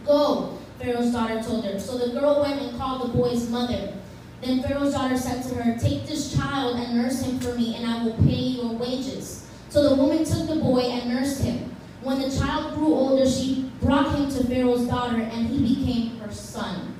Go, 0.05 0.57
Pharaoh's 0.79 1.11
daughter 1.11 1.41
told 1.41 1.65
her. 1.65 1.79
So 1.79 1.97
the 1.97 2.19
girl 2.19 2.41
went 2.41 2.61
and 2.61 2.77
called 2.77 3.09
the 3.09 3.17
boy's 3.17 3.49
mother. 3.49 3.93
Then 4.41 4.61
Pharaoh's 4.61 4.93
daughter 4.93 5.17
said 5.17 5.43
to 5.43 5.55
her, 5.55 5.79
Take 5.79 6.05
this 6.05 6.35
child 6.35 6.75
and 6.75 6.95
nurse 6.95 7.21
him 7.21 7.39
for 7.39 7.55
me, 7.55 7.75
and 7.75 7.85
I 7.85 8.03
will 8.03 8.17
pay 8.17 8.35
your 8.35 8.73
wages. 8.73 9.47
So 9.69 9.89
the 9.89 9.95
woman 9.95 10.25
took 10.25 10.47
the 10.47 10.57
boy 10.57 10.81
and 10.81 11.09
nursed 11.09 11.41
him. 11.41 11.75
When 12.01 12.19
the 12.19 12.29
child 12.29 12.75
grew 12.75 12.93
older, 12.93 13.27
she 13.27 13.71
brought 13.81 14.13
him 14.13 14.29
to 14.29 14.43
Pharaoh's 14.43 14.85
daughter, 14.85 15.21
and 15.21 15.47
he 15.47 15.75
became 15.75 16.17
her 16.17 16.31
son. 16.31 16.95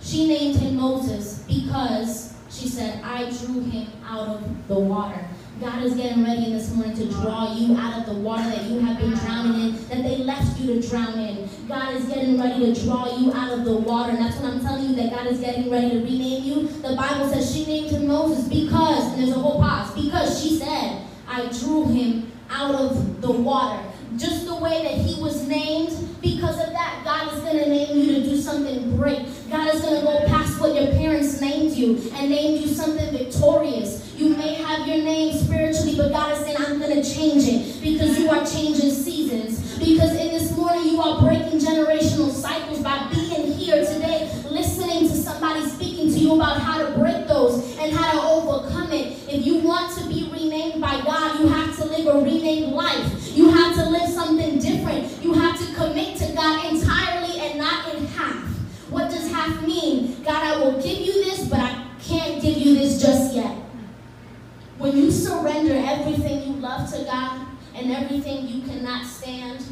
She 0.00 0.28
named 0.28 0.56
him 0.56 0.76
Moses 0.76 1.42
because, 1.48 2.34
she 2.50 2.68
said, 2.68 3.02
I 3.02 3.30
drew 3.30 3.62
him 3.62 3.88
out 4.06 4.28
of 4.28 4.68
the 4.68 4.78
water. 4.78 5.26
God 5.60 5.84
is 5.84 5.94
getting 5.94 6.24
ready 6.24 6.46
in 6.46 6.52
this 6.52 6.74
morning 6.74 6.96
to 6.96 7.06
draw 7.06 7.54
you 7.54 7.76
out 7.78 8.00
of 8.00 8.06
the 8.06 8.20
water 8.20 8.42
that 8.42 8.64
you 8.64 8.80
have 8.80 8.98
been 8.98 9.12
drowning 9.12 9.68
in, 9.68 9.88
that 9.88 10.02
they 10.02 10.16
left 10.18 10.58
you 10.60 10.80
to 10.80 10.88
drown 10.88 11.16
in. 11.16 11.48
God 11.68 11.94
is 11.94 12.06
getting 12.06 12.40
ready 12.40 12.72
to 12.72 12.84
draw 12.84 13.16
you 13.16 13.32
out 13.32 13.52
of 13.52 13.64
the 13.64 13.76
water. 13.76 14.10
And 14.10 14.18
that's 14.18 14.36
what 14.38 14.52
I'm 14.52 14.60
telling 14.60 14.90
you, 14.90 14.96
that 14.96 15.10
God 15.10 15.26
is 15.28 15.38
getting 15.38 15.70
ready 15.70 15.90
to 15.90 15.96
rename 15.98 16.42
you. 16.42 16.68
The 16.68 16.96
Bible 16.96 17.28
says 17.28 17.54
she 17.54 17.66
named 17.66 17.90
him 17.92 18.08
Moses 18.08 18.48
because, 18.48 19.12
and 19.12 19.22
there's 19.22 19.36
a 19.36 19.38
whole 19.38 19.60
pause, 19.60 19.94
because 19.94 20.42
she 20.42 20.58
said, 20.58 21.06
I 21.28 21.46
drew 21.46 21.86
him 21.86 22.32
out 22.50 22.74
of 22.74 23.20
the 23.20 23.30
water. 23.30 23.82
Just 24.16 24.46
the 24.46 24.56
way 24.56 24.82
that 24.82 25.06
he 25.06 25.22
was 25.22 25.46
named, 25.46 25.90
because 26.20 26.58
of 26.58 26.72
that, 26.72 27.02
God 27.04 27.32
is 27.32 27.40
going 27.40 27.58
to 27.58 27.68
name 27.68 27.96
you 27.96 28.14
to 28.14 28.22
do 28.24 28.40
something 28.40 28.96
great. 28.96 29.28
God 29.50 29.72
is 29.72 29.82
going 29.82 30.00
to 30.00 30.02
go 30.02 30.26
past 30.26 30.60
what 30.60 30.74
your 30.74 30.92
parents 30.92 31.40
named 31.40 31.72
you 31.72 32.10
and 32.14 32.28
name 32.28 32.60
you 32.60 32.68
something 32.68 33.16
victorious 33.16 34.03
have 34.74 34.88
your 34.88 35.04
name 35.04 35.32
spiritually, 35.32 35.94
but 35.96 36.10
God 36.10 36.32
is 36.32 36.38
saying, 36.38 36.56
I'm 36.58 36.80
going 36.80 37.00
to 37.00 37.08
change 37.08 37.44
it 37.46 37.80
because 37.80 38.18
you 38.18 38.28
are 38.28 38.44
changing 38.44 38.90
seasons. 38.90 39.78
Because 39.78 40.10
in 40.12 40.28
this 40.32 40.56
morning, 40.56 40.88
you 40.88 41.00
are 41.00 41.20
breaking 41.20 41.60
generational 41.60 42.30
cycles 42.30 42.80
by 42.80 43.08
being 43.12 43.52
here 43.52 43.84
today, 43.84 44.28
listening 44.50 45.08
to 45.08 45.14
somebody 45.14 45.64
speaking 45.68 46.08
to 46.08 46.18
you 46.18 46.34
about 46.34 46.60
how 46.60 46.78
to 46.78 46.98
break 46.98 47.28
those 47.28 47.78
and 47.78 47.92
how 47.92 48.12
to 48.12 48.26
overcome 48.26 48.90
it. 48.92 49.16
If 49.28 49.46
you 49.46 49.58
want 49.58 49.96
to 49.96 50.08
be 50.08 50.28
renamed 50.32 50.80
by 50.80 51.00
God, 51.02 51.38
you 51.38 51.46
have 51.46 51.76
to 51.76 51.84
live 51.84 52.06
a 52.08 52.18
renamed 52.18 52.72
life. 52.72 53.36
You 53.36 53.50
have 53.50 53.76
to 53.76 53.90
live 53.90 54.10
something 54.10 54.58
different. 54.58 55.22
You 55.22 55.34
have 55.34 55.56
to 55.56 55.74
commit 55.74 56.16
to 56.18 56.32
God 56.32 56.64
entirely 56.64 57.38
and 57.40 57.58
not 57.58 57.94
in 57.94 58.06
half. 58.06 58.42
What 58.90 59.08
does 59.08 59.30
half 59.30 59.64
mean? 59.64 60.20
God, 60.24 60.42
I 60.42 60.58
will 60.58 60.82
give 60.82 60.98
you 60.98 61.12
this, 61.24 61.48
but 61.48 61.60
I 61.60 61.86
can't 62.02 62.42
give 62.42 62.58
you 62.58 62.74
this 62.74 63.00
just 63.00 63.34
yet. 63.34 63.63
When 64.78 64.96
you 64.96 65.10
surrender 65.10 65.74
everything 65.74 66.48
you 66.48 66.60
love 66.60 66.92
to 66.92 67.04
God 67.04 67.46
and 67.74 67.92
everything 67.92 68.48
you 68.48 68.62
cannot 68.62 69.06
stand, 69.06 69.64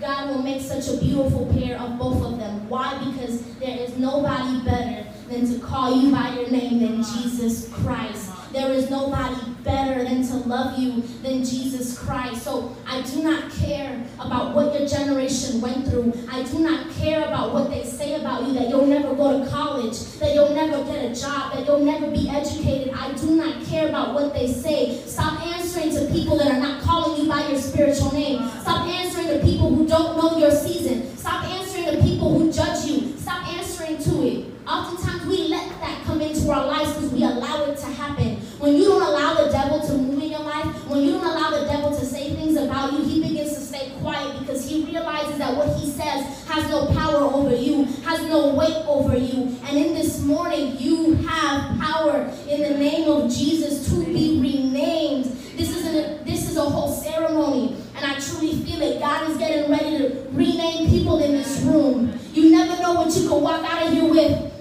God 0.00 0.28
will 0.28 0.42
make 0.42 0.60
such 0.60 0.88
a 0.88 0.98
beautiful 0.98 1.50
pair 1.54 1.78
of 1.80 1.98
both 1.98 2.22
of 2.22 2.38
them. 2.38 2.68
Why? 2.68 2.98
Because 3.04 3.42
there 3.56 3.78
is 3.78 3.96
nobody 3.96 4.62
better 4.64 5.08
than 5.28 5.50
to 5.50 5.58
call 5.60 5.96
you 5.96 6.12
by 6.12 6.34
your 6.34 6.50
name 6.50 6.80
than 6.80 6.96
Jesus 7.02 7.72
Christ. 7.72 8.33
There 8.54 8.70
is 8.70 8.88
nobody 8.88 9.34
better 9.64 10.04
than 10.04 10.24
to 10.28 10.36
love 10.46 10.78
you 10.78 11.02
than 11.24 11.44
Jesus 11.44 11.98
Christ. 11.98 12.44
So 12.44 12.76
I 12.86 13.02
do 13.02 13.20
not 13.20 13.50
care 13.50 14.00
about 14.20 14.54
what 14.54 14.78
your 14.78 14.86
generation 14.86 15.60
went 15.60 15.88
through. 15.88 16.12
I 16.30 16.44
do 16.44 16.60
not 16.60 16.88
care 16.92 17.24
about 17.24 17.52
what 17.52 17.68
they 17.68 17.82
say 17.82 18.14
about 18.14 18.46
you, 18.46 18.52
that 18.52 18.68
you'll 18.68 18.86
never 18.86 19.12
go 19.16 19.42
to 19.42 19.50
college, 19.50 19.98
that 20.20 20.34
you'll 20.34 20.54
never 20.54 20.84
get 20.84 21.04
a 21.04 21.20
job, 21.20 21.52
that 21.52 21.66
you'll 21.66 21.84
never 21.84 22.08
be 22.12 22.28
educated. 22.28 22.94
I 22.94 23.12
do 23.14 23.34
not 23.34 23.64
care 23.66 23.88
about 23.88 24.14
what 24.14 24.32
they 24.32 24.46
say. 24.46 25.02
Stop 25.04 25.44
answering 25.44 25.90
to 25.90 26.06
people 26.12 26.38
that 26.38 26.52
are 26.52 26.60
not 26.60 26.80
calling 26.80 27.20
you 27.20 27.28
by 27.28 27.48
your 27.48 27.58
spiritual 27.58 28.12
name. 28.12 28.48
Stop 28.60 28.86
answering 28.86 29.26
to 29.26 29.44
people 29.44 29.74
who 29.74 29.84
don't 29.88 30.16
know 30.16 30.38
your 30.38 30.52
season. 30.52 31.16
Stop 31.16 31.44
answering 31.46 31.86
to 31.86 32.02
people 32.04 32.38
who 32.38 32.52
judge 32.52 32.86
you. 32.86 33.18
Stop 33.18 33.48
answering 33.48 33.98
to 33.98 34.24
it. 34.24 34.54
Oftentimes 34.66 35.26
we 35.26 35.48
let 35.48 35.68
that 35.80 36.02
come 36.04 36.20
into 36.22 36.50
our 36.50 36.66
lives 36.66 36.94
because 36.94 37.10
we 37.10 37.24
allow 37.24 37.64
it 37.64 37.76
to 37.76 37.86
happen. 37.86 38.33
When 38.64 38.76
you 38.76 38.84
don't 38.84 39.02
allow 39.02 39.34
the 39.34 39.52
devil 39.52 39.78
to 39.78 39.92
move 39.92 40.22
in 40.22 40.30
your 40.30 40.40
life, 40.40 40.64
when 40.86 41.02
you 41.02 41.10
don't 41.10 41.26
allow 41.26 41.50
the 41.50 41.66
devil 41.66 41.94
to 41.94 42.02
say 42.02 42.30
things 42.30 42.56
about 42.56 42.94
you, 42.94 43.04
he 43.04 43.20
begins 43.20 43.52
to 43.52 43.60
stay 43.60 43.92
quiet 44.00 44.40
because 44.40 44.66
he 44.66 44.86
realizes 44.86 45.36
that 45.36 45.54
what 45.54 45.76
he 45.76 45.90
says 45.90 46.48
has 46.48 46.66
no 46.70 46.86
power 46.94 47.18
over 47.18 47.54
you, 47.54 47.84
has 48.06 48.22
no 48.22 48.54
weight 48.54 48.82
over 48.86 49.18
you. 49.18 49.54
And 49.64 49.76
in 49.76 49.92
this 49.92 50.22
morning, 50.22 50.78
you 50.78 51.12
have 51.28 51.78
power 51.78 52.22
in 52.48 52.62
the 52.62 52.78
name 52.78 53.06
of 53.06 53.30
Jesus 53.30 53.86
to 53.90 54.02
be 54.02 54.40
renamed. 54.40 55.26
This 55.58 55.76
is 55.76 55.84
a 55.84 56.24
this 56.24 56.48
is 56.48 56.56
a 56.56 56.64
whole 56.64 56.90
ceremony, 56.90 57.76
and 57.94 58.06
I 58.06 58.18
truly 58.18 58.54
feel 58.64 58.80
it. 58.80 58.98
God 58.98 59.30
is 59.30 59.36
getting 59.36 59.70
ready 59.70 59.98
to 59.98 60.26
rename 60.30 60.88
people 60.88 61.22
in 61.22 61.32
this 61.32 61.60
room. 61.64 62.18
You 62.32 62.50
never 62.50 62.80
know 62.80 62.94
what 62.94 63.14
you 63.14 63.28
can 63.28 63.42
walk 63.42 63.62
out 63.62 63.88
of 63.88 63.92
here 63.92 64.08
with 64.08 64.53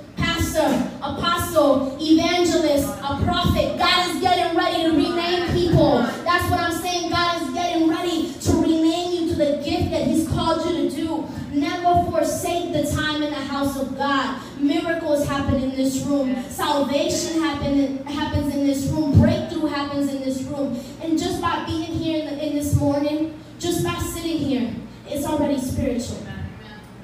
pastor, 0.54 0.98
apostle, 1.02 1.98
evangelist, 2.00 2.88
a 2.88 3.24
prophet. 3.24 3.78
God 3.78 4.10
is 4.16 4.22
getting 4.22 4.56
ready 4.56 4.84
to 4.84 4.90
rename 4.92 5.52
people. 5.52 6.02
That's 6.24 6.50
what 6.50 6.60
I'm 6.60 6.72
saying. 6.72 7.10
God 7.10 7.42
is 7.42 7.54
getting 7.54 7.90
ready 7.90 8.34
to 8.34 8.52
rename 8.58 9.14
you 9.14 9.30
to 9.30 9.36
the 9.36 9.62
gift 9.64 9.92
that 9.92 10.08
He's 10.08 10.28
called 10.28 10.66
you 10.70 10.90
to 10.90 10.96
do. 10.96 11.28
Never 11.52 12.10
forsake 12.10 12.74
the 12.74 12.90
time 12.92 13.24
in 13.24 13.32
the 13.32 13.40
house 13.40 13.80
of 13.80 13.98
God. 13.98 14.42
Miracles 14.60 15.28
happen 15.28 15.56
in 15.56 15.76
this 15.76 16.04
room. 16.04 16.36
Salvation 16.50 17.42
happen, 17.42 18.06
happens 18.06 18.54
in 18.54 18.66
this 18.66 18.88
room. 18.88 19.20
Breakthrough 19.20 19.68
happens 19.68 20.14
in 20.14 20.22
this 20.22 20.44
room. 20.44 20.80
And 21.02 21.18
just 21.18 21.42
by 21.42 21.66
being 21.66 21.92
here 21.92 22.20
in, 22.20 22.26
the, 22.26 22.48
in 22.48 22.56
this 22.56 22.76
morning, 22.76 23.40
just 23.60 23.84
by 23.84 23.94
sitting 23.96 24.38
here, 24.38 24.74
it's 25.08 25.26
already 25.26 25.60
spiritual. 25.60 26.33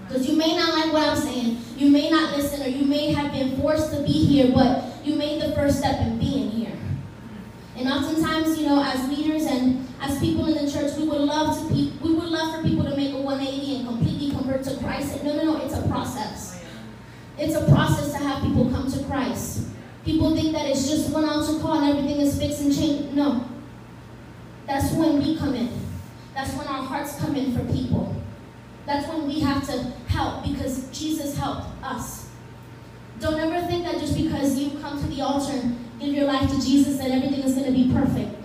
Because 0.10 0.28
you 0.28 0.36
may 0.36 0.56
not 0.58 0.74
like 0.74 0.92
what 0.92 1.08
I'm 1.08 1.16
saying, 1.16 1.62
you 1.78 1.92
may 1.92 2.10
not 2.10 2.36
listen, 2.36 2.66
or 2.66 2.68
you 2.68 2.84
may 2.84 3.14
have 3.14 3.32
been 3.32 3.62
forced 3.62 3.94
to 3.94 4.02
be 4.02 4.12
here, 4.12 4.52
but 4.52 5.06
you 5.06 5.14
made 5.16 5.40
the 5.40 5.54
first 5.54 5.78
step 5.78 6.02
in 6.02 6.18
being 6.18 6.50
here. 6.50 6.76
And 7.78 7.88
oftentimes, 7.88 8.58
you 8.58 8.66
know, 8.66 8.84
as 8.84 9.08
leaders 9.08 9.46
and 9.46 9.88
as 10.02 10.20
people 10.20 10.48
in 10.48 10.66
the 10.66 10.72
church, 10.72 10.98
we 10.98 11.08
would 11.08 11.22
love 11.22 11.56
to 11.60 11.68
pe- 11.68 11.92
we 12.02 12.16
would 12.16 12.28
love 12.28 12.56
for 12.56 12.68
people 12.68 12.86
to 12.86 12.96
make 12.96 13.14
a 13.14 13.18
180 13.18 13.76
and 13.76 13.88
completely 13.88 14.32
convert 14.32 14.64
to 14.64 14.78
Christ. 14.78 15.24
No, 15.24 15.36
no, 15.36 15.44
no, 15.44 15.58
it's 15.64 15.76
a 15.76 15.88
process. 15.88 16.60
It's 17.38 17.54
a 17.54 17.66
process 17.70 18.12
to 18.14 18.18
have 18.18 18.42
people 18.42 18.68
come 18.72 18.92
to 18.92 19.04
Christ. 19.04 19.68
People 20.06 20.36
think 20.36 20.54
that 20.54 20.66
it's 20.66 20.90
just 20.90 21.14
one 21.14 21.24
altar 21.24 21.60
call 21.62 21.84
and 21.84 21.88
everything 21.98 22.20
is 22.20 22.40
fixed 22.40 22.62
and 22.62 22.76
changed. 22.76 23.14
No. 23.14 23.46
That's 24.66 24.92
when 24.94 25.20
we 25.22 25.38
come 25.38 25.54
in. 25.54 25.70
That's 26.34 26.52
when 26.56 26.66
our 26.66 26.84
hearts 26.84 27.20
come 27.20 27.36
in 27.36 27.56
for 27.56 27.64
people. 27.72 28.19
That's 28.86 29.08
when 29.08 29.28
we 29.28 29.40
have 29.42 29.66
to 29.68 29.84
help 30.08 30.44
because 30.44 30.90
Jesus 30.98 31.38
helped 31.38 31.68
us. 31.84 32.30
Don't 33.20 33.40
ever 33.40 33.66
think 33.68 33.84
that 33.84 34.00
just 34.00 34.16
because 34.16 34.58
you 34.58 34.80
come 34.80 35.02
to 35.02 35.08
the 35.08 35.22
altar 35.22 35.52
and 35.52 35.78
give 36.00 36.14
your 36.14 36.26
life 36.26 36.50
to 36.50 36.62
Jesus 36.62 36.98
that 36.98 37.12
everything 37.12 37.42
is 37.42 37.54
going 37.54 37.66
to 37.66 37.72
be 37.72 37.92
perfect. 37.92 38.36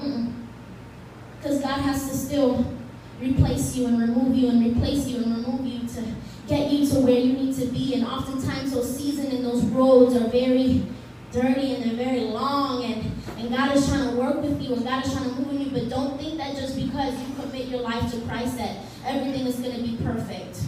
Because 1.39 1.61
God 1.61 1.80
has 1.80 2.09
to 2.09 2.16
still 2.16 2.74
replace 3.20 3.76
you 3.76 3.87
and 3.87 4.01
remove 4.01 4.35
you 4.35 4.49
and 4.49 4.64
replace 4.64 5.07
you 5.07 5.18
and 5.18 5.37
remove 5.37 5.64
you 5.64 5.87
to 5.89 6.03
get 6.49 6.70
you 6.70 6.87
to 6.89 7.01
where 7.01 7.18
you 7.18 7.35
need 7.35 7.55
to 7.57 7.66
be. 7.66 7.95
And 7.95 8.05
oftentimes 8.05 8.72
those 8.72 8.97
seasons 8.97 9.32
and 9.32 9.45
those 9.45 9.62
roads 9.66 10.16
are 10.16 10.28
very 10.28 10.85
dirty 11.30 11.74
and 11.74 11.85
they're 11.85 12.05
very 12.05 12.22
long 12.22 12.85
and, 12.85 13.11
and 13.39 13.51
God 13.51 13.76
is 13.76 13.87
trying 13.89 14.11
to 14.11 14.16
work 14.16 14.43
with 14.43 14.61
you 14.61 14.74
and 14.74 14.85
God 14.85 15.05
is 15.05 15.12
trying 15.12 15.35
to 15.35 15.41
move 15.41 15.61
you. 15.61 15.70
But 15.70 15.89
don't 15.89 16.18
think 16.18 16.39
that 16.39 16.57
just 16.57 16.76
because 16.76 17.14
you 17.20 17.35
commit 17.37 17.68
your 17.68 17.80
life 17.80 18.11
to 18.12 18.20
Christ 18.22 18.59
that 18.59 18.78
everything 19.05 19.46
is 19.46 19.57
going 19.57 19.76
to 19.76 19.82
be 19.82 19.96
perfect. 20.05 20.61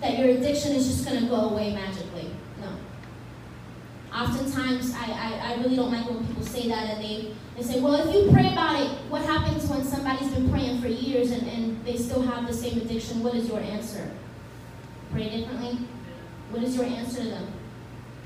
That 0.00 0.18
your 0.18 0.28
addiction 0.28 0.72
is 0.72 0.86
just 0.86 1.06
going 1.06 1.20
to 1.20 1.26
go 1.26 1.50
away 1.50 1.74
magically. 1.74 2.30
No. 2.60 2.68
Oftentimes, 4.14 4.94
I, 4.94 5.06
I, 5.06 5.52
I 5.52 5.54
really 5.56 5.76
don't 5.76 5.90
like 5.90 6.08
when 6.08 6.26
people 6.26 6.42
say 6.42 6.68
that 6.68 6.90
and 6.90 7.02
they, 7.02 7.34
they 7.56 7.62
say, 7.62 7.80
well, 7.80 7.94
if 7.94 8.14
you 8.14 8.30
pray 8.30 8.52
about 8.52 8.80
it, 8.80 8.90
what 9.10 9.22
happens 9.22 9.66
when 9.66 9.84
somebody's 9.84 10.30
been 10.30 10.50
praying 10.50 10.80
for 10.80 10.88
years 10.88 11.30
and, 11.30 11.46
and 11.48 11.84
they 11.84 11.96
still 11.96 12.22
have 12.22 12.46
the 12.46 12.52
same 12.52 12.78
addiction? 12.78 13.22
What 13.22 13.34
is 13.34 13.48
your 13.48 13.60
answer? 13.60 14.10
Pray 15.12 15.30
differently? 15.30 15.78
What 16.50 16.62
is 16.62 16.76
your 16.76 16.84
answer 16.84 17.22
to 17.22 17.28
them? 17.28 17.52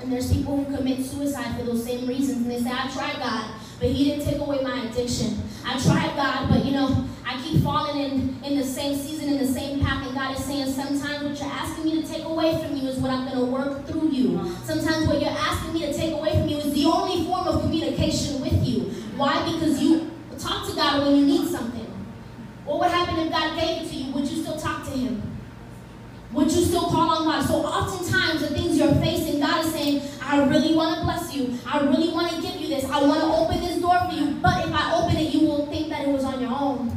And 0.01 0.13
there's 0.13 0.33
people 0.33 0.63
who 0.63 0.77
commit 0.77 1.05
suicide 1.05 1.59
for 1.59 1.65
those 1.65 1.85
same 1.85 2.07
reasons. 2.07 2.39
And 2.39 2.51
they 2.51 2.61
say, 2.61 2.71
I 2.73 2.91
tried 2.91 3.19
God, 3.19 3.60
but 3.81 3.89
He 3.89 4.05
didn't 4.05 4.25
take 4.25 4.39
away 4.39 4.63
my 4.63 4.85
addiction. 4.85 5.43
I 5.65 5.81
tried 5.81 6.15
God, 6.15 6.51
but 6.51 6.65
you 6.65 6.73
know, 6.73 7.09
I 7.27 7.41
keep 7.43 7.63
falling 7.63 7.99
in, 7.99 8.45
in 8.45 8.59
the 8.59 8.65
same 8.65 8.97
season, 8.97 9.31
in 9.31 9.39
the 9.39 9.47
same 9.47 9.81
path. 9.81 10.07
And 10.07 10.15
God 10.15 10.37
is 10.37 10.45
saying, 10.45 10.73
sometimes 10.73 11.25
what 11.25 11.39
you're 11.39 11.51
asking 11.51 11.85
me 11.85 12.03
to 12.03 12.09
take 12.09 12.25
away 12.25 12.63
from 12.63 12.77
you 12.77 12.89
is 12.89 12.99
what 12.99 13.11
I'm 13.11 13.27
going 13.27 13.39
to 13.39 13.45
work 13.51 13.87
through 13.87 14.11
you. 14.11 14.55
Sometimes 14.65 15.07
what 15.07 15.21
you're 15.21 15.31
asking 15.31 15.73
me 15.73 15.81
to 15.87 15.93
take 15.93 16.13
away 16.13 16.33
from 16.33 16.49
you 16.49 16.59
is 16.59 16.73
the 16.75 16.85
only 16.85 17.25
form 17.25 17.49
of 17.49 17.63
communication 17.63 18.41
with 18.41 18.65
you. 18.67 18.81
Why? 19.17 19.51
Because 19.51 19.81
you 19.83 20.11
talk 20.39 20.69
to 20.69 20.75
God 20.75 21.07
when 21.07 21.17
you 21.17 21.27
need 21.27 21.49
something. 21.49 21.87
What 22.65 22.81
would 22.81 22.91
happen 22.91 23.19
if 23.19 23.33
God 23.33 23.59
gave 23.59 23.83
it 23.83 23.89
to 23.89 23.95
you? 23.95 24.13
Would 24.13 24.29
you 24.29 24.43
still 24.43 24.59
talk 24.59 24.85
to 24.85 24.91
Him? 24.91 25.23
Would 26.33 26.51
you 26.53 26.65
still 26.65 26.89
call 26.89 27.11
on 27.11 27.25
God? 27.25 27.47
So 27.47 27.57
oftentimes 27.57 28.41
the 28.41 28.49
things 28.49 28.79
you're 28.79 28.95
facing, 28.95 29.41
God 29.41 29.65
is 29.65 29.73
saying, 29.73 30.03
I 30.23 30.45
really 30.47 30.75
want 30.75 30.99
to 30.99 31.05
bless 31.05 31.35
you. 31.35 31.59
I 31.67 31.81
really 31.81 32.13
want 32.13 32.31
to 32.31 32.41
give 32.41 32.61
you 32.61 32.69
this. 32.69 32.85
I 32.85 33.03
want 33.03 33.21
to 33.21 33.27
open 33.27 33.61
this 33.61 33.81
door 33.81 33.99
for 34.09 34.15
you. 34.15 34.37
But 34.41 34.65
if 34.65 34.73
I 34.73 35.03
open 35.03 35.17
it, 35.17 35.35
you 35.35 35.49
will 35.49 35.67
think 35.67 35.89
that 35.89 36.07
it 36.07 36.09
was 36.09 36.25
on 36.25 36.41
your 36.41 36.53
own. 36.53 36.97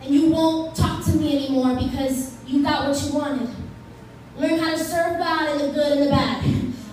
And 0.00 0.14
you 0.14 0.30
won't 0.30 0.74
talk 0.74 1.04
to 1.04 1.12
me 1.12 1.41
anymore 1.52 1.76
because 1.76 2.36
you 2.46 2.62
got 2.62 2.88
what 2.88 3.02
you 3.02 3.14
wanted. 3.14 3.48
Learn 4.36 4.58
how 4.58 4.70
to 4.70 4.78
serve 4.78 5.18
God 5.18 5.60
in 5.60 5.66
the 5.66 5.74
good 5.74 5.92
and 5.92 6.06
the 6.06 6.10
bad. 6.10 6.44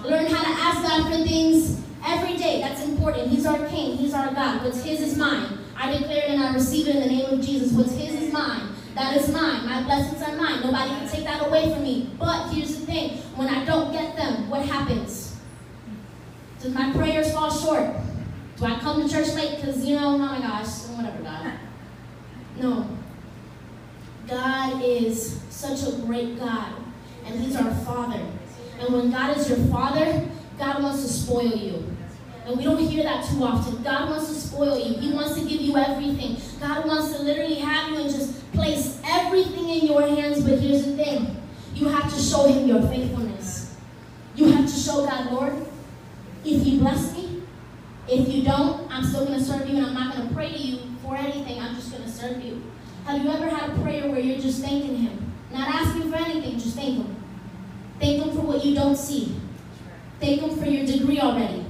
Learn 0.04 0.26
how 0.26 0.44
to 0.44 0.62
ask 0.62 0.82
God 0.82 1.12
for 1.12 1.24
things 1.26 1.82
every 2.06 2.38
day. 2.38 2.62
That's 2.62 2.84
important. 2.84 3.30
He's 3.30 3.46
our 3.46 3.66
King. 3.68 3.98
He's 3.98 4.14
our 4.14 4.34
God. 4.34 4.64
What's 4.64 4.84
His 4.84 5.02
is 5.02 5.18
mine. 5.18 5.60
I 5.78 5.98
declare 5.98 6.26
it 6.26 6.30
and 6.32 6.44
I 6.44 6.54
receive 6.54 6.88
it 6.88 6.96
in 6.96 7.02
the 7.02 7.08
name 7.08 7.26
of 7.40 7.42
Jesus. 7.42 7.72
What's 7.72 7.94
His 7.94 8.22
is 8.24 8.34
mine. 8.34 8.74
That 8.96 9.16
is 9.16 9.32
mine. 9.32 9.66
My 9.66 9.84
blessings 9.84 10.22
are 10.22 10.36
mine. 10.36 10.62
Nobody 10.62 10.90
can 10.90 11.08
take 11.08 11.24
that 11.24 11.46
away 11.48 11.72
from 11.72 11.84
me. 11.84 12.10
But 12.20 12.50
here's 12.50 12.80
the 12.80 12.86
thing 12.86 13.18
when 13.36 13.48
I 13.48 13.64
don't 13.64 13.92
get 13.94 14.16
them, 14.18 14.50
what 14.50 14.66
happens? 14.66 15.38
Does 16.62 16.74
my 16.74 16.92
prayers 16.92 17.32
fall 17.32 17.50
short? 17.50 17.90
Do 18.58 18.66
I 18.66 18.78
come 18.80 19.02
to 19.02 19.08
church 19.08 19.34
late 19.36 19.56
because, 19.56 19.86
you 19.86 19.96
know, 19.96 20.16
oh 20.16 20.18
my 20.18 20.40
gosh, 20.40 20.88
whatever, 20.90 21.24
God? 21.24 21.54
No. 22.58 22.99
God 24.30 24.82
is 24.84 25.42
such 25.50 25.88
a 25.88 25.98
great 26.02 26.40
God, 26.40 26.74
and 27.26 27.40
He's 27.40 27.56
our 27.56 27.74
Father. 27.86 28.22
And 28.80 28.94
when 28.94 29.12
God 29.12 29.36
is 29.38 29.50
your 29.50 29.60
Father, 29.70 30.28
God 30.58 30.84
wants 30.84 31.04
to 31.04 31.10
spoil 31.10 31.48
you. 31.48 31.96
And 32.46 32.58
we 32.58 32.64
don't 32.64 32.78
hear 32.78 33.04
that 33.04 33.30
too 33.30 33.44
often. 33.44 33.84
God 33.84 34.10
wants 34.10 34.28
to 34.30 34.36
spoil 34.36 34.80
you. 34.80 35.00
He 35.00 35.14
wants 35.14 35.40
to 35.40 35.48
give 35.48 35.62
you 35.62 35.78
everything. 35.78 36.38
God 36.60 36.88
wants 36.88 37.16
to 37.16 37.22
literally 37.22 37.56
have 37.56 37.92
you 37.92 37.98
and 37.98 38.10
just 38.10 38.52
place 38.54 39.00
everything 39.06 39.70
in 39.70 39.86
your 39.86 40.02
hands. 40.02 40.44
But 40.44 40.60
here's 40.60 40.86
the 40.86 40.96
thing. 40.96 41.38
You 41.76 41.90
have 41.90 42.12
to 42.14 42.20
show 42.20 42.48
him 42.48 42.68
your 42.68 42.82
faithfulness. 42.84 43.76
You 44.36 44.46
have 44.52 44.66
to 44.66 44.76
show 44.76 45.06
God, 45.06 45.32
Lord, 45.32 45.54
if 46.44 46.66
you 46.66 46.80
bless 46.80 47.14
me, 47.14 47.44
if 48.08 48.28
you 48.28 48.44
don't, 48.44 48.92
I'm 48.92 49.04
still 49.04 49.26
going 49.26 49.38
to 49.38 49.46
serve 49.46 49.70
you 49.70 49.78
and 49.78 49.86
I'm 49.86 49.94
not 49.94 50.16
going 50.16 50.30
to 50.30 50.34
pray 50.34 50.52
to 50.52 50.58
you 50.58 50.80
for 51.04 51.16
anything. 51.16 51.60
I'm 51.60 51.76
just 51.76 51.92
going 51.92 52.04
to 52.04 52.10
serve 52.10 52.44
you. 52.44 52.64
Have 53.10 53.24
you 53.24 53.32
ever 53.32 53.50
had 53.50 53.72
a 53.72 53.82
prayer 53.82 54.08
where 54.08 54.20
you're 54.20 54.38
just 54.38 54.62
thanking 54.62 54.96
Him? 54.98 55.34
Not 55.52 55.68
asking 55.68 56.12
for 56.12 56.18
anything, 56.18 56.60
just 56.60 56.76
thank 56.76 56.98
Him. 56.98 57.16
Thank 58.00 58.24
Him 58.24 58.36
for 58.36 58.42
what 58.42 58.64
you 58.64 58.76
don't 58.76 58.96
see. 58.96 59.36
Thank 60.20 60.42
Him 60.42 60.56
for 60.56 60.66
your 60.66 60.86
degree 60.86 61.20
already. 61.20 61.66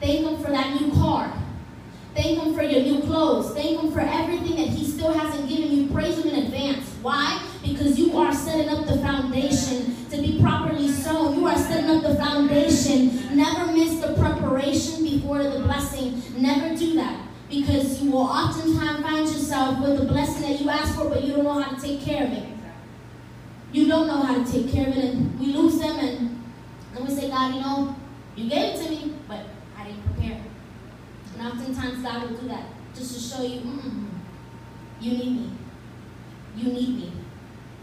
Thank 0.00 0.24
Him 0.24 0.36
for 0.40 0.52
that 0.52 0.80
new 0.80 0.92
car. 0.92 1.32
Thank 2.14 2.38
Him 2.38 2.54
for 2.54 2.62
your 2.62 2.82
new 2.82 3.00
clothes. 3.00 3.52
Thank 3.52 3.80
Him 3.80 3.90
for 3.90 3.98
everything 3.98 4.58
that 4.58 4.68
He 4.68 4.84
still 4.84 5.12
hasn't 5.12 5.48
given 5.48 5.72
you. 5.72 5.88
Praise 5.88 6.16
Him 6.18 6.28
in 6.28 6.44
advance. 6.44 6.88
Why? 7.02 7.44
Because 7.64 7.98
you 7.98 8.16
are 8.16 8.32
setting 8.32 8.68
up 8.68 8.86
the 8.86 8.98
foundation 8.98 9.96
to 10.10 10.22
be 10.22 10.40
properly 10.40 10.86
sown. 10.86 11.36
You 11.36 11.48
are 11.48 11.58
setting 11.58 11.90
up 11.90 12.04
the 12.04 12.14
foundation. 12.14 13.36
Never 13.36 13.72
miss 13.72 13.98
the 13.98 14.14
preparation 14.14 15.02
before 15.02 15.42
the 15.42 15.58
blessing. 15.58 16.22
Never 16.36 16.76
do 16.76 16.94
that 16.94 17.19
oftentimes 17.52 19.02
find 19.02 19.26
yourself 19.26 19.80
with 19.80 20.00
a 20.00 20.04
blessing 20.04 20.42
that 20.42 20.60
you 20.60 20.70
asked 20.70 20.94
for, 20.94 21.08
but 21.08 21.24
you 21.24 21.34
don't 21.34 21.44
know 21.44 21.60
how 21.60 21.74
to 21.74 21.80
take 21.80 22.00
care 22.00 22.26
of 22.26 22.32
it. 22.32 22.44
You 23.72 23.86
don't 23.86 24.06
know 24.06 24.22
how 24.22 24.42
to 24.42 24.52
take 24.52 24.70
care 24.72 24.88
of 24.88 24.96
it, 24.96 25.14
and 25.14 25.38
we 25.38 25.46
lose 25.46 25.78
them, 25.78 25.98
and 25.98 26.42
then 26.94 27.06
we 27.06 27.14
say, 27.14 27.28
God, 27.28 27.54
you 27.54 27.60
know, 27.60 27.96
you 28.36 28.48
gave 28.48 28.74
it 28.74 28.84
to 28.84 28.90
me, 28.90 29.14
but 29.28 29.40
I 29.76 29.84
didn't 29.84 30.02
prepare. 30.04 30.40
And 31.38 31.46
oftentimes 31.46 32.02
God 32.02 32.30
will 32.30 32.36
do 32.36 32.48
that 32.48 32.64
just 32.94 33.14
to 33.14 33.36
show 33.36 33.42
you, 33.42 33.60
mm 33.60 34.06
you 35.00 35.12
need 35.12 35.32
me. 35.32 35.50
You 36.56 36.72
need 36.72 36.88
me. 36.96 37.12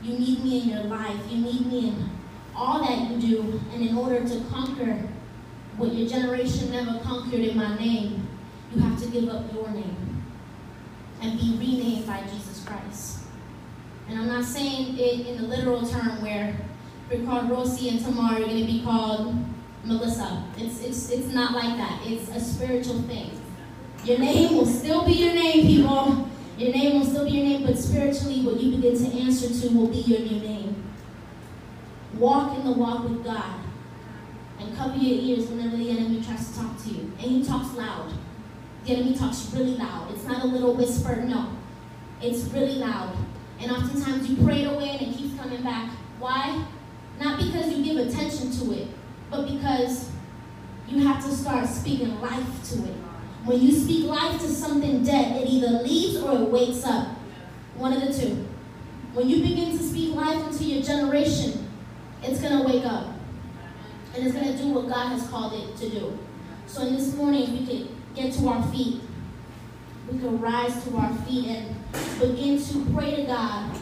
You 0.03 0.20
need 0.20 0.43
me 0.43 0.61
in 0.61 0.70
your 0.70 0.84
life. 0.84 1.20
You 1.32 1.38
need 1.41 1.65
me 1.65 1.88
in 1.88 2.09
all 2.55 2.80
that 2.80 3.09
you 3.09 3.20
do. 3.20 3.59
And 3.74 3.82
in 3.82 3.97
order 3.97 4.24
to 4.24 4.41
conquer 4.51 5.01
what 5.78 5.93
your 5.93 6.07
generation 6.07 6.72
never 6.72 6.99
conquered 6.99 7.39
in 7.39 7.57
my 7.57 7.76
name, 7.76 8.26
you 8.74 8.82
have 8.82 8.99
to 9.01 9.07
give 9.07 9.30
up 9.30 9.51
your 9.53 9.70
name 9.70 10.24
and 11.22 11.39
be 11.39 11.57
renamed 11.59 12.07
by 12.07 12.22
Jesus 12.22 12.63
Christ. 12.65 13.20
And 14.09 14.20
I'm 14.20 14.28
not 14.28 14.45
saying 14.45 14.97
it 14.97 15.28
in 15.28 15.41
the 15.41 15.47
literal 15.47 15.86
term 15.86 16.22
where 16.22 16.57
we're 17.09 17.26
called 17.26 17.49
Rosie 17.49 17.89
and 17.89 18.03
tomorrow 18.03 18.38
you're 18.38 18.47
going 18.47 18.65
to 18.65 18.72
be 18.72 18.84
called 18.84 19.36
Melissa. 19.84 20.43
It's, 20.57 20.82
it's, 20.82 21.09
it's 21.09 21.34
not 21.34 21.53
like 21.53 21.78
that. 21.78 22.01
It's 22.05 22.30
a 22.30 22.39
spiritual 22.39 23.01
thing. 23.03 23.32
Your 24.03 24.20
name 24.20 24.55
will 24.55 24.65
still 24.65 25.05
be 25.05 25.13
your 25.13 25.34
name, 25.34 25.68
people. 25.68 26.30
Your 26.57 26.72
name 26.72 26.99
will 26.99 27.05
still 27.05 27.26
be 27.26 27.32
your 27.32 27.45
name, 27.45 27.65
but 27.65 27.78
spiritually, 27.78 28.41
what 28.41 28.59
you 28.59 28.76
begin 28.76 28.97
to 28.97 29.18
answer 29.20 29.47
to 29.47 29.76
will 29.76 29.88
be 29.88 29.97
your 29.97 30.20
new 30.20 30.39
name. 30.39 30.84
Walk 32.15 32.57
in 32.57 32.65
the 32.65 32.72
walk 32.72 33.03
with 33.03 33.24
God. 33.24 33.61
And 34.59 34.76
cover 34.76 34.97
your 34.97 35.20
ears 35.20 35.47
whenever 35.49 35.78
the 35.78 35.89
enemy 35.91 36.24
tries 36.24 36.49
to 36.49 36.59
talk 36.59 36.82
to 36.84 36.89
you. 36.89 37.11
And 37.20 37.32
he 37.32 37.43
talks 37.43 37.76
loud. 37.76 38.11
The 38.88 38.93
enemy 38.93 39.17
talks 39.17 39.51
really 39.53 39.75
loud. 39.75 40.09
It's 40.11 40.23
not 40.23 40.45
a 40.45 40.47
little 40.47 40.73
whisper, 40.73 41.17
no. 41.17 41.49
It's 42.21 42.45
really 42.53 42.75
loud. 42.75 43.17
And 43.59 43.69
oftentimes 43.69 44.29
you 44.29 44.41
pray 44.45 44.61
it 44.61 44.71
away 44.71 44.91
and 44.91 45.01
it 45.01 45.17
keeps 45.17 45.38
coming 45.38 45.61
back. 45.61 45.91
Why? 46.19 46.65
Not 47.19 47.38
because 47.38 47.69
you 47.69 47.83
give 47.83 47.97
attention 47.97 48.49
to 48.51 48.71
it, 48.71 48.88
but 49.29 49.45
because 49.45 50.09
you 50.88 51.05
have 51.05 51.21
to 51.25 51.29
start 51.35 51.67
speaking 51.67 52.21
life 52.21 52.63
to 52.69 52.85
it. 52.85 52.95
When 53.43 53.59
you 53.59 53.73
speak 53.73 54.05
life 54.05 54.39
to 54.39 54.47
something 54.47 55.03
dead, 55.03 55.41
it 55.41 55.49
either 55.49 55.83
leaves 55.83 56.15
or 56.21 56.35
it 56.35 56.49
wakes 56.49 56.85
up. 56.85 57.09
One 57.75 57.91
of 57.91 58.01
the 58.01 58.13
two. 58.13 58.47
When 59.13 59.27
you 59.27 59.41
begin 59.41 59.77
to 59.77 59.83
speak 59.83 60.15
life 60.15 60.47
into 60.47 60.63
your 60.63 60.81
generation, 60.81 61.69
it's 62.23 62.39
going 62.39 62.57
to 62.57 62.65
wake 62.65 62.85
up. 62.85 63.07
And 64.15 64.25
it's 64.25 64.33
going 64.33 64.45
to 64.45 64.57
do 64.57 64.69
what 64.69 64.88
God 64.88 65.09
has 65.09 65.27
called 65.27 65.51
it 65.51 65.75
to 65.75 65.89
do. 65.89 66.17
So 66.67 66.83
in 66.83 66.95
this 66.95 67.13
morning, 67.15 67.51
we 67.51 67.65
could 67.65 67.96
get 68.18 68.34
to 68.34 68.47
our 68.47 68.63
feet. 68.72 69.01
We 70.11 70.20
can 70.20 70.39
rise 70.39 70.84
to 70.86 70.97
our 70.97 71.13
feet 71.20 71.47
and 71.47 71.76
begin 72.20 72.61
to 72.61 72.86
pray 72.93 73.15
to 73.15 73.24
God 73.24 73.78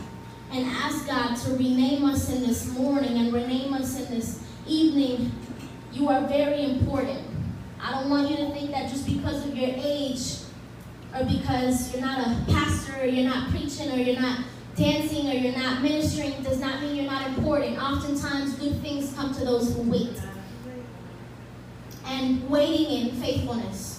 and 0.51 0.65
ask 0.67 1.07
God 1.07 1.35
to 1.35 1.51
rename 1.51 2.05
us 2.05 2.33
in 2.33 2.41
this 2.41 2.67
morning 2.77 3.17
and 3.17 3.33
rename 3.33 3.73
us 3.73 3.99
in 3.99 4.13
this 4.13 4.43
evening. 4.67 5.31
You 5.93 6.09
are 6.09 6.21
very 6.27 6.65
important. 6.65 7.21
I 7.81 7.91
don't 7.91 8.09
want 8.09 8.29
you 8.29 8.37
to 8.37 8.51
think 8.51 8.71
that 8.71 8.89
just 8.89 9.05
because 9.05 9.45
of 9.45 9.55
your 9.55 9.71
age 9.77 10.37
or 11.13 11.23
because 11.25 11.93
you're 11.93 12.01
not 12.01 12.19
a 12.19 12.51
pastor 12.51 13.01
or 13.01 13.05
you're 13.05 13.29
not 13.29 13.49
preaching 13.51 13.91
or 13.91 13.95
you're 13.95 14.19
not 14.19 14.39
dancing 14.75 15.29
or 15.29 15.33
you're 15.33 15.57
not 15.57 15.81
ministering 15.81 16.43
does 16.43 16.59
not 16.59 16.81
mean 16.81 16.95
you're 16.95 17.05
not 17.05 17.27
important. 17.27 17.77
Oftentimes, 17.77 18.55
good 18.55 18.81
things 18.81 19.13
come 19.13 19.33
to 19.33 19.45
those 19.45 19.73
who 19.73 19.83
wait. 19.83 20.19
And 22.05 22.49
waiting 22.49 23.07
in 23.07 23.15
faithfulness. 23.21 23.94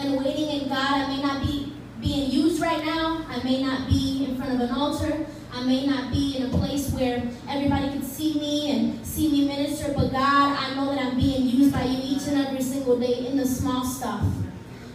And 0.00 0.16
waiting 0.16 0.48
in 0.48 0.68
God, 0.68 0.78
I 0.80 1.14
may 1.14 1.22
not 1.22 1.46
be 1.46 1.74
being 2.00 2.30
used 2.30 2.60
right 2.60 2.82
now. 2.82 3.22
I 3.28 3.42
may 3.44 3.62
not 3.62 3.86
be 3.86 4.24
in 4.24 4.36
front 4.36 4.54
of 4.54 4.60
an 4.60 4.70
altar. 4.70 5.26
I 5.52 5.62
may 5.64 5.86
not 5.86 6.10
be 6.10 6.38
in 6.38 6.46
a 6.46 6.48
place 6.56 6.90
where 6.90 7.22
everybody 7.46 7.88
can 7.90 8.02
see 8.02 8.32
me 8.34 8.70
and 8.70 9.06
see 9.06 9.30
me 9.30 9.46
minister, 9.46 9.92
but 9.94 10.10
God, 10.10 10.56
I 10.58 10.74
know 10.74 10.86
that 10.94 11.04
I'm 11.04 11.16
being 11.16 11.46
used 11.46 11.74
by 11.74 11.84
you 11.84 11.98
each 12.02 12.26
and 12.28 12.40
every 12.40 12.62
single 12.62 12.98
day 12.98 13.26
in 13.26 13.36
the 13.36 13.46
small 13.46 13.84
stuff. 13.84 14.24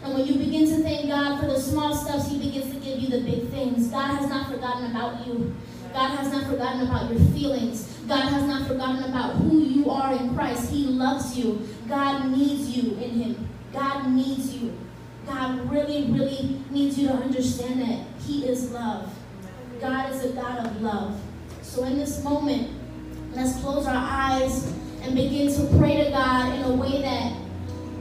And 0.04 0.14
when 0.16 0.26
you 0.26 0.36
begin 0.36 0.66
to 0.70 0.82
thank 0.82 1.08
God 1.08 1.40
for 1.40 1.46
the 1.46 1.60
small 1.60 1.96
stuff, 1.96 2.28
He 2.28 2.40
begins 2.40 2.74
to 2.74 2.80
give 2.80 2.98
you 2.98 3.10
the 3.10 3.22
big 3.22 3.50
things. 3.50 3.90
God 3.90 4.18
has 4.18 4.28
not 4.28 4.52
forgotten 4.52 4.90
about 4.90 5.28
you. 5.28 5.56
God 5.94 6.18
has 6.18 6.32
not 6.32 6.48
forgotten 6.48 6.88
about 6.88 7.12
your 7.12 7.20
feelings. 7.32 7.88
God 8.08 8.24
has 8.30 8.44
not 8.44 8.68
forgotten 8.68 9.04
about 9.04 9.36
who 9.36 9.60
you 9.60 9.90
are 9.92 10.14
in 10.14 10.34
Christ. 10.34 10.72
He 10.72 10.86
loves 10.86 11.38
you. 11.38 11.68
God 11.88 12.32
needs 12.32 12.76
you 12.76 12.94
in 12.98 13.12
Him. 13.12 13.50
God 13.72 14.10
needs 14.10 14.56
you. 14.56 14.74
God 15.26 15.70
really, 15.72 16.04
really 16.12 16.62
needs 16.70 16.98
you 16.98 17.08
to 17.08 17.14
understand 17.14 17.82
that 17.82 18.06
He 18.22 18.46
is 18.48 18.72
love. 18.72 19.14
God 19.82 20.12
is 20.14 20.24
a 20.24 20.30
God 20.30 20.66
of 20.66 20.82
love. 20.82 21.20
So 21.62 21.84
in 21.84 21.98
this 21.98 22.24
moment, 22.24 22.72
let's 23.34 23.60
close 23.60 23.86
our 23.86 23.96
eyes 23.96 24.72
and 25.02 25.16
begin 25.16 25.54
to 25.54 25.78
pray 25.78 26.04
to 26.04 26.10
God 26.12 26.56
in 26.56 26.64
a 26.64 26.74
way 26.76 27.02
that 27.02 27.34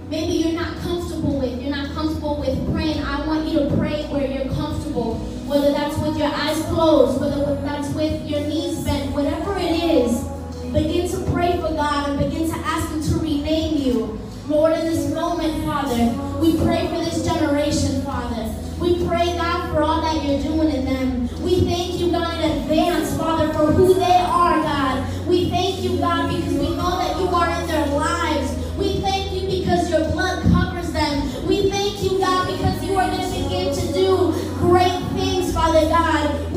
maybe 0.08 0.34
you're 0.34 0.52
not 0.52 0.76
comfortable 0.78 1.38
with. 1.40 1.60
You're 1.60 1.74
not 1.74 1.92
comfortable 1.94 2.38
with 2.40 2.72
praying. 2.72 3.02
I 3.02 3.26
want 3.26 3.48
you 3.48 3.60
to 3.60 3.76
pray 3.76 4.04
where 4.04 4.26
you're 4.26 4.52
comfortable. 4.54 5.16
Whether 5.46 5.72
that's 5.72 5.98
with 5.98 6.16
your 6.16 6.28
eyes 6.28 6.62
closed, 6.66 7.20
whether 7.20 7.56
that's 7.62 7.92
with 7.94 8.26
your 8.26 8.40
knees 8.40 8.84
bent, 8.84 9.12
whatever 9.12 9.56
it 9.58 9.82
is, 9.82 10.24
begin 10.72 11.08
to 11.10 11.30
pray 11.32 11.52
for 11.60 11.68
God 11.74 12.10
and 12.10 12.18
begin 12.18 12.48
to 12.48 12.56
ask 12.56 12.90
Him 12.90 13.02
to 13.02 13.18
rename 13.18 13.76
you. 13.76 14.23
Lord, 14.48 14.72
in 14.72 14.84
this 14.84 15.12
moment, 15.14 15.64
Father, 15.64 16.04
we 16.38 16.58
pray 16.58 16.86
for 16.88 16.98
this 17.02 17.24
generation, 17.24 18.02
Father. 18.02 18.54
We 18.78 19.06
pray, 19.06 19.32
God, 19.38 19.72
for 19.72 19.82
all 19.82 20.02
that 20.02 20.22
you're 20.22 20.42
doing 20.42 20.68
in 20.70 20.84
them. 20.84 21.42
We 21.42 21.62
thank 21.62 21.98
you, 21.98 22.10
God, 22.10 22.44
in 22.44 22.50
advance, 22.62 23.16
Father, 23.16 23.50
for 23.54 23.72
who 23.72 23.94
they 23.94 24.02
are, 24.02 24.60
God. 24.60 25.26
We 25.26 25.48
thank 25.48 25.82
you, 25.82 25.96
God, 25.96 26.28
because 26.28 26.52
we 26.52 26.76
know 26.76 26.98
that 26.98 27.18
you 27.18 27.26
are 27.28 27.62
in 27.62 27.66
their 27.68 27.86
lives. 27.86 28.54
We 28.76 29.00
thank 29.00 29.32
you 29.32 29.48
because 29.48 29.88
your 29.88 30.10
blood 30.12 30.42
covers 30.52 30.92
them. 30.92 31.46
We 31.46 31.70
thank 31.70 32.02
you, 32.02 32.18
God, 32.18 32.46
because 32.46 32.84
you 32.84 32.98
are 32.98 33.10
going 33.10 33.22
to 33.22 33.42
begin 33.42 33.74
to 33.74 33.92
do 33.94 34.32
great 34.58 35.00
things, 35.14 35.54
Father 35.54 35.88
God. 35.88 36.53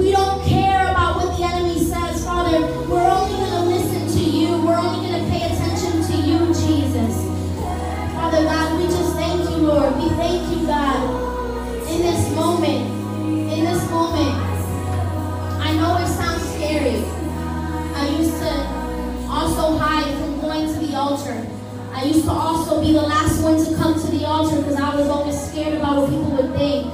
Altar. 21.08 21.48
I 21.94 22.04
used 22.04 22.26
to 22.26 22.32
also 22.32 22.82
be 22.82 22.92
the 22.92 23.02
last 23.02 23.42
one 23.42 23.64
to 23.64 23.76
come 23.78 23.94
to 23.94 24.08
the 24.12 24.26
altar 24.26 24.58
because 24.58 24.76
I 24.76 24.94
was 24.96 25.08
always 25.08 25.40
scared 25.40 25.76
about 25.76 26.02
what 26.02 26.10
people 26.10 26.32
would 26.36 26.52
think. 26.58 26.92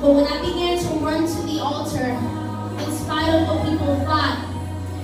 But 0.00 0.10
when 0.18 0.26
I 0.26 0.42
began 0.42 0.82
to 0.82 0.88
run 0.98 1.22
to 1.22 1.42
the 1.46 1.60
altar, 1.62 2.10
in 2.82 2.90
spite 2.98 3.28
of 3.30 3.46
what 3.46 3.62
people 3.70 3.94
thought, 4.04 4.36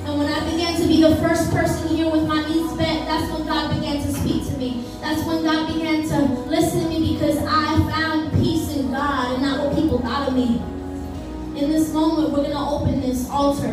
and 0.06 0.18
when 0.18 0.26
I 0.26 0.40
began 0.50 0.74
to 0.80 0.88
be 0.88 1.02
the 1.02 1.14
first 1.16 1.52
person 1.52 1.94
here 1.94 2.10
with 2.10 2.26
my 2.26 2.42
knees 2.48 2.72
bent, 2.72 3.06
that's 3.06 3.30
when 3.32 3.46
God 3.46 3.72
began 3.74 4.02
to 4.02 4.12
speak 4.12 4.44
to 4.48 4.56
me. 4.58 4.84
That's 5.00 5.24
when 5.24 5.44
God 5.44 5.72
began 5.72 6.02
to 6.08 6.18
listen 6.50 6.82
to 6.82 6.88
me 6.88 7.14
because 7.14 7.38
I 7.38 7.78
found 7.92 8.32
peace 8.42 8.74
in 8.74 8.90
God 8.90 9.34
and 9.34 9.42
not 9.42 9.64
what 9.64 9.76
people 9.76 10.00
thought 10.00 10.26
of 10.26 10.34
me. 10.34 10.60
In 11.60 11.70
this 11.70 11.92
moment, 11.92 12.30
we're 12.30 12.42
going 12.42 12.50
to 12.50 12.58
open 12.58 13.00
this 13.00 13.30
altar. 13.30 13.72